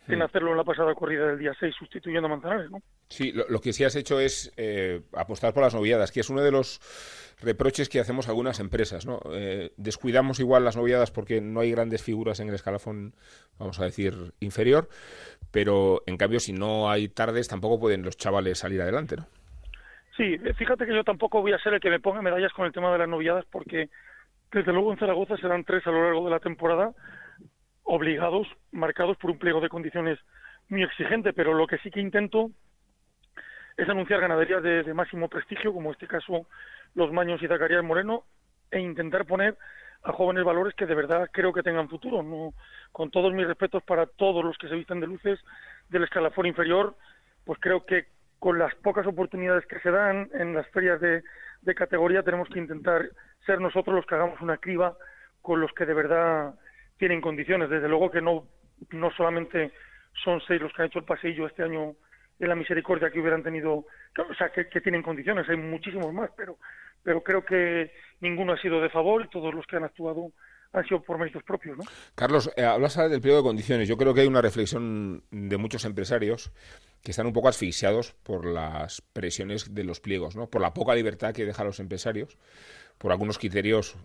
en 0.09 0.19
hmm. 0.19 0.23
hacerlo 0.23 0.51
en 0.51 0.57
la 0.57 0.65
pasada 0.65 0.95
corrida 0.95 1.27
del 1.29 1.39
día 1.39 1.53
6 1.59 1.75
sustituyendo 1.79 2.27
a 2.27 2.31
Manzanares, 2.31 2.71
¿no? 2.71 2.79
Sí, 3.09 3.33
lo, 3.33 3.61
que 3.61 3.73
sí 3.73 3.85
has 3.85 3.95
hecho 3.95 4.21
es 4.21 4.53
eh, 4.57 5.03
apostar 5.13 5.53
por 5.53 5.63
las 5.63 5.75
noviadas, 5.75 6.11
que 6.13 6.21
es 6.21 6.31
uno 6.31 6.41
de 6.41 6.51
los 6.51 6.81
reproches 7.43 7.89
que 7.89 8.01
hacemos 8.01 8.29
algunas 8.29 8.59
empresas, 8.59 9.07
¿no? 9.07 9.21
Eh, 9.33 9.73
descuidamos 9.77 10.41
igual 10.41 10.65
las 10.65 10.77
noviadas 10.77 11.11
porque 11.11 11.41
no 11.41 11.61
hay 11.61 11.71
grandes 11.73 12.03
figuras 12.03 12.41
en 12.41 12.49
el 12.49 12.55
escalafón, 12.55 13.15
vamos 13.59 13.81
a 13.81 13.85
decir, 13.85 14.33
inferior, 14.41 14.89
pero 15.51 16.03
en 16.07 16.17
cambio 16.17 16.41
si 16.41 16.53
no 16.53 16.91
hay 16.91 17.09
tardes 17.09 17.49
tampoco 17.49 17.79
pueden 17.79 18.03
los 18.03 18.17
chavales 18.17 18.59
salir 18.59 18.81
adelante, 18.81 19.17
¿no? 19.17 19.27
Sí, 20.17 20.39
fíjate 20.57 20.87
que 20.87 20.95
yo 20.95 21.05
tampoco 21.05 21.41
voy 21.41 21.53
a 21.53 21.59
ser 21.59 21.75
el 21.75 21.81
que 21.81 21.91
me 21.91 22.01
ponga 22.01 22.21
medallas 22.21 22.53
con 22.53 22.67
el 22.67 22.73
tema 22.73 22.93
de 22.93 22.99
las 22.99 23.09
noviadas 23.09 23.45
porque 23.51 23.89
desde 24.53 24.73
luego 24.73 24.93
en 24.93 24.99
Zaragoza 24.99 25.37
serán 25.39 25.65
tres 25.65 25.87
a 25.87 25.91
lo 25.91 26.03
largo 26.03 26.25
de 26.27 26.31
la 26.31 26.41
temporada 26.41 26.93
obligados, 27.85 28.47
marcados 28.71 29.17
por 29.17 29.31
un 29.31 29.39
pliego 29.39 29.61
de 29.61 29.69
condiciones 29.69 30.19
muy 30.69 30.83
exigente, 30.83 31.33
pero 31.33 31.55
lo 31.55 31.67
que 31.67 31.79
sí 31.79 31.91
que 31.91 32.01
intento 32.01 32.51
es 33.77 33.89
anunciar 33.89 34.21
ganaderías 34.21 34.63
de, 34.63 34.95
máximo 34.95 35.29
prestigio, 35.29 35.73
como 35.73 35.89
en 35.89 35.95
este 35.95 36.07
caso 36.07 36.47
los 36.95 37.13
Maños 37.13 37.43
y 37.43 37.49
Zacarías 37.49 37.83
Moreno, 37.83 38.25
e 38.71 38.81
intentar 38.81 39.27
poner 39.27 39.57
a 40.03 40.13
jóvenes 40.13 40.45
valores 40.45 40.75
que 40.75 40.87
de 40.87 40.95
verdad 40.95 41.29
creo 41.33 41.53
que 41.53 41.63
tengan 41.63 41.89
futuro. 41.89 42.23
No, 42.23 42.55
con 42.91 43.11
todos 43.11 43.33
mis 43.33 43.47
respetos 43.47 43.83
para 43.83 44.07
todos 44.07 44.45
los 44.45 44.57
que 44.59 44.69
se 44.69 44.75
visten 44.75 45.01
de 45.01 45.07
luces 45.07 45.39
del 45.89 46.05
escalafón 46.05 46.47
inferior, 46.47 46.97
pues 47.45 47.59
creo 47.61 47.85
que 47.85 48.07
con 48.39 48.59
las 48.59 48.75
pocas 48.77 49.07
oportunidades 49.07 49.65
que 49.67 49.79
se 49.81 49.91
dan 49.91 50.29
en 50.35 50.55
las 50.55 50.67
ferias 50.69 51.01
de, 51.01 51.23
de 51.63 51.75
categoría 51.75 52.23
tenemos 52.23 52.49
que 52.49 52.59
intentar 52.59 53.09
ser 53.47 53.61
nosotros 53.61 53.95
los 53.95 54.07
que 54.07 54.15
hagamos 54.15 54.41
una 54.41 54.57
criba 54.57 54.97
con 55.41 55.61
los 55.61 55.73
que 55.73 55.87
de 55.87 55.95
verdad 55.95 56.55
tienen 57.03 57.21
condiciones. 57.21 57.69
Desde 57.69 57.89
luego 57.89 58.13
que 58.13 58.21
no, 58.21 58.47
no 58.93 59.11
solamente 59.17 59.73
son 60.23 60.41
seis 60.47 60.61
los 60.61 60.73
que 60.73 60.83
han 60.83 60.87
hecho 60.87 61.01
el 61.01 61.05
pasillo 61.05 61.49
este 61.49 61.65
año 61.65 61.97
en 62.39 62.49
la 62.49 62.55
misericordia 62.55 63.11
que 63.11 63.19
hubieran 63.19 63.43
tenido, 63.43 63.73
o 63.75 64.35
sea, 64.39 64.51
que, 64.53 64.81
tienen 64.81 65.03
condiciones, 65.03 65.49
hay 65.49 65.57
muchísimos 65.57 66.15
más, 66.15 66.31
pero, 66.37 66.59
pero 67.03 67.21
creo 67.21 67.45
que 67.45 67.91
ninguno 68.21 68.53
ha 68.53 68.57
sido 68.57 68.81
de 68.81 68.89
favor 68.89 69.25
y 69.25 69.31
todos 69.31 69.53
los 69.53 69.67
que 69.67 69.79
han 69.79 69.83
actuado 69.83 70.31
han 70.73 70.85
sido 70.85 71.03
por 71.03 71.19
méritos 71.19 71.43
propios, 71.43 71.77
¿no? 71.77 71.83
Carlos, 72.15 72.53
eh, 72.57 72.63
hablas 72.63 72.97
del 72.97 73.21
periodo 73.21 73.39
de 73.39 73.49
condiciones. 73.49 73.89
Yo 73.89 73.97
creo 73.97 74.15
que 74.15 74.21
hay 74.21 74.29
una 74.29 74.41
reflexión 74.41 75.25
de 75.33 75.57
muchos 75.57 75.85
empresarios 75.85 76.53
que 77.03 77.11
están 77.11 77.27
un 77.27 77.33
poco 77.33 77.49
asfixiados 77.49 78.13
por 78.23 78.47
las 78.47 79.03
presiones 79.13 79.75
de 79.75 79.83
los 79.83 79.99
pliegos, 79.99 80.37
¿no? 80.37 80.49
Por 80.49 80.63
la 80.63 80.73
poca 80.73 80.95
libertad 80.95 81.35
que 81.35 81.45
dejan 81.45 81.67
los 81.67 81.81
empresarios, 81.81 82.39
por 82.97 83.11
algunos 83.11 83.39
criterios, 83.39 83.97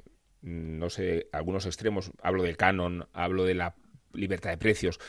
no 0.47 0.89
sé, 0.89 1.27
algunos 1.31 1.65
extremos. 1.65 2.11
Hablo 2.21 2.43
del 2.43 2.57
canon, 2.57 3.07
hablo 3.13 3.43
de 3.43 3.53
la 3.53 3.75
libertad 4.13 4.49
de 4.49 4.57
precios. 4.57 4.99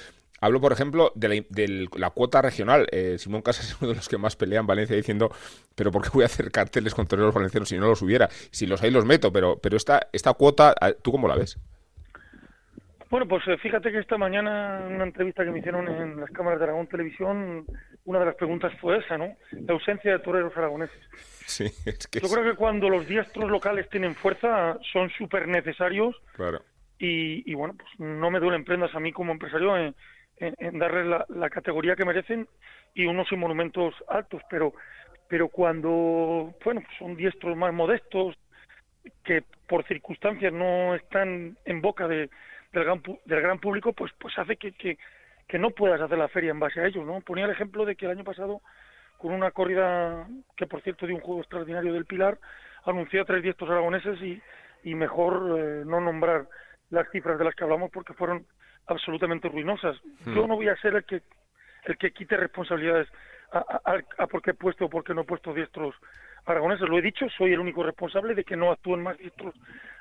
Hablo, 0.41 0.61
por 0.61 0.73
ejemplo, 0.73 1.13
de 1.17 1.89
la, 1.97 2.11
cuota 2.11 2.43
regional. 2.43 2.87
Eh, 2.93 3.17
Simón 3.19 3.43
Casas 3.43 3.71
es 3.71 3.77
uno 3.81 3.91
de 3.91 3.97
los 3.97 4.09
que 4.09 4.19
más 4.19 4.37
pelea 4.37 4.61
en 4.61 4.67
Valencia 4.67 4.95
diciendo, 4.95 5.31
pero 5.75 5.91
¿por 5.91 6.03
qué 6.03 6.11
voy 6.13 6.23
a 6.23 6.27
hacer 6.27 6.51
carteles 6.53 6.95
con 6.95 7.07
toreros 7.07 7.35
valencianos 7.35 7.69
si 7.69 7.79
no 7.79 7.89
los 7.89 8.03
hubiera? 8.03 8.29
Si 8.51 8.67
los 8.67 8.83
hay, 8.83 8.91
los 8.91 9.05
meto, 9.05 9.33
pero, 9.33 9.59
pero 9.59 9.77
esta, 9.77 10.09
esta 10.13 10.35
cuota, 10.35 10.75
¿tú 11.03 11.11
cómo 11.11 11.27
la 11.27 11.37
ves? 11.37 11.59
Bueno, 13.11 13.27
pues 13.27 13.43
eh, 13.49 13.57
fíjate 13.57 13.91
que 13.91 13.99
esta 13.99 14.19
mañana 14.19 14.87
en 14.87 14.97
una 14.97 15.05
entrevista 15.05 15.45
que 15.45 15.51
me 15.51 15.61
hicieron 15.61 15.89
en 15.89 16.21
las 16.21 16.31
cámaras 16.31 16.59
de 16.59 16.67
Aragón 16.67 16.89
Televisión, 16.89 17.65
una 18.05 18.19
de 18.19 18.27
las 18.27 18.35
preguntas 18.35 18.73
fue 18.81 18.99
esa, 18.99 19.17
¿no? 19.17 19.35
La 19.53 19.73
ausencia 19.73 20.13
de 20.13 20.19
toreros 20.19 20.55
aragoneses. 20.57 21.01
Sí, 21.47 21.65
es 21.87 22.07
que 22.07 22.21
Yo 22.21 22.29
creo 22.29 22.45
que 22.45 22.57
cuando 22.57 22.91
los 22.91 23.09
diestros 23.09 23.51
locales 23.51 23.89
tienen 23.89 24.15
fuerza 24.15 24.79
son 24.93 25.09
súper 25.11 25.49
necesarios. 25.49 26.15
Claro. 26.35 26.61
Y, 26.99 27.51
y, 27.51 27.55
bueno, 27.55 27.75
pues 27.79 27.89
no 27.99 28.31
me 28.31 28.41
duelen 28.41 28.65
prendas 28.65 28.95
a 28.95 29.01
mí 29.01 29.13
como 29.13 29.33
empresario 29.33 29.77
en, 29.79 29.95
en, 30.41 30.79
darles 30.79 31.25
la, 31.29 31.51
categoría 31.51 31.97
que 31.97 32.05
merecen 32.05 32.49
y 32.95 33.07
unos 33.07 33.31
monumentos 33.33 33.95
altos, 34.09 34.43
pero 34.51 34.75
pero 35.29 35.49
cuando 35.49 36.55
bueno 36.65 36.81
pues 36.81 36.99
son 36.99 37.17
diestros 37.17 37.57
más 37.57 37.73
modestos 37.73 38.37
que 39.25 39.45
por 39.69 39.87
circunstancias 39.87 40.53
no 40.53 40.95
están 40.95 41.57
en 41.65 41.81
boca 41.81 42.09
de, 42.09 42.31
del, 42.73 42.85
gran, 42.85 43.03
del 43.25 43.41
gran 43.41 43.59
público, 43.59 43.93
pues 43.93 44.13
pues 44.19 44.39
hace 44.39 44.57
que, 44.57 44.73
que, 44.73 44.99
que 45.47 45.59
no 45.59 45.71
puedas 45.71 46.01
hacer 46.01 46.19
la 46.19 46.29
feria 46.29 46.51
en 46.51 46.61
base 46.61 46.81
a 46.81 46.87
ellos, 46.87 47.05
¿no? 47.05 47.21
Ponía 47.21 47.45
el 47.45 47.51
ejemplo 47.51 47.85
de 47.85 47.97
que 47.97 48.07
el 48.07 48.13
año 48.13 48.25
pasado 48.25 48.61
con 49.17 49.33
una 49.33 49.51
corrida 49.51 50.27
que 50.57 50.67
por 50.67 50.83
cierto 50.83 51.07
de 51.07 51.15
un 51.15 51.21
juego 51.21 51.41
extraordinario 51.41 51.93
del 51.93 52.07
Pilar 52.07 52.39
anunció 52.85 53.23
a 53.23 53.25
tres 53.25 53.43
diestros 53.43 53.71
aragoneses 53.71 54.21
y, 54.23 54.41
y 54.85 54.95
mejor 54.95 55.59
eh, 55.59 55.83
no 55.85 56.01
nombrar 56.01 56.47
las 56.91 57.11
cifras 57.11 57.39
de 57.39 57.45
las 57.45 57.55
que 57.55 57.65
hablamos 57.65 57.91
porque 57.91 58.15
fueron 58.15 58.47
absolutamente 58.87 59.49
ruinosas. 59.49 59.97
Hmm. 60.25 60.35
Yo 60.35 60.47
no 60.47 60.57
voy 60.57 60.69
a 60.69 60.77
ser 60.77 60.95
el 60.95 61.05
que 61.05 61.23
el 61.85 61.97
que 61.97 62.13
quite 62.13 62.37
responsabilidades 62.37 63.09
a, 63.53 64.01
a, 64.19 64.27
por 64.27 64.43
qué 64.43 64.51
he 64.51 64.55
puesto 64.55 64.87
o 64.87 64.91
por 64.91 65.05
qué 65.05 65.15
no 65.15 65.23
he 65.23 65.25
puesto 65.25 65.55
diestros 65.55 65.95
aragoneses. 66.45 66.89
Lo 66.89 66.99
he 66.99 67.03
dicho, 67.03 67.27
soy 67.31 67.53
el 67.53 67.61
único 67.61 67.83
responsable 67.83 68.35
de 68.35 68.45
que 68.45 68.57
no 68.57 68.71
actúen 68.71 69.03
más 69.03 69.17
diestros 69.17 69.55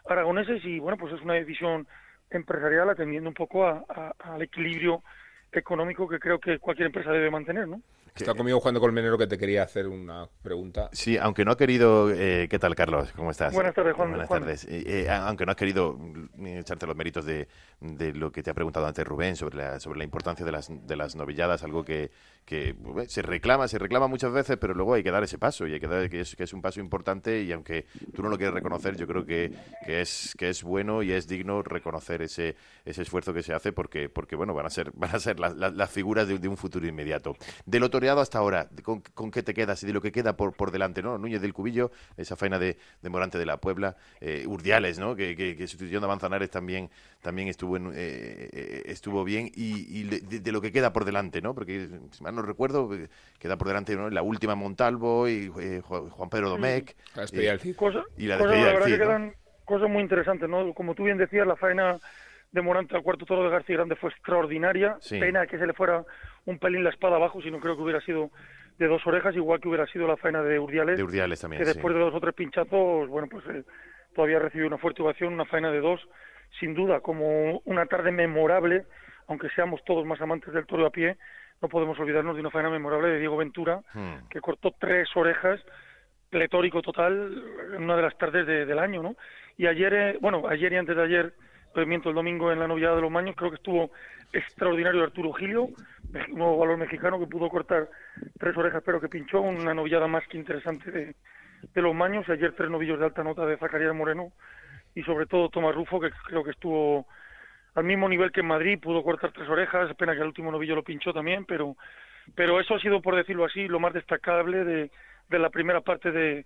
aragoneses 0.05 0.63
y 0.65 0.79
bueno, 0.79 0.97
pues 0.97 1.13
es 1.13 1.21
una 1.21 1.35
decisión 1.35 1.87
empresarial 2.29 2.89
atendiendo 2.89 3.29
un 3.29 3.35
poco 3.35 3.65
al 3.65 4.41
equilibrio 4.41 5.03
económico 5.51 6.07
que 6.07 6.19
creo 6.19 6.39
que 6.39 6.59
cualquier 6.59 6.87
empresa 6.87 7.11
debe 7.11 7.31
mantener, 7.31 7.67
¿no? 7.67 7.81
Está 8.15 8.33
conmigo 8.33 8.59
Juan 8.59 8.73
de 8.73 8.79
Colmenero 8.79 9.17
que 9.17 9.27
te 9.27 9.37
quería 9.37 9.63
hacer 9.63 9.87
una 9.87 10.27
pregunta. 10.41 10.89
Sí, 10.91 11.17
aunque 11.17 11.45
no 11.45 11.51
ha 11.51 11.57
querido... 11.57 12.09
Eh, 12.11 12.47
¿Qué 12.49 12.57
tal, 12.57 12.75
Carlos? 12.75 13.11
¿Cómo 13.15 13.29
estás? 13.29 13.53
Buenas 13.53 13.75
tardes, 13.75 13.95
Juan. 13.95 14.09
Buenas 14.09 14.27
tardes. 14.27 14.65
Eh, 14.65 15.03
eh, 15.05 15.09
aunque 15.09 15.45
no 15.45 15.51
has 15.51 15.55
querido 15.55 15.99
echarte 16.43 16.87
los 16.87 16.95
méritos 16.95 17.25
de, 17.25 17.47
de, 17.79 18.13
lo 18.13 18.31
que 18.31 18.41
te 18.41 18.49
ha 18.49 18.53
preguntado 18.55 18.87
antes 18.87 19.05
Rubén 19.05 19.35
sobre 19.35 19.57
la, 19.57 19.79
sobre 19.79 19.99
la 19.99 20.03
importancia 20.03 20.43
de 20.45 20.51
las, 20.51 20.67
de 20.69 20.95
las 20.95 21.15
novilladas, 21.15 21.63
algo 21.63 21.85
que, 21.85 22.09
que 22.47 22.73
se 23.09 23.21
reclama, 23.21 23.67
se 23.67 23.77
reclama 23.77 24.07
muchas 24.07 24.31
veces, 24.31 24.55
pero 24.55 24.73
luego 24.73 24.93
hay 24.93 25.03
que 25.03 25.11
dar 25.11 25.21
ese 25.21 25.37
paso 25.37 25.67
y 25.67 25.73
hay 25.73 25.81
que 25.81 25.87
dar 25.87 26.09
que 26.09 26.21
es, 26.21 26.33
que 26.33 26.43
es 26.45 26.53
un 26.53 26.61
paso 26.61 26.79
importante 26.79 27.41
y 27.41 27.51
aunque 27.51 27.85
tú 28.15 28.23
no 28.23 28.29
lo 28.29 28.37
quieres 28.37 28.53
reconocer, 28.53 28.95
yo 28.95 29.05
creo 29.05 29.25
que, 29.25 29.51
que, 29.85 29.99
es, 29.99 30.33
que 30.37 30.47
es 30.47 30.63
bueno 30.63 31.03
y 31.03 31.11
es 31.11 31.27
digno 31.27 31.61
reconocer 31.61 32.21
ese, 32.21 32.55
ese 32.85 33.01
esfuerzo 33.01 33.33
que 33.33 33.43
se 33.43 33.53
hace 33.53 33.73
porque, 33.73 34.07
porque 34.07 34.37
bueno, 34.37 34.53
van 34.53 34.65
a 34.65 34.69
ser, 34.69 34.91
van 34.95 35.13
a 35.13 35.19
ser 35.19 35.41
las 35.41 35.91
figuras 35.91 36.25
de, 36.29 36.47
un 36.47 36.55
futuro 36.55 36.87
inmediato. 36.87 37.35
De 37.65 37.81
lo 37.81 37.89
toreado 37.89 38.21
hasta 38.21 38.39
ahora, 38.39 38.69
¿con, 38.81 39.01
¿con, 39.01 39.29
qué 39.29 39.43
te 39.43 39.53
quedas 39.53 39.83
y 39.83 39.85
de 39.87 39.91
lo 39.91 39.99
que 39.99 40.13
queda 40.13 40.37
por, 40.37 40.53
por 40.53 40.71
delante? 40.71 41.03
¿no? 41.03 41.17
Núñez 41.17 41.41
del 41.41 41.53
Cubillo, 41.53 41.91
esa 42.15 42.37
faena 42.37 42.59
de, 42.59 42.77
de 43.01 43.09
Morante 43.09 43.37
de 43.37 43.45
la 43.45 43.57
Puebla, 43.57 43.97
eh, 44.21 44.45
Urdiales, 44.47 44.99
¿no? 44.99 45.17
que, 45.17 45.35
que, 45.35 45.57
que 45.57 45.67
sustituyendo 45.67 46.05
a 46.05 46.09
Manzanares 46.09 46.49
también, 46.49 46.89
también 47.21 47.49
estuvo, 47.49 47.75
en, 47.75 47.87
eh, 47.87 48.49
eh, 48.53 48.83
estuvo 48.85 49.25
bien 49.25 49.51
y, 49.53 50.03
de, 50.03 50.51
lo 50.53 50.61
que 50.61 50.71
queda 50.71 50.93
por 50.93 51.03
delante, 51.03 51.41
¿no? 51.41 51.53
porque 51.53 51.89
no 52.37 52.47
recuerdo, 52.47 52.89
queda 53.39 53.57
por 53.57 53.67
delante 53.67 53.95
¿no? 53.95 54.09
la 54.09 54.21
última 54.21 54.55
Montalvo 54.55 55.27
y 55.27 55.49
Juan 55.49 56.29
Pedro 56.29 56.49
Domecq. 56.49 56.95
y 58.17 58.27
la 58.27 58.37
despedida 58.37 58.79
del 58.79 58.97
quedan 58.97 59.33
cosas 59.65 59.89
muy 59.89 60.01
interesantes, 60.01 60.47
¿no? 60.49 60.73
Como 60.73 60.95
tú 60.95 61.03
bien 61.03 61.17
decías, 61.17 61.45
la 61.45 61.57
faena 61.57 61.97
de 62.51 62.61
Morante 62.61 62.95
al 62.95 63.03
cuarto 63.03 63.25
toro 63.25 63.43
de 63.43 63.49
García 63.49 63.75
Grande 63.75 63.95
fue 63.95 64.09
extraordinaria. 64.09 64.97
Pena 65.09 65.45
que 65.45 65.57
se 65.57 65.67
le 65.67 65.73
fuera 65.73 66.05
un 66.45 66.57
pelín 66.57 66.83
la 66.83 66.89
espada 66.89 67.17
abajo, 67.17 67.41
si 67.41 67.51
no 67.51 67.59
creo 67.59 67.75
que 67.75 67.83
hubiera 67.83 68.01
sido 68.01 68.31
de 68.79 68.87
dos 68.87 69.05
orejas, 69.05 69.35
igual 69.35 69.59
que 69.59 69.67
hubiera 69.67 69.85
sido 69.87 70.07
la 70.07 70.17
faena 70.17 70.41
de 70.41 70.59
Urdiales. 70.59 70.97
De 70.97 71.03
Urdiales 71.03 71.41
también. 71.41 71.61
Que 71.61 71.67
después 71.67 71.93
de 71.93 71.99
dos 71.99 72.13
o 72.13 72.19
tres 72.19 72.33
pinchazos, 72.33 73.09
bueno, 73.09 73.27
pues 73.29 73.43
eh, 73.47 73.63
todavía 74.15 74.39
recibió 74.39 74.67
una 74.67 74.77
fuerte 74.77 75.01
ovación, 75.01 75.33
una 75.33 75.45
faena 75.45 75.71
de 75.71 75.81
dos, 75.81 75.99
sin 76.59 76.73
duda, 76.73 77.01
como 77.01 77.59
una 77.65 77.85
tarde 77.87 78.11
memorable, 78.11 78.85
aunque 79.27 79.49
seamos 79.49 79.83
todos 79.83 80.05
más 80.05 80.21
amantes 80.21 80.53
del 80.53 80.65
toro 80.65 80.85
a 80.85 80.91
pie, 80.91 81.17
no 81.61 81.69
podemos 81.69 81.99
olvidarnos 81.99 82.35
de 82.35 82.41
una 82.41 82.51
faena 82.51 82.69
memorable 82.69 83.09
de 83.09 83.19
Diego 83.19 83.37
Ventura, 83.37 83.81
hmm. 83.93 84.27
que 84.29 84.41
cortó 84.41 84.73
tres 84.79 85.09
orejas, 85.15 85.59
pletórico 86.29 86.81
total, 86.81 87.43
en 87.75 87.83
una 87.83 87.95
de 87.95 88.01
las 88.01 88.17
tardes 88.17 88.45
del 88.45 88.79
año, 88.79 89.01
¿no? 89.01 89.15
Y 89.57 89.65
ayer, 89.65 89.93
eh, 89.93 90.17
bueno, 90.21 90.47
ayer 90.47 90.73
y 90.73 90.77
antes 90.77 90.95
de 90.95 91.03
ayer 91.03 91.33
el 91.83 92.13
domingo 92.13 92.51
en 92.51 92.59
la 92.59 92.67
novillada 92.67 92.95
de 92.95 93.01
los 93.01 93.11
Maños, 93.11 93.35
creo 93.35 93.51
que 93.51 93.57
estuvo 93.57 93.91
extraordinario 94.33 95.03
Arturo 95.03 95.31
Gilio, 95.33 95.65
un 95.65 96.37
nuevo 96.37 96.57
valor 96.57 96.77
mexicano 96.77 97.19
que 97.19 97.27
pudo 97.27 97.49
cortar 97.49 97.87
tres 98.39 98.57
orejas, 98.57 98.81
pero 98.85 98.99
que 98.99 99.09
pinchó 99.09 99.41
una 99.41 99.73
novillada 99.73 100.07
más 100.07 100.27
que 100.27 100.37
interesante 100.37 100.91
de, 100.91 101.15
de 101.73 101.81
los 101.81 101.93
Maños. 101.93 102.27
Ayer 102.29 102.53
tres 102.53 102.69
novillos 102.69 102.99
de 102.99 103.05
alta 103.05 103.23
nota 103.23 103.45
de 103.45 103.57
Zacarías 103.57 103.93
Moreno 103.93 104.31
y 104.95 105.03
sobre 105.03 105.27
todo 105.27 105.49
Tomás 105.49 105.75
Rufo, 105.75 105.99
que 105.99 106.09
creo 106.25 106.43
que 106.43 106.51
estuvo 106.51 107.05
al 107.77 107.83
mismo 107.83 108.09
nivel 108.09 108.31
que 108.31 108.39
en 108.39 108.47
Madrid, 108.47 108.79
pudo 108.81 109.03
cortar 109.03 109.31
tres 109.31 109.47
orejas, 109.47 109.93
pena 109.93 110.13
que 110.13 110.21
el 110.21 110.27
último 110.27 110.51
novillo 110.51 110.73
lo 110.73 110.83
pinchó 110.83 111.13
también, 111.13 111.45
pero, 111.45 111.75
pero 112.33 112.59
eso 112.59 112.73
ha 112.73 112.79
sido, 112.79 113.03
por 113.03 113.15
decirlo 113.15 113.45
así, 113.45 113.67
lo 113.67 113.79
más 113.79 113.93
destacable 113.93 114.63
de, 114.63 114.89
de 115.29 115.39
la 115.39 115.51
primera 115.51 115.81
parte 115.81 116.11
de, 116.11 116.43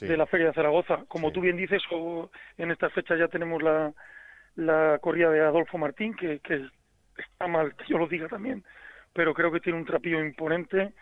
de 0.00 0.16
la 0.16 0.26
Feria 0.26 0.46
de 0.46 0.52
Zaragoza. 0.52 1.04
Como 1.08 1.32
tú 1.32 1.40
bien 1.40 1.56
dices, 1.56 1.82
en 2.58 2.70
estas 2.70 2.92
fechas 2.92 3.18
ya 3.18 3.26
tenemos 3.26 3.60
la, 3.60 3.92
la 4.54 4.98
corrida 5.00 5.30
de 5.30 5.40
Adolfo 5.40 5.78
Martín, 5.78 6.14
que, 6.14 6.38
que 6.38 6.64
está 7.16 7.48
mal 7.48 7.74
que 7.74 7.84
yo 7.88 7.98
lo 7.98 8.06
diga 8.06 8.28
también, 8.28 8.62
pero 9.12 9.34
creo 9.34 9.50
que 9.50 9.58
tiene 9.58 9.80
un 9.80 9.84
trapillo 9.84 10.20
imponente 10.20 10.92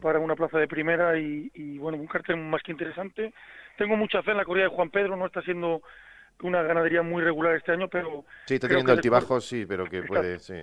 para 0.00 0.20
una 0.20 0.36
plaza 0.36 0.58
de 0.58 0.68
primera 0.68 1.18
y, 1.18 1.50
y, 1.54 1.78
bueno, 1.78 1.98
un 1.98 2.06
cartel 2.06 2.36
más 2.36 2.62
que 2.62 2.70
interesante. 2.70 3.34
Tengo 3.76 3.96
mucha 3.96 4.22
fe 4.22 4.30
en 4.30 4.36
la 4.36 4.44
corrida 4.44 4.68
de 4.68 4.76
Juan 4.76 4.90
Pedro, 4.90 5.16
no 5.16 5.26
está 5.26 5.42
siendo 5.42 5.82
una 6.42 6.62
ganadería 6.62 7.02
muy 7.02 7.22
regular 7.22 7.54
este 7.56 7.72
año, 7.72 7.88
pero... 7.88 8.24
Sí, 8.46 8.54
está 8.54 8.68
teniendo 8.68 8.92
altibajos, 8.92 9.46
sí, 9.46 9.64
pero 9.66 9.84
que 9.86 10.02
puede, 10.02 10.38
sí. 10.38 10.62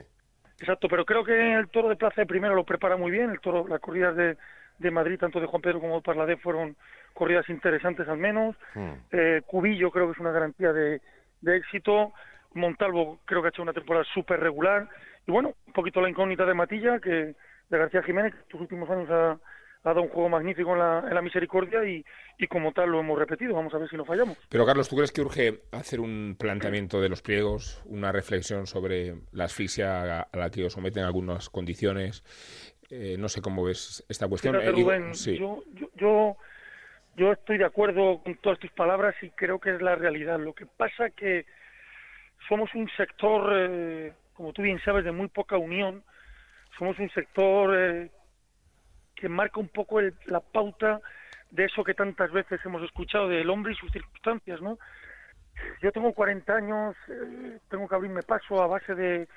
Exacto, 0.60 0.88
pero 0.88 1.06
creo 1.06 1.24
que 1.24 1.56
el 1.56 1.70
toro 1.70 1.90
de 1.90 1.96
plaza 1.96 2.22
de 2.22 2.28
primera 2.28 2.54
lo 2.54 2.64
prepara 2.64 2.96
muy 2.96 3.12
bien, 3.12 3.32
el 3.32 3.40
toro, 3.40 3.68
las 3.68 3.80
corridas 3.80 4.16
de, 4.16 4.38
de 4.78 4.92
Madrid, 4.92 5.18
tanto 5.18 5.40
de 5.40 5.48
Juan 5.48 5.62
Pedro 5.62 5.80
como 5.80 5.96
de 5.96 6.02
Parladé, 6.02 6.38
fueron 6.38 6.76
corridas 7.14 7.50
interesantes 7.50 8.08
al 8.08 8.18
menos. 8.18 8.56
Hmm. 8.76 8.94
Eh, 9.12 9.42
Cubillo 9.46 9.90
creo 9.92 10.08
que 10.08 10.14
es 10.14 10.20
una 10.20 10.32
garantía 10.32 10.72
de, 10.72 11.02
de 11.42 11.58
éxito. 11.58 12.14
Montalvo 12.54 13.20
creo 13.26 13.42
que 13.42 13.48
ha 13.48 13.50
hecho 13.50 13.62
una 13.62 13.74
temporada 13.74 14.06
súper 14.14 14.40
regular. 14.40 14.88
Y 15.26 15.32
bueno, 15.32 15.54
un 15.66 15.74
poquito 15.74 16.02
la 16.02 16.10
incógnita 16.10 16.46
de 16.46 16.54
Matilla, 16.54 17.00
que 17.00 17.36
de 17.70 17.78
García 17.78 18.04
Jiménez, 18.04 18.34
que 18.34 18.42
estos 18.42 18.62
últimos 18.62 18.90
años 18.90 19.10
ha, 19.10 19.38
dado 19.84 20.02
un 20.02 20.10
juego 20.10 20.30
magnífico 20.30 20.74
en 20.74 20.80
la, 20.80 21.04
en 21.08 21.16
la 21.16 21.22
misericordia 21.22 21.84
y, 21.84 22.06
y, 22.38 22.48
como 22.48 22.72
tal 22.72 22.90
lo 22.90 23.00
hemos 23.00 23.18
repetido. 23.18 23.56
Vamos 23.56 23.74
a 23.74 23.78
ver 23.78 23.90
si 23.90 23.98
no 23.98 24.06
fallamos. 24.06 24.38
Pero 24.50 24.66
Carlos, 24.66 24.88
¿tú 24.88 24.96
crees 24.96 25.12
que 25.12 25.22
urge 25.22 25.62
hacer 25.72 26.00
un 26.00 26.36
planteamiento 26.38 27.02
de 27.02 27.10
los 27.10 27.22
pliegos, 27.22 27.82
una 27.86 28.12
reflexión 28.12 28.68
sobre 28.68 29.16
la 29.32 29.46
asfixia 29.46 30.24
a 30.24 30.38
la 30.38 30.50
que 30.52 30.66
os 30.66 30.74
someten 30.74 31.04
algunas 31.04 31.50
condiciones? 31.50 32.24
Eh, 32.92 33.16
no 33.18 33.30
sé 33.30 33.42
cómo 33.42 33.64
ves 33.64 34.06
esta 34.10 34.28
cuestión. 34.28 34.58
Eh, 34.58 34.72
yo, 35.40 35.64
yo, 35.96 36.38
yo, 37.16 37.32
estoy 37.32 37.58
de 37.58 37.64
acuerdo 37.64 38.22
con 38.22 38.36
todas 38.36 38.60
tus 38.60 38.72
palabras 38.72 39.16
y 39.22 39.30
creo 39.30 39.60
que 39.60 39.74
es 39.74 39.82
la 39.82 39.96
realidad. 39.96 40.38
Lo 40.40 40.54
que 40.54 40.66
pasa 40.66 41.10
que 41.10 41.46
somos 42.50 42.70
un 42.76 42.90
sector, 42.98 43.54
eh, 43.56 44.14
como 44.34 44.52
tú 44.52 44.62
bien 44.62 44.80
sabes, 44.84 45.06
de 45.06 45.14
muy 45.14 45.30
poca 45.30 45.58
unión. 45.58 46.04
Somos 46.78 47.00
un 47.00 47.10
sector 47.12 47.74
eh, 47.78 48.12
que 49.22 49.30
marca 49.30 49.60
un 49.60 49.70
poco 49.70 50.02
la 50.02 50.40
pauta 50.40 51.00
de 51.52 51.66
eso 51.66 51.84
que 51.84 51.94
tantas 51.94 52.32
veces 52.32 52.60
hemos 52.66 52.82
escuchado 52.82 53.30
del 53.30 53.52
hombre 53.52 53.74
y 53.74 53.76
sus 53.76 53.92
circunstancias, 53.92 54.60
¿no? 54.62 54.80
Yo 55.84 55.92
tengo 55.92 56.12
40 56.12 56.56
años, 56.56 56.96
eh, 57.08 57.60
tengo 57.70 57.88
que 57.88 57.94
abrirme 57.94 58.24
paso 58.24 58.64
a 58.64 58.68
base 58.68 58.96
de, 58.96 59.28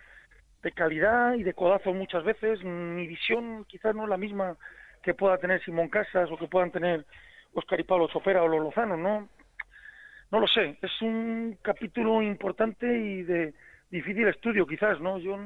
de 0.62 0.72
calidad 0.72 1.34
y 1.34 1.42
de 1.42 1.52
codazo 1.52 1.92
muchas 1.92 2.24
veces. 2.24 2.64
Mi 2.64 3.06
visión 3.06 3.66
quizás 3.66 3.94
no 3.94 4.04
es 4.04 4.08
la 4.08 4.16
misma 4.16 4.56
que 5.02 5.12
pueda 5.12 5.36
tener 5.36 5.62
Simón 5.62 5.90
Casas 5.90 6.30
o 6.30 6.38
que 6.38 6.48
puedan 6.48 6.70
tener 6.70 7.04
Oscar 7.52 7.78
y 7.78 7.84
Pablo 7.84 8.08
Sopera 8.08 8.42
o 8.42 8.48
los 8.48 8.62
Lozano, 8.62 8.96
¿no? 8.96 9.28
No 10.30 10.40
lo 10.40 10.46
sé, 10.46 10.78
es 10.80 11.02
un 11.02 11.58
capítulo 11.60 12.22
importante 12.22 12.86
y 12.86 13.22
de 13.22 13.52
difícil 13.90 14.26
estudio 14.28 14.66
quizás, 14.66 14.98
¿no? 14.98 15.18
Yo 15.18 15.36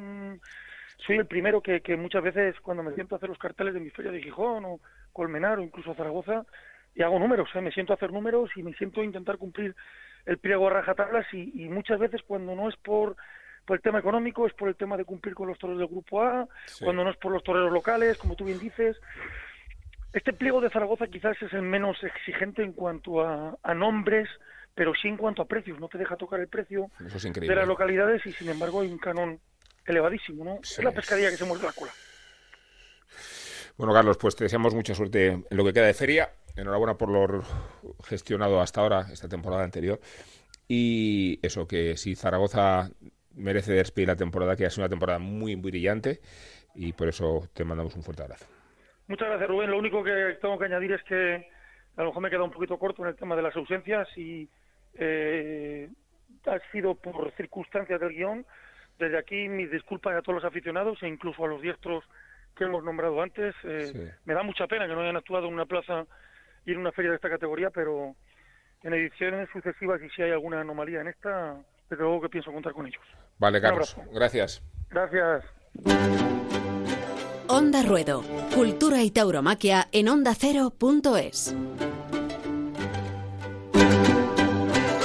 soy 0.98 1.16
el 1.16 1.26
primero 1.26 1.60
que, 1.60 1.80
que 1.80 1.96
muchas 1.96 2.22
veces 2.22 2.56
cuando 2.60 2.82
me 2.82 2.94
siento 2.94 3.14
a 3.14 3.18
hacer 3.18 3.28
los 3.28 3.38
carteles 3.38 3.74
de 3.74 3.80
mi 3.80 3.90
feria 3.90 4.12
de 4.12 4.22
Gijón 4.22 4.64
o 4.64 4.80
Colmenar 5.12 5.58
o 5.58 5.62
incluso 5.62 5.94
Zaragoza, 5.94 6.44
y 6.94 7.02
hago 7.02 7.18
números, 7.18 7.48
¿eh? 7.54 7.60
me 7.60 7.70
siento 7.70 7.92
a 7.92 7.96
hacer 7.96 8.12
números 8.12 8.50
y 8.56 8.62
me 8.62 8.74
siento 8.74 9.00
a 9.00 9.04
intentar 9.04 9.38
cumplir 9.38 9.74
el 10.26 10.38
pliego 10.38 10.66
a 10.66 10.70
rajatablas 10.70 11.26
y, 11.32 11.64
y 11.64 11.68
muchas 11.68 11.98
veces 11.98 12.22
cuando 12.26 12.54
no 12.54 12.68
es 12.68 12.76
por 12.76 13.16
por 13.68 13.76
el 13.76 13.82
tema 13.82 13.98
económico, 13.98 14.46
es 14.46 14.54
por 14.54 14.70
el 14.70 14.76
tema 14.76 14.96
de 14.96 15.04
cumplir 15.04 15.34
con 15.34 15.46
los 15.46 15.58
toreros 15.58 15.78
del 15.78 15.88
Grupo 15.88 16.22
A, 16.22 16.48
cuando 16.82 17.04
no 17.04 17.10
es 17.10 17.18
por 17.18 17.30
los 17.30 17.44
toreros 17.44 17.70
locales, 17.70 18.16
como 18.16 18.34
tú 18.34 18.46
bien 18.46 18.58
dices. 18.58 18.96
Este 20.14 20.32
pliego 20.32 20.62
de 20.62 20.70
Zaragoza 20.70 21.06
quizás 21.06 21.36
es 21.42 21.52
el 21.52 21.60
menos 21.60 22.02
exigente 22.02 22.62
en 22.62 22.72
cuanto 22.72 23.20
a, 23.20 23.74
nombres, 23.74 24.26
pero 24.74 24.94
sí 24.94 25.08
en 25.08 25.18
cuanto 25.18 25.42
a 25.42 25.44
precios. 25.44 25.78
No 25.78 25.88
te 25.88 25.98
deja 25.98 26.16
tocar 26.16 26.40
el 26.40 26.48
precio 26.48 26.90
de 26.98 27.54
las 27.54 27.68
localidades 27.68 28.24
y, 28.24 28.32
sin 28.32 28.48
embargo, 28.48 28.80
hay 28.80 28.88
un 28.90 28.96
canon 28.96 29.38
elevadísimo. 29.88 30.44
¿no? 30.44 30.60
es 30.62 30.82
la 30.82 30.92
pescadilla 30.92 31.30
que 31.30 31.36
se 31.36 31.44
muerde 31.44 31.66
la 31.66 31.72
cola. 31.72 31.92
Bueno, 33.76 33.92
Carlos, 33.92 34.18
pues 34.18 34.34
te 34.34 34.44
deseamos 34.44 34.74
mucha 34.74 34.94
suerte 34.94 35.26
en 35.26 35.44
lo 35.50 35.64
que 35.64 35.72
queda 35.72 35.86
de 35.86 35.94
feria. 35.94 36.30
Enhorabuena 36.56 36.94
por 36.98 37.08
lo 37.08 37.42
gestionado 38.04 38.60
hasta 38.60 38.80
ahora, 38.80 39.06
esta 39.12 39.28
temporada 39.28 39.62
anterior. 39.62 40.00
Y 40.66 41.38
eso, 41.46 41.66
que 41.68 41.96
si 41.96 42.16
Zaragoza 42.16 42.90
merece 43.34 43.72
despedir 43.72 44.08
la 44.08 44.16
temporada, 44.16 44.56
que 44.56 44.66
ha 44.66 44.70
sido 44.70 44.82
una 44.82 44.90
temporada 44.90 45.18
muy, 45.18 45.56
muy 45.56 45.70
brillante 45.70 46.20
y 46.74 46.92
por 46.92 47.08
eso 47.08 47.48
te 47.54 47.64
mandamos 47.64 47.94
un 47.94 48.02
fuerte 48.02 48.22
abrazo. 48.22 48.46
Muchas 49.06 49.28
gracias, 49.28 49.48
Rubén. 49.48 49.70
Lo 49.70 49.78
único 49.78 50.02
que 50.02 50.36
tengo 50.40 50.58
que 50.58 50.66
añadir 50.66 50.92
es 50.92 51.02
que 51.04 51.48
a 51.96 52.02
lo 52.02 52.08
mejor 52.08 52.22
me 52.22 52.28
he 52.28 52.30
quedado 52.30 52.44
un 52.44 52.52
poquito 52.52 52.78
corto 52.78 53.02
en 53.02 53.08
el 53.08 53.16
tema 53.16 53.36
de 53.36 53.42
las 53.42 53.56
ausencias 53.56 54.08
y 54.16 54.48
eh, 54.94 55.88
ha 56.46 56.58
sido 56.70 56.94
por 56.94 57.32
circunstancias 57.32 58.00
del 58.00 58.10
guion. 58.10 58.44
Desde 58.98 59.18
aquí 59.18 59.48
mis 59.48 59.70
disculpas 59.70 60.16
a 60.16 60.22
todos 60.22 60.42
los 60.42 60.44
aficionados 60.44 61.02
e 61.02 61.08
incluso 61.08 61.44
a 61.44 61.48
los 61.48 61.62
diestros 61.62 62.04
que 62.56 62.64
hemos 62.64 62.82
nombrado 62.82 63.22
antes. 63.22 63.54
Eh, 63.64 64.12
me 64.24 64.34
da 64.34 64.42
mucha 64.42 64.66
pena 64.66 64.86
que 64.86 64.94
no 64.94 65.00
hayan 65.00 65.16
actuado 65.16 65.46
en 65.46 65.54
una 65.54 65.66
plaza 65.66 66.06
y 66.66 66.72
en 66.72 66.78
una 66.78 66.92
feria 66.92 67.10
de 67.10 67.16
esta 67.16 67.30
categoría, 67.30 67.70
pero 67.70 68.14
en 68.82 68.92
ediciones 68.92 69.48
sucesivas 69.52 70.00
y 70.02 70.10
si 70.10 70.22
hay 70.22 70.32
alguna 70.32 70.60
anomalía 70.60 71.00
en 71.00 71.08
esta, 71.08 71.56
desde 71.88 72.02
luego 72.02 72.22
que 72.22 72.28
pienso 72.28 72.52
contar 72.52 72.72
con 72.72 72.86
ellos. 72.86 73.02
Vale, 73.38 73.60
Carlos. 73.60 73.96
Gracias. 74.12 74.62
Gracias. 74.90 75.44
Onda 77.48 77.82
Ruedo. 77.82 78.22
Cultura 78.54 79.02
y 79.02 79.10
tauromaquia 79.10 79.88
en 79.92 80.08
ondacero.es. 80.08 81.54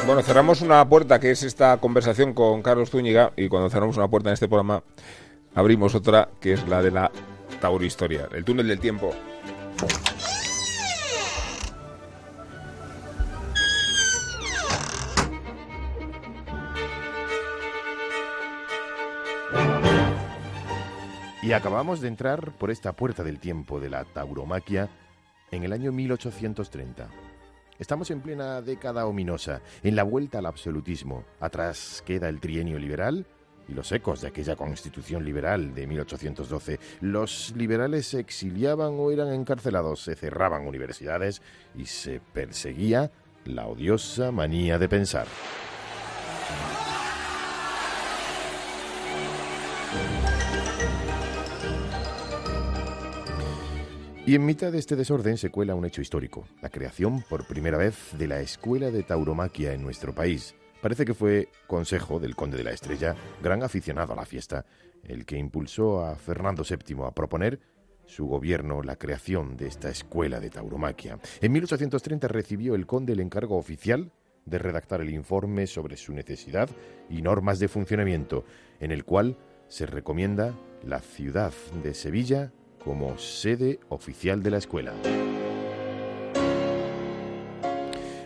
Bueno, 0.06 0.22
cerramos 0.22 0.60
una 0.60 0.88
puerta 0.90 1.20
que 1.20 1.32
es 1.32 1.44
esta 1.44 1.78
conversación 1.78 2.34
con 2.34 2.62
Carlos 2.62 2.90
Zúñiga 2.90 3.32
y 3.38 3.48
cuando 3.48 3.70
cerramos 3.70 3.96
una 3.96 4.10
puerta 4.10 4.30
en 4.30 4.34
este 4.34 4.50
programa 4.50 4.84
abrimos 5.56 5.96
otra 5.96 6.28
que 6.42 6.54
es 6.54 6.68
la 6.68 6.82
de 6.82 6.92
la 6.92 7.12
Historia, 7.82 8.28
el 8.34 8.44
túnel 8.44 8.68
del 8.68 8.82
tiempo. 8.82 9.12
Y 21.42 21.54
acabamos 21.54 22.02
de 22.02 22.10
entrar 22.10 22.52
por 22.58 22.70
esta 22.70 22.92
puerta 22.92 23.24
del 23.24 23.40
tiempo 23.40 23.80
de 23.80 23.90
la 23.90 24.04
tauromaquia 24.04 24.90
en 25.52 25.64
el 25.64 25.72
año 25.72 25.94
1830. 25.94 27.33
Estamos 27.84 28.10
en 28.12 28.22
plena 28.22 28.62
década 28.62 29.06
ominosa, 29.08 29.62
en 29.84 29.98
la 29.98 30.04
vuelta 30.04 30.38
al 30.40 30.46
absolutismo. 30.46 31.26
Atrás 31.42 32.02
queda 32.06 32.30
el 32.30 32.40
trienio 32.40 32.80
liberal 32.80 33.26
y 33.68 33.74
los 33.74 33.92
ecos 33.92 34.22
de 34.22 34.30
aquella 34.30 34.56
constitución 34.56 35.26
liberal 35.26 35.76
de 35.76 35.86
1812. 35.86 36.80
Los 37.02 37.54
liberales 37.58 38.08
se 38.08 38.22
exiliaban 38.22 38.94
o 38.98 39.12
eran 39.12 39.34
encarcelados, 39.34 40.02
se 40.02 40.16
cerraban 40.16 40.66
universidades 40.66 41.42
y 41.76 41.84
se 41.88 42.22
perseguía 42.22 43.12
la 43.44 43.68
odiosa 43.68 44.32
manía 44.32 44.80
de 44.80 44.88
pensar. 44.88 45.28
Y 54.26 54.36
en 54.36 54.46
mitad 54.46 54.72
de 54.72 54.80
este 54.80 54.96
desorden 54.96 55.38
se 55.38 55.50
cuela 55.50 55.76
un 55.76 55.84
hecho 55.84 56.02
histórico, 56.02 56.48
la 56.62 56.70
creación 56.70 57.24
por 57.30 57.46
primera 57.46 57.78
vez 57.78 58.18
de 58.18 58.26
la 58.26 58.40
Escuela 58.40 58.90
de 58.90 59.04
Tauromaquia 59.04 59.74
en 59.74 59.84
nuestro 59.84 60.16
país. 60.16 60.56
Parece 60.82 61.04
que 61.04 61.14
fue 61.14 61.50
consejo 61.68 62.22
del 62.22 62.34
conde 62.34 62.56
de 62.56 62.64
la 62.64 62.72
Estrella, 62.72 63.18
gran 63.42 63.64
aficionado 63.64 64.14
a 64.14 64.16
la 64.16 64.26
fiesta, 64.26 64.66
el 65.04 65.26
que 65.26 65.38
impulsó 65.38 66.06
a 66.06 66.16
Fernando 66.16 66.64
VII 66.64 67.06
a 67.06 67.12
proponer 67.12 67.60
su 68.06 68.26
gobierno 68.26 68.82
la 68.82 68.96
creación 68.96 69.58
de 69.58 69.68
esta 69.68 69.90
escuela 69.90 70.40
de 70.40 70.50
tauromaquia. 70.50 71.20
En 71.42 71.52
1830 71.52 72.26
recibió 72.30 72.76
el 72.76 72.86
conde 72.86 73.12
el 73.12 73.20
encargo 73.20 73.58
oficial 73.58 74.14
de 74.46 74.58
redactar 74.58 75.02
el 75.02 75.10
informe 75.10 75.68
sobre 75.68 75.98
su 75.98 76.14
necesidad 76.14 76.70
y 77.10 77.22
normas 77.22 77.60
de 77.60 77.68
funcionamiento, 77.68 78.46
en 78.80 78.94
el 78.94 79.04
cual 79.04 79.38
se 79.68 79.86
recomienda 79.86 80.58
la 80.82 81.02
ciudad 81.02 81.52
de 81.84 81.94
Sevilla 81.94 82.54
como 82.84 83.18
sede 83.18 83.80
oficial 83.90 84.44
de 84.44 84.52
la 84.52 84.58
escuela. 84.58 84.94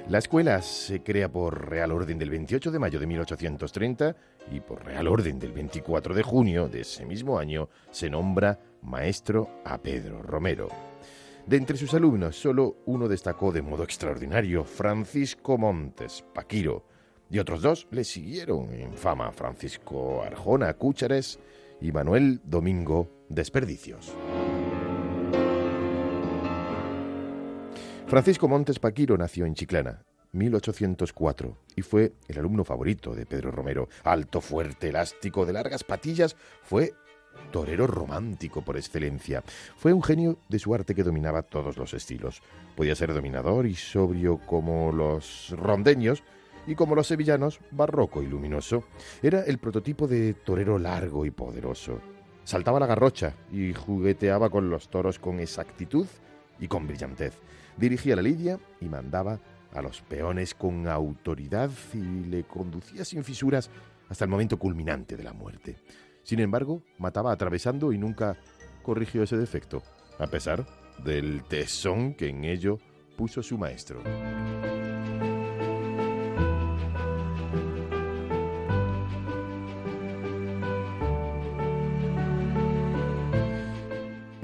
La 0.10 0.20
escuela 0.20 0.62
se 0.62 1.03
crea 1.03 1.30
por 1.30 1.70
Real 1.70 1.91
Orden 1.91 2.18
del 2.18 2.30
28 2.30 2.72
de 2.72 2.80
mayo 2.80 2.97
de 2.97 3.08
1830 3.08 4.16
y 4.53 4.62
por 4.62 4.86
Real 4.86 5.05
Orden 5.10 5.38
del 5.38 5.51
24 5.51 6.16
de 6.16 6.24
junio 6.24 6.70
de 6.70 6.82
ese 6.82 7.05
mismo 7.05 7.38
año 7.38 7.68
se 7.91 8.10
nombra 8.10 8.58
maestro 8.82 9.49
a 9.66 9.78
Pedro 9.80 10.22
Romero. 10.22 10.70
De 11.45 11.58
entre 11.58 11.76
sus 11.76 11.93
alumnos, 11.93 12.38
solo 12.38 12.78
uno 12.86 13.10
destacó 13.10 13.51
de 13.51 13.62
modo 13.62 13.84
extraordinario, 13.84 14.64
Francisco 14.64 15.58
Montes 15.58 16.24
Paquiro, 16.34 16.86
y 17.30 17.39
otros 17.39 17.62
dos 17.62 17.88
le 17.91 18.05
siguieron 18.05 18.74
en 18.74 18.93
fama, 18.93 19.34
Francisco 19.34 20.24
Arjona 20.24 20.74
Cúchares 20.76 21.38
y 21.82 21.91
Manuel 21.91 22.39
Domingo 22.45 23.26
Desperdicios. 23.28 24.14
Francisco 28.08 28.47
Montes 28.47 28.80
Paquiro 28.80 29.18
nació 29.18 29.45
en 29.45 29.53
Chiclana, 29.53 30.05
1804, 30.32 31.58
y 31.76 31.82
fue 31.82 32.14
el 32.30 32.39
alumno 32.39 32.64
favorito 32.64 33.14
de 33.14 33.26
Pedro 33.26 33.51
Romero. 33.51 33.89
Alto, 34.05 34.39
fuerte, 34.39 34.88
elástico, 34.88 35.45
de 35.45 35.51
largas 35.51 35.84
patillas, 35.84 36.38
fue 36.64 36.93
torero 37.51 37.86
romántico 37.86 38.62
por 38.62 38.78
excelencia. 38.78 39.43
Fue 39.76 39.91
un 39.91 40.01
genio 40.01 40.39
de 40.47 40.58
su 40.58 40.74
arte 40.74 40.95
que 40.95 41.03
dominaba 41.03 41.41
todos 41.41 41.76
los 41.76 41.93
estilos. 41.93 42.41
Podía 42.78 42.95
ser 42.95 43.14
dominador 43.14 43.66
y 43.66 43.76
sobrio 43.76 44.38
como 44.38 44.93
los 44.93 45.53
rondeños 45.58 46.24
y 46.66 46.76
como 46.76 46.95
los 46.95 47.08
sevillanos, 47.08 47.60
barroco 47.72 48.24
y 48.24 48.28
luminoso. 48.28 48.86
Era 49.22 49.41
el 49.41 49.58
prototipo 49.58 50.08
de 50.08 50.34
torero 50.34 50.80
largo 50.80 51.26
y 51.26 51.32
poderoso. 51.32 51.99
Saltaba 52.45 52.80
la 52.80 52.88
garrocha 52.88 53.34
y 53.51 53.74
jugueteaba 53.74 54.49
con 54.49 54.70
los 54.70 54.88
toros 54.88 55.20
con 55.20 55.41
exactitud 55.41 56.08
y 56.58 56.70
con 56.70 56.88
brillantez 56.88 57.38
dirigía 57.78 58.15
la 58.15 58.21
lidia 58.21 58.59
y 58.82 58.86
mandaba 58.86 59.39
a 59.73 59.82
los 59.82 60.01
peones 60.01 60.53
con 60.53 60.88
autoridad 60.88 61.69
y 61.93 62.25
le 62.25 62.43
conducía 62.43 63.05
sin 63.05 63.23
fisuras 63.23 63.69
hasta 64.09 64.25
el 64.25 64.32
momento 64.32 64.57
culminante 64.57 65.15
de 65.15 65.23
la 65.23 65.34
muerte. 65.34 65.78
Sin 66.23 66.39
embargo, 66.39 66.82
mataba 66.97 67.32
atravesando 67.32 67.91
y 67.93 67.97
nunca 67.97 68.38
corrigió 68.84 69.23
ese 69.23 69.38
defecto, 69.38 69.84
a 70.19 70.28
pesar 70.28 70.65
del 71.03 71.43
tesón 71.43 72.13
que 72.13 72.30
en 72.30 72.43
ello 72.43 72.80
puso 73.15 73.43
su 73.43 73.57
maestro. 73.57 74.01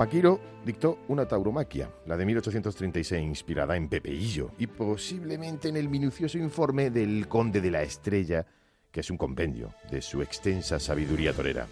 Paquiro 0.04 0.38
dictó 0.66 0.99
una 1.08 1.26
tauromaquia, 1.26 1.89
la 2.08 2.18
de 2.18 2.26
1836, 2.26 3.24
inspirada 3.24 3.78
en 3.78 3.88
Pepeillo 3.88 4.51
y 4.58 4.68
posiblemente 4.68 5.70
en 5.70 5.78
el 5.78 5.88
minucioso 5.88 6.38
informe 6.38 6.89
del 6.89 7.30
Conde 7.30 7.62
de 7.62 7.72
la 7.72 7.84
Estrella, 7.84 8.45
que 8.91 8.99
es 8.99 9.10
un 9.10 9.16
compendio 9.18 9.74
de 9.89 10.01
su 10.01 10.22
extensa 10.22 10.78
sabiduría 10.78 11.32
torera. 11.32 11.68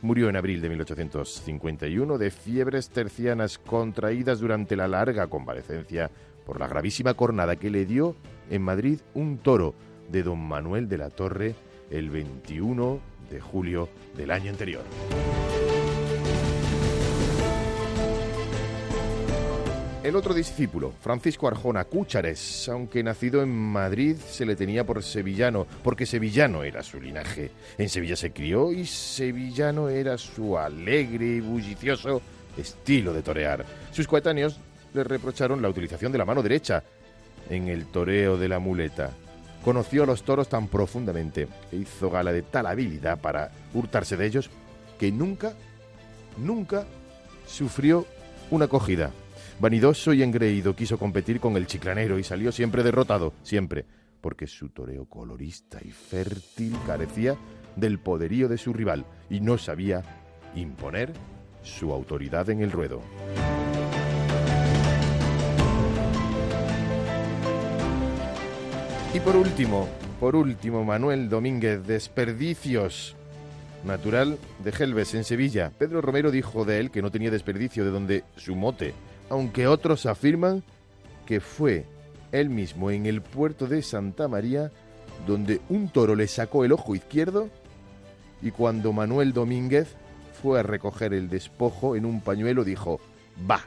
Murió 0.00 0.30
en 0.30 0.36
abril 0.36 0.62
de 0.62 0.70
1851 0.70 2.16
de 2.16 2.30
fiebres 2.30 2.88
tercianas 2.88 3.58
contraídas 3.58 4.40
durante 4.40 4.76
la 4.76 4.88
larga 4.88 5.26
convalecencia 5.26 6.10
por 6.46 6.58
la 6.58 6.68
gravísima 6.68 7.12
cornada 7.12 7.56
que 7.56 7.68
le 7.68 7.84
dio 7.84 8.16
en 8.48 8.62
Madrid 8.62 9.00
un 9.12 9.36
toro 9.36 9.74
de 10.10 10.22
don 10.22 10.38
Manuel 10.38 10.88
de 10.88 10.96
la 10.96 11.10
Torre 11.10 11.54
el 11.90 12.08
21 12.08 12.98
de 13.30 13.40
julio 13.42 13.90
del 14.16 14.30
año 14.30 14.50
anterior. 14.50 14.84
El 20.04 20.16
otro 20.16 20.34
discípulo, 20.34 20.92
Francisco 21.00 21.48
Arjona 21.48 21.86
Cúchares, 21.86 22.68
aunque 22.68 23.02
nacido 23.02 23.42
en 23.42 23.48
Madrid, 23.48 24.18
se 24.18 24.44
le 24.44 24.54
tenía 24.54 24.84
por 24.84 25.02
sevillano, 25.02 25.66
porque 25.82 26.04
sevillano 26.04 26.62
era 26.62 26.82
su 26.82 27.00
linaje. 27.00 27.50
En 27.78 27.88
Sevilla 27.88 28.14
se 28.14 28.30
crió 28.30 28.70
y 28.70 28.84
sevillano 28.84 29.88
era 29.88 30.18
su 30.18 30.58
alegre 30.58 31.24
y 31.24 31.40
bullicioso 31.40 32.20
estilo 32.54 33.14
de 33.14 33.22
torear. 33.22 33.64
Sus 33.92 34.06
coetáneos 34.06 34.60
le 34.92 35.04
reprocharon 35.04 35.62
la 35.62 35.70
utilización 35.70 36.12
de 36.12 36.18
la 36.18 36.26
mano 36.26 36.42
derecha 36.42 36.84
en 37.48 37.68
el 37.68 37.86
toreo 37.86 38.36
de 38.36 38.48
la 38.50 38.58
muleta. 38.58 39.08
Conoció 39.64 40.02
a 40.02 40.06
los 40.06 40.22
toros 40.22 40.50
tan 40.50 40.68
profundamente 40.68 41.48
e 41.72 41.76
hizo 41.76 42.10
gala 42.10 42.30
de 42.30 42.42
tal 42.42 42.66
habilidad 42.66 43.18
para 43.22 43.52
hurtarse 43.72 44.18
de 44.18 44.26
ellos 44.26 44.50
que 44.98 45.10
nunca, 45.10 45.54
nunca 46.36 46.84
sufrió 47.46 48.04
una 48.50 48.68
cogida. 48.68 49.10
Vanidoso 49.64 50.12
y 50.12 50.22
engreído 50.22 50.76
quiso 50.76 50.98
competir 50.98 51.40
con 51.40 51.56
el 51.56 51.66
chiclanero 51.66 52.18
y 52.18 52.22
salió 52.22 52.52
siempre 52.52 52.82
derrotado, 52.82 53.32
siempre, 53.42 53.86
porque 54.20 54.46
su 54.46 54.68
toreo 54.68 55.06
colorista 55.06 55.78
y 55.82 55.90
fértil 55.90 56.76
carecía 56.86 57.34
del 57.74 57.98
poderío 57.98 58.46
de 58.46 58.58
su 58.58 58.74
rival 58.74 59.06
y 59.30 59.40
no 59.40 59.56
sabía 59.56 60.02
imponer 60.54 61.14
su 61.62 61.92
autoridad 61.92 62.50
en 62.50 62.60
el 62.60 62.72
ruedo. 62.72 63.00
Y 69.14 69.20
por 69.20 69.34
último, 69.34 69.88
por 70.20 70.36
último, 70.36 70.84
Manuel 70.84 71.30
Domínguez, 71.30 71.86
desperdicios. 71.86 73.16
Natural 73.82 74.38
de 74.62 74.72
Gelbes, 74.72 75.14
en 75.14 75.24
Sevilla. 75.24 75.72
Pedro 75.78 76.02
Romero 76.02 76.30
dijo 76.30 76.66
de 76.66 76.80
él 76.80 76.90
que 76.90 77.00
no 77.00 77.10
tenía 77.10 77.30
desperdicio, 77.30 77.84
de 77.84 77.90
donde 77.90 78.24
su 78.36 78.56
mote 78.56 78.92
aunque 79.30 79.66
otros 79.66 80.06
afirman 80.06 80.62
que 81.26 81.40
fue 81.40 81.86
él 82.32 82.50
mismo 82.50 82.90
en 82.90 83.06
el 83.06 83.22
puerto 83.22 83.66
de 83.66 83.82
Santa 83.82 84.28
María 84.28 84.70
donde 85.26 85.60
un 85.68 85.88
toro 85.88 86.14
le 86.14 86.26
sacó 86.26 86.64
el 86.64 86.72
ojo 86.72 86.94
izquierdo 86.94 87.48
y 88.42 88.50
cuando 88.50 88.92
Manuel 88.92 89.32
Domínguez 89.32 89.94
fue 90.42 90.60
a 90.60 90.62
recoger 90.62 91.14
el 91.14 91.30
despojo 91.30 91.96
en 91.96 92.04
un 92.04 92.20
pañuelo 92.20 92.64
dijo, 92.64 93.00
va, 93.50 93.62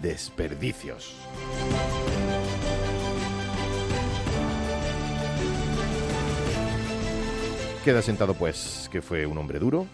desperdicios. 0.00 1.14
Queda 7.84 8.02
sentado 8.02 8.34
pues 8.34 8.88
que 8.90 9.02
fue 9.02 9.26
un 9.26 9.38
hombre 9.38 9.58
duro, 9.58 9.86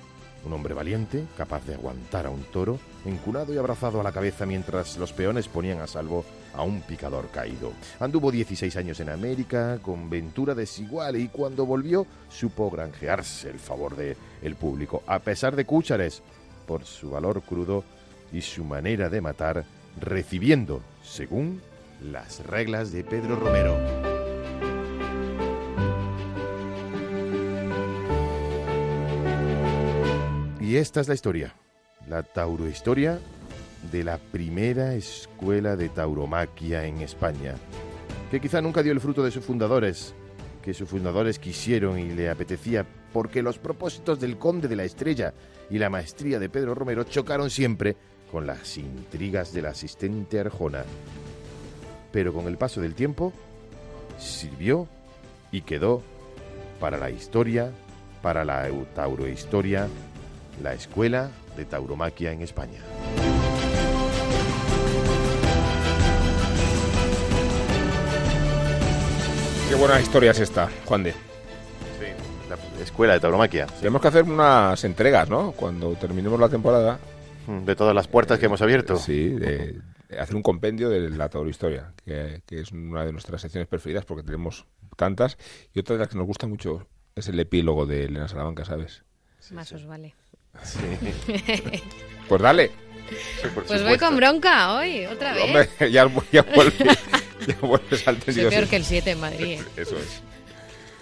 un 0.44 0.52
hombre 0.52 0.74
valiente, 0.74 1.24
capaz 1.36 1.64
de 1.66 1.74
aguantar 1.74 2.26
a 2.26 2.30
un 2.30 2.42
toro, 2.44 2.78
encunado 3.04 3.52
y 3.52 3.58
abrazado 3.58 4.00
a 4.00 4.04
la 4.04 4.12
cabeza 4.12 4.46
mientras 4.46 4.96
los 4.98 5.12
peones 5.12 5.48
ponían 5.48 5.80
a 5.80 5.86
salvo 5.86 6.24
a 6.54 6.62
un 6.62 6.82
picador 6.82 7.28
caído. 7.28 7.72
Anduvo 8.00 8.30
16 8.30 8.76
años 8.76 9.00
en 9.00 9.10
América, 9.10 9.78
con 9.82 10.08
ventura 10.08 10.54
desigual, 10.54 11.16
y 11.16 11.28
cuando 11.28 11.66
volvió 11.66 12.06
supo 12.28 12.70
granjearse 12.70 13.50
el 13.50 13.58
favor 13.58 13.96
del 13.96 14.16
el 14.42 14.56
público, 14.56 15.02
a 15.06 15.18
pesar 15.18 15.56
de 15.56 15.64
cúchares, 15.64 16.22
por 16.66 16.84
su 16.84 17.10
valor 17.10 17.42
crudo 17.42 17.84
y 18.32 18.40
su 18.40 18.64
manera 18.64 19.08
de 19.08 19.20
matar, 19.20 19.64
recibiendo, 20.00 20.80
según 21.02 21.60
las 22.02 22.44
reglas 22.46 22.92
de 22.92 23.04
Pedro 23.04 23.36
Romero. 23.36 24.13
Esta 30.78 31.00
es 31.00 31.06
la 31.06 31.14
historia, 31.14 31.54
la 32.08 32.24
taurohistoria 32.24 33.20
de 33.92 34.02
la 34.02 34.18
primera 34.18 34.94
escuela 34.94 35.76
de 35.76 35.88
tauromaquia 35.88 36.84
en 36.84 37.00
España, 37.00 37.54
que 38.28 38.40
quizá 38.40 38.60
nunca 38.60 38.82
dio 38.82 38.90
el 38.90 38.98
fruto 38.98 39.22
de 39.22 39.30
sus 39.30 39.44
fundadores, 39.44 40.16
que 40.64 40.74
sus 40.74 40.88
fundadores 40.88 41.38
quisieron 41.38 41.96
y 42.00 42.12
le 42.12 42.28
apetecía, 42.28 42.84
porque 43.12 43.40
los 43.40 43.56
propósitos 43.56 44.18
del 44.18 44.36
conde 44.36 44.66
de 44.66 44.74
la 44.74 44.82
estrella 44.82 45.32
y 45.70 45.78
la 45.78 45.90
maestría 45.90 46.40
de 46.40 46.48
Pedro 46.48 46.74
Romero 46.74 47.04
chocaron 47.04 47.50
siempre 47.50 47.94
con 48.32 48.44
las 48.44 48.76
intrigas 48.76 49.52
del 49.52 49.66
asistente 49.66 50.40
Arjona. 50.40 50.82
Pero 52.10 52.34
con 52.34 52.48
el 52.48 52.58
paso 52.58 52.80
del 52.80 52.96
tiempo, 52.96 53.32
sirvió 54.18 54.88
y 55.52 55.60
quedó 55.60 56.02
para 56.80 56.98
la 56.98 57.10
historia, 57.10 57.70
para 58.22 58.44
la 58.44 58.68
taurohistoria 58.92 59.86
la 60.62 60.74
Escuela 60.74 61.30
de 61.56 61.64
Tauromaquia 61.64 62.32
en 62.32 62.42
España. 62.42 62.80
Qué 69.68 69.74
buena 69.74 70.00
historia 70.00 70.30
es 70.30 70.40
esta, 70.40 70.70
Juan 70.84 71.02
de. 71.02 71.12
Sí, 71.12 71.18
la 72.48 72.82
Escuela 72.82 73.14
de 73.14 73.20
Tauromaquia. 73.20 73.66
Tenemos 73.66 74.00
que 74.00 74.08
hacer 74.08 74.24
unas 74.24 74.82
entregas, 74.84 75.28
¿no? 75.28 75.52
Cuando 75.52 75.94
terminemos 75.94 76.38
la 76.38 76.48
temporada. 76.48 76.98
Mm, 77.46 77.64
de 77.64 77.76
todas 77.76 77.94
las 77.94 78.08
puertas 78.08 78.38
que 78.38 78.46
hemos 78.46 78.62
abierto. 78.62 78.96
Sí, 78.96 79.30
de 79.30 79.80
hacer 80.18 80.36
un 80.36 80.42
compendio 80.42 80.88
de 80.88 81.10
la 81.10 81.28
taurohistoria, 81.28 81.92
que, 82.04 82.42
que 82.46 82.60
es 82.60 82.72
una 82.72 83.04
de 83.04 83.12
nuestras 83.12 83.40
secciones 83.40 83.68
preferidas 83.68 84.04
porque 84.04 84.22
tenemos 84.22 84.66
tantas. 84.96 85.36
Y 85.72 85.80
otra 85.80 85.96
de 85.96 86.00
las 86.00 86.08
que 86.08 86.16
nos 86.16 86.26
gusta 86.26 86.46
mucho 86.46 86.86
es 87.14 87.28
el 87.28 87.38
epílogo 87.40 87.86
de 87.86 88.04
Elena 88.04 88.28
Salamanca, 88.28 88.64
¿sabes? 88.64 89.04
Más 89.50 89.72
os 89.72 89.86
vale. 89.86 90.14
pues 92.28 92.42
dale. 92.42 92.70
pues 93.66 93.82
voy 93.82 93.98
con 93.98 94.16
bronca 94.16 94.74
hoy, 94.74 95.06
otra 95.06 95.34
vez. 95.34 95.44
Hombre, 95.44 95.68
ya, 95.80 96.10
ya, 96.32 96.42
vuelve, 96.42 96.74
ya 97.46 97.56
vuelves 97.60 98.08
al 98.08 98.22
Soy 98.22 98.46
peor 98.46 98.66
que 98.66 98.76
el 98.76 98.84
7 98.84 99.10
en 99.10 99.20
Madrid. 99.20 99.60
¿eh? 99.60 99.64
Eso 99.76 99.96
es. 99.96 100.22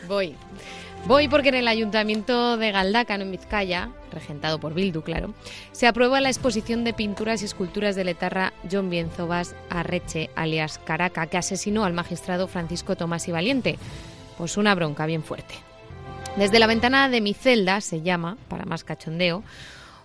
Voy. 0.07 0.35
Voy 1.05 1.27
porque 1.27 1.49
en 1.49 1.57
el 1.57 1.67
Ayuntamiento 1.67 2.57
de 2.57 2.71
Galdácano, 2.71 3.25
en 3.25 3.33
Vizcaya, 3.33 3.91
regentado 4.13 4.61
por 4.61 4.73
Bildu, 4.73 5.03
claro, 5.03 5.35
se 5.73 5.89
aprueba 5.89 6.21
la 6.21 6.29
exposición 6.29 6.85
de 6.85 6.93
pinturas 6.93 7.43
y 7.43 7.47
esculturas 7.47 7.97
del 7.97 8.09
etarra 8.09 8.53
John 8.71 8.89
Bienzobas 8.89 9.57
Arreche, 9.69 10.31
alias 10.37 10.79
Caraca, 10.79 11.27
que 11.27 11.39
asesinó 11.39 11.85
al 11.85 11.93
magistrado 11.93 12.47
Francisco 12.47 12.95
Tomás 12.95 13.27
y 13.27 13.33
Valiente. 13.33 13.79
Pues 14.39 14.57
una 14.57 14.77
bronca 14.77 15.05
bien 15.07 15.25
fuerte. 15.25 15.55
Desde 16.37 16.59
la 16.59 16.67
ventana 16.67 17.11
de 17.11 17.21
mi 17.21 17.35
celda, 17.35 17.83
se 17.83 18.01
llama, 18.01 18.39
para 18.49 18.65
más 18.65 18.85
cachondeo, 18.85 19.43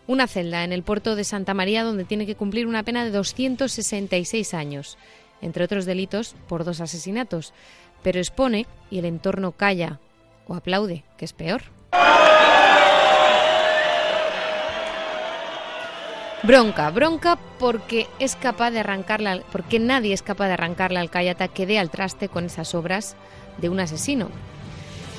una 0.08 0.28
celda 0.28 0.66
en 0.66 0.74
el 0.74 0.84
puerto 0.84 1.16
de 1.16 1.24
Santa 1.24 1.54
María 1.54 1.86
donde 1.86 2.04
tiene 2.04 2.26
que 2.26 2.36
cumplir 2.36 2.68
una 2.68 2.84
pena 2.84 3.06
de 3.06 3.12
266 3.12 4.54
años, 4.54 4.98
entre 5.42 5.64
otros 5.64 5.86
delitos 5.86 6.36
por 6.50 6.66
dos 6.66 6.82
asesinatos. 6.82 7.54
Pero 8.04 8.20
expone 8.20 8.68
y 8.92 9.00
el 9.00 9.06
entorno 9.06 9.54
calla 9.54 10.00
o 10.48 10.56
aplaude, 10.56 11.06
que 11.18 11.24
es 11.24 11.32
peor. 11.32 11.64
Bronca, 16.44 16.90
bronca 16.92 17.38
porque 17.58 18.08
es 18.20 18.36
capaz 18.36 18.72
de 18.72 18.80
arrancarla, 18.80 19.42
porque 19.52 19.80
nadie 19.80 20.14
es 20.14 20.22
capaz 20.22 20.48
de 20.48 20.54
arrancarle 20.54 21.00
al 21.00 21.10
callata 21.10 21.48
que 21.48 21.66
dé 21.66 21.80
al 21.80 21.90
traste 21.90 22.28
con 22.28 22.46
esas 22.46 22.76
obras 22.76 23.16
de 23.58 23.70
un 23.70 23.80
asesino. 23.80 24.30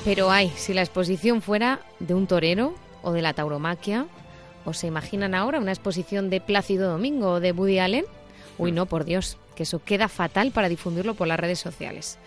Pero 0.05 0.31
ay, 0.31 0.51
si 0.55 0.73
la 0.73 0.81
exposición 0.81 1.41
fuera 1.41 1.81
de 1.99 2.13
un 2.13 2.25
torero 2.25 2.73
o 3.03 3.11
de 3.11 3.21
la 3.21 3.33
tauromaquia, 3.33 4.07
¿o 4.65 4.73
se 4.73 4.87
imaginan 4.87 5.35
ahora 5.35 5.59
una 5.59 5.71
exposición 5.71 6.29
de 6.29 6.41
Plácido 6.41 6.89
Domingo 6.89 7.33
o 7.33 7.39
de 7.39 7.51
Woody 7.51 7.79
Allen? 7.79 8.05
Uy, 8.57 8.71
no, 8.71 8.85
por 8.85 9.05
Dios, 9.05 9.37
que 9.55 9.63
eso 9.63 9.83
queda 9.83 10.07
fatal 10.07 10.51
para 10.51 10.69
difundirlo 10.69 11.15
por 11.15 11.27
las 11.27 11.39
redes 11.39 11.59
sociales. 11.59 12.17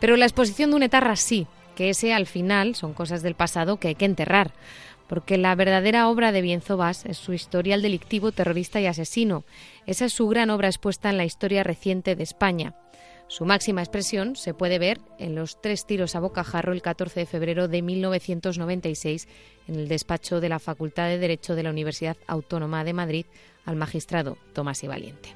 Pero 0.00 0.16
la 0.16 0.26
exposición 0.26 0.70
de 0.70 0.76
un 0.76 0.82
etarra 0.82 1.16
sí, 1.16 1.46
que 1.76 1.90
ese 1.90 2.12
al 2.12 2.26
final 2.26 2.74
son 2.74 2.92
cosas 2.92 3.22
del 3.22 3.34
pasado 3.34 3.78
que 3.78 3.88
hay 3.88 3.94
que 3.94 4.04
enterrar, 4.04 4.52
porque 5.08 5.38
la 5.38 5.54
verdadera 5.54 6.08
obra 6.08 6.30
de 6.32 6.42
Bienzobas 6.42 7.06
es 7.06 7.16
su 7.16 7.32
historial 7.32 7.82
delictivo, 7.82 8.32
terrorista 8.32 8.80
y 8.80 8.86
asesino. 8.86 9.44
Esa 9.86 10.04
es 10.04 10.12
su 10.12 10.28
gran 10.28 10.50
obra 10.50 10.68
expuesta 10.68 11.08
en 11.08 11.16
la 11.16 11.24
historia 11.24 11.64
reciente 11.64 12.14
de 12.14 12.22
España. 12.22 12.74
Su 13.28 13.44
máxima 13.44 13.82
expresión 13.82 14.36
se 14.36 14.54
puede 14.54 14.78
ver 14.78 15.00
en 15.18 15.34
los 15.34 15.60
tres 15.60 15.84
tiros 15.84 16.16
a 16.16 16.20
bocajarro 16.20 16.72
el 16.72 16.80
14 16.80 17.20
de 17.20 17.26
febrero 17.26 17.68
de 17.68 17.82
1996 17.82 19.28
en 19.68 19.74
el 19.74 19.86
despacho 19.86 20.40
de 20.40 20.48
la 20.48 20.58
Facultad 20.58 21.08
de 21.08 21.18
Derecho 21.18 21.54
de 21.54 21.62
la 21.62 21.70
Universidad 21.70 22.16
Autónoma 22.26 22.84
de 22.84 22.94
Madrid 22.94 23.26
al 23.66 23.76
magistrado 23.76 24.38
Tomás 24.54 24.82
y 24.82 24.86
Valiente. 24.86 25.28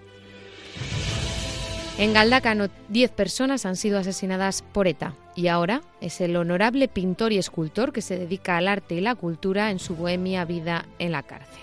En 1.99 2.15
Galdácano, 2.15 2.69
10 2.89 3.11
personas 3.11 3.67
han 3.67 3.77
sido 3.77 3.99
asesinadas 3.99 4.63
por 4.63 4.89
ETA 4.89 5.15
y 5.37 5.49
ahora 5.49 5.83
es 6.01 6.23
el 6.23 6.35
honorable 6.37 6.89
pintor 6.89 7.33
y 7.33 7.39
escultor 7.39 7.93
que 7.93 8.01
se 8.01 8.19
dedica 8.19 8.57
al 8.57 8.69
arte 8.69 8.95
y 8.95 9.03
la 9.03 9.15
cultura 9.15 9.71
en 9.71 9.79
su 9.79 9.97
bohemia 9.97 10.47
vida 10.47 10.87
en 10.99 11.13
la 11.13 11.23
cárcel. 11.23 11.61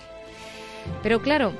Pero 1.02 1.20
claro, 1.20 1.52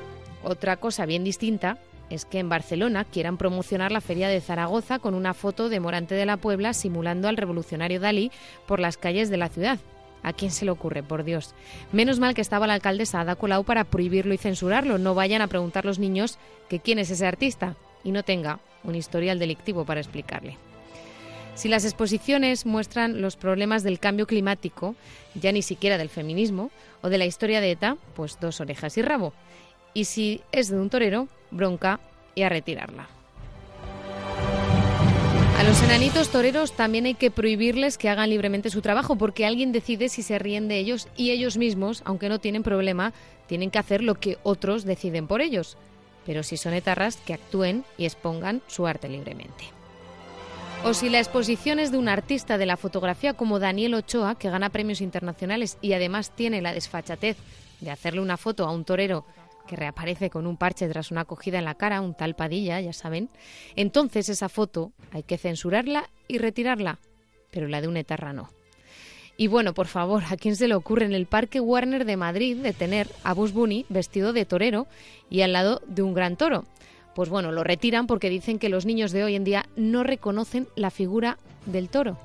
otra 0.43 0.77
cosa 0.77 1.05
bien 1.05 1.25
distinta 1.25 1.77
es 2.11 2.25
que 2.25 2.39
en 2.39 2.49
Barcelona 2.49 3.05
quieran 3.05 3.37
promocionar 3.37 3.91
la 3.91 4.01
Feria 4.01 4.27
de 4.27 4.41
Zaragoza 4.41 4.99
con 4.99 5.13
una 5.13 5.33
foto 5.33 5.69
de 5.69 5.79
Morante 5.79 6.13
de 6.13 6.25
la 6.25 6.37
Puebla 6.37 6.73
simulando 6.73 7.29
al 7.29 7.37
revolucionario 7.37 8.01
Dalí 8.01 8.31
por 8.67 8.81
las 8.81 8.97
calles 8.97 9.29
de 9.29 9.37
la 9.37 9.47
ciudad. 9.47 9.79
¿A 10.21 10.33
quién 10.33 10.51
se 10.51 10.65
le 10.65 10.71
ocurre, 10.71 11.01
por 11.01 11.23
Dios? 11.23 11.55
Menos 11.91 12.19
mal 12.19 12.35
que 12.35 12.41
estaba 12.41 12.67
la 12.67 12.75
alcaldesa 12.75 13.21
Ada 13.21 13.35
Colau 13.35 13.63
para 13.63 13.85
prohibirlo 13.85 14.33
y 14.33 14.37
censurarlo. 14.37 14.97
No 14.97 15.15
vayan 15.15 15.41
a 15.41 15.47
preguntar 15.47 15.85
los 15.85 15.99
niños 15.99 16.37
que 16.69 16.79
quién 16.79 16.99
es 16.99 17.09
ese 17.09 17.25
artista 17.25 17.75
y 18.03 18.11
no 18.11 18.23
tenga 18.23 18.59
un 18.83 18.95
historial 18.95 19.39
delictivo 19.39 19.85
para 19.85 20.01
explicarle. 20.01 20.57
Si 21.55 21.69
las 21.69 21.85
exposiciones 21.85 22.65
muestran 22.65 23.21
los 23.21 23.35
problemas 23.35 23.83
del 23.83 23.99
cambio 23.99 24.27
climático, 24.27 24.95
ya 25.33 25.51
ni 25.51 25.61
siquiera 25.61 25.97
del 25.97 26.09
feminismo, 26.09 26.71
o 27.01 27.09
de 27.09 27.17
la 27.17 27.25
historia 27.25 27.61
de 27.61 27.71
ETA, 27.71 27.97
pues 28.15 28.37
dos 28.39 28.61
orejas 28.61 28.97
y 28.97 29.01
rabo. 29.01 29.33
Y 29.93 30.05
si 30.05 30.41
es 30.51 30.69
de 30.69 30.77
un 30.77 30.89
torero, 30.89 31.27
bronca 31.51 31.99
y 32.35 32.43
a 32.43 32.49
retirarla. 32.49 33.09
A 35.61 35.63
los 35.63 35.83
enanitos 35.83 36.29
toreros 36.29 36.71
también 36.71 37.05
hay 37.05 37.13
que 37.13 37.29
prohibirles 37.29 37.99
que 37.99 38.09
hagan 38.09 38.31
libremente 38.31 38.71
su 38.71 38.81
trabajo 38.81 39.15
porque 39.15 39.45
alguien 39.45 39.71
decide 39.71 40.09
si 40.09 40.23
se 40.23 40.39
ríen 40.39 40.67
de 40.67 40.79
ellos 40.79 41.07
y 41.15 41.29
ellos 41.29 41.57
mismos, 41.57 42.01
aunque 42.03 42.29
no 42.29 42.39
tienen 42.39 42.63
problema, 42.63 43.13
tienen 43.45 43.69
que 43.69 43.77
hacer 43.77 44.01
lo 44.01 44.15
que 44.15 44.39
otros 44.41 44.85
deciden 44.85 45.27
por 45.27 45.39
ellos. 45.39 45.77
Pero 46.25 46.41
si 46.41 46.57
son 46.57 46.73
etarras, 46.73 47.17
que 47.17 47.35
actúen 47.35 47.83
y 47.97 48.05
expongan 48.05 48.63
su 48.65 48.87
arte 48.87 49.07
libremente. 49.07 49.65
O 50.83 50.95
si 50.95 51.09
la 51.09 51.19
exposición 51.19 51.77
es 51.77 51.91
de 51.91 51.99
un 51.99 52.09
artista 52.09 52.57
de 52.57 52.65
la 52.65 52.75
fotografía 52.75 53.35
como 53.35 53.59
Daniel 53.59 53.93
Ochoa, 53.93 54.33
que 54.33 54.49
gana 54.49 54.69
premios 54.69 54.99
internacionales 54.99 55.77
y 55.79 55.93
además 55.93 56.31
tiene 56.31 56.63
la 56.63 56.73
desfachatez 56.73 57.37
de 57.81 57.91
hacerle 57.91 58.21
una 58.21 58.37
foto 58.37 58.65
a 58.65 58.71
un 58.71 58.83
torero 58.83 59.25
que 59.67 59.75
reaparece 59.75 60.29
con 60.29 60.47
un 60.47 60.57
parche 60.57 60.87
tras 60.87 61.11
una 61.11 61.21
acogida 61.21 61.59
en 61.59 61.65
la 61.65 61.75
cara, 61.75 62.01
un 62.01 62.13
tal 62.13 62.35
Padilla, 62.35 62.79
ya 62.81 62.93
saben, 62.93 63.29
entonces 63.75 64.29
esa 64.29 64.49
foto 64.49 64.91
hay 65.11 65.23
que 65.23 65.37
censurarla 65.37 66.09
y 66.27 66.37
retirarla, 66.37 66.99
pero 67.51 67.67
la 67.67 67.81
de 67.81 67.87
un 67.87 67.97
etarra 67.97 68.33
no. 68.33 68.49
Y 69.37 69.47
bueno, 69.47 69.73
por 69.73 69.87
favor, 69.87 70.23
¿a 70.29 70.37
quién 70.37 70.55
se 70.55 70.67
le 70.67 70.75
ocurre 70.75 71.05
en 71.05 71.13
el 71.13 71.25
Parque 71.25 71.59
Warner 71.59 72.05
de 72.05 72.17
Madrid 72.17 72.57
detener 72.57 73.07
a 73.23 73.33
Bus 73.33 73.53
Bunny 73.53 73.85
vestido 73.89 74.33
de 74.33 74.45
torero 74.45 74.87
y 75.29 75.41
al 75.41 75.53
lado 75.53 75.81
de 75.87 76.03
un 76.03 76.13
gran 76.13 76.35
toro? 76.35 76.65
Pues 77.15 77.29
bueno, 77.29 77.51
lo 77.51 77.63
retiran 77.63 78.07
porque 78.07 78.29
dicen 78.29 78.59
que 78.59 78.69
los 78.69 78.85
niños 78.85 79.11
de 79.11 79.23
hoy 79.23 79.35
en 79.35 79.43
día 79.43 79.65
no 79.75 80.03
reconocen 80.03 80.67
la 80.75 80.91
figura 80.91 81.37
del 81.65 81.89
toro. 81.89 82.17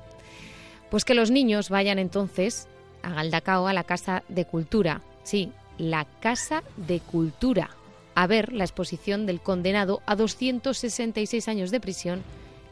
Pues 0.91 1.05
que 1.05 1.15
los 1.15 1.31
niños 1.31 1.69
vayan 1.69 1.99
entonces 1.99 2.67
a 3.03 3.09
Galdacao, 3.09 3.67
a 3.67 3.73
la 3.73 3.83
Casa 3.83 4.23
de 4.29 4.45
Cultura. 4.45 5.01
Sí, 5.23 5.51
la 5.77 6.05
Casa 6.19 6.63
de 6.75 6.99
Cultura 6.99 7.69
a 8.17 8.25
ver 8.25 8.51
la 8.51 8.63
exposición 8.63 9.27
del 9.27 9.41
condenado 9.41 10.01
a 10.07 10.15
266 10.15 11.47
años 11.47 11.69
de 11.69 11.79
prisión 11.79 12.23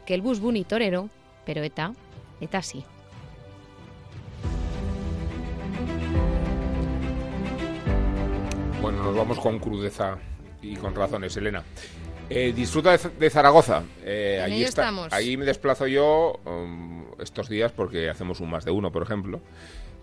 que 0.04 0.14
el 0.14 0.20
bus 0.20 0.40
Bunny 0.40 0.64
torero, 0.64 1.08
pero 1.44 1.62
ETA, 1.62 1.92
ETA 2.40 2.62
sí. 2.62 2.84
Bueno, 8.82 9.04
nos 9.04 9.16
vamos 9.16 9.38
con 9.38 9.60
crudeza 9.60 10.18
y 10.60 10.74
con 10.74 10.96
razones, 10.96 11.36
Elena. 11.36 11.62
Eh, 12.28 12.52
disfruta 12.52 12.96
de, 12.96 13.30
Zaragoza. 13.30 13.84
Eh, 14.02 14.42
allí 14.44 14.64
estamos. 14.64 15.12
Ahí 15.12 15.36
me 15.36 15.44
desplazo 15.44 15.86
yo 15.86 16.40
um, 16.44 17.04
estos 17.20 17.48
días 17.48 17.70
porque 17.70 18.10
hacemos 18.10 18.40
un 18.40 18.50
más 18.50 18.64
de 18.64 18.72
uno, 18.72 18.90
por 18.90 19.04
ejemplo 19.04 19.40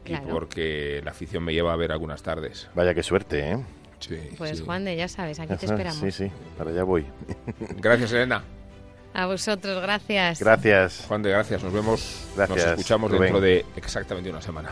y 0.05 0.15
porque 0.29 1.01
la 1.03 1.11
afición 1.11 1.43
me 1.43 1.53
lleva 1.53 1.73
a 1.73 1.75
ver 1.75 1.91
algunas 1.91 2.23
tardes. 2.23 2.69
Vaya 2.75 2.93
qué 2.93 3.03
suerte, 3.03 3.51
¿eh? 3.51 3.59
Sí, 3.99 4.17
pues 4.37 4.61
Juan 4.61 4.83
de, 4.83 4.97
ya 4.97 5.07
sabes, 5.07 5.39
aquí 5.39 5.55
te 5.55 5.65
esperamos. 5.65 5.99
Sí, 5.99 6.11
sí, 6.11 6.31
para 6.57 6.71
allá 6.71 6.83
voy. 6.83 7.05
Gracias, 7.77 8.11
Elena. 8.11 8.43
A 9.13 9.27
vosotros, 9.27 9.81
gracias. 9.81 10.39
Gracias. 10.39 11.05
Juan 11.07 11.21
de, 11.23 11.29
gracias. 11.29 11.63
Nos 11.63 11.71
vemos, 11.71 12.27
nos 12.35 12.57
escuchamos 12.57 13.11
dentro 13.11 13.39
de 13.39 13.65
exactamente 13.75 14.29
una 14.29 14.41
semana. 14.41 14.71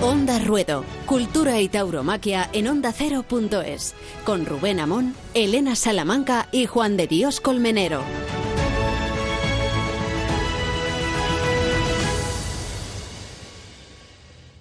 Onda 0.00 0.38
Ruedo, 0.38 0.84
Cultura 1.06 1.60
y 1.60 1.68
Tauromaquia 1.68 2.50
en 2.52 2.68
Onda 2.68 2.92
Cero.es, 2.92 3.94
con 4.24 4.44
Rubén 4.44 4.78
Amón, 4.78 5.14
Elena 5.32 5.76
Salamanca 5.76 6.48
y 6.52 6.66
Juan 6.66 6.98
de 6.98 7.06
Dios 7.06 7.40
Colmenero. 7.40 8.02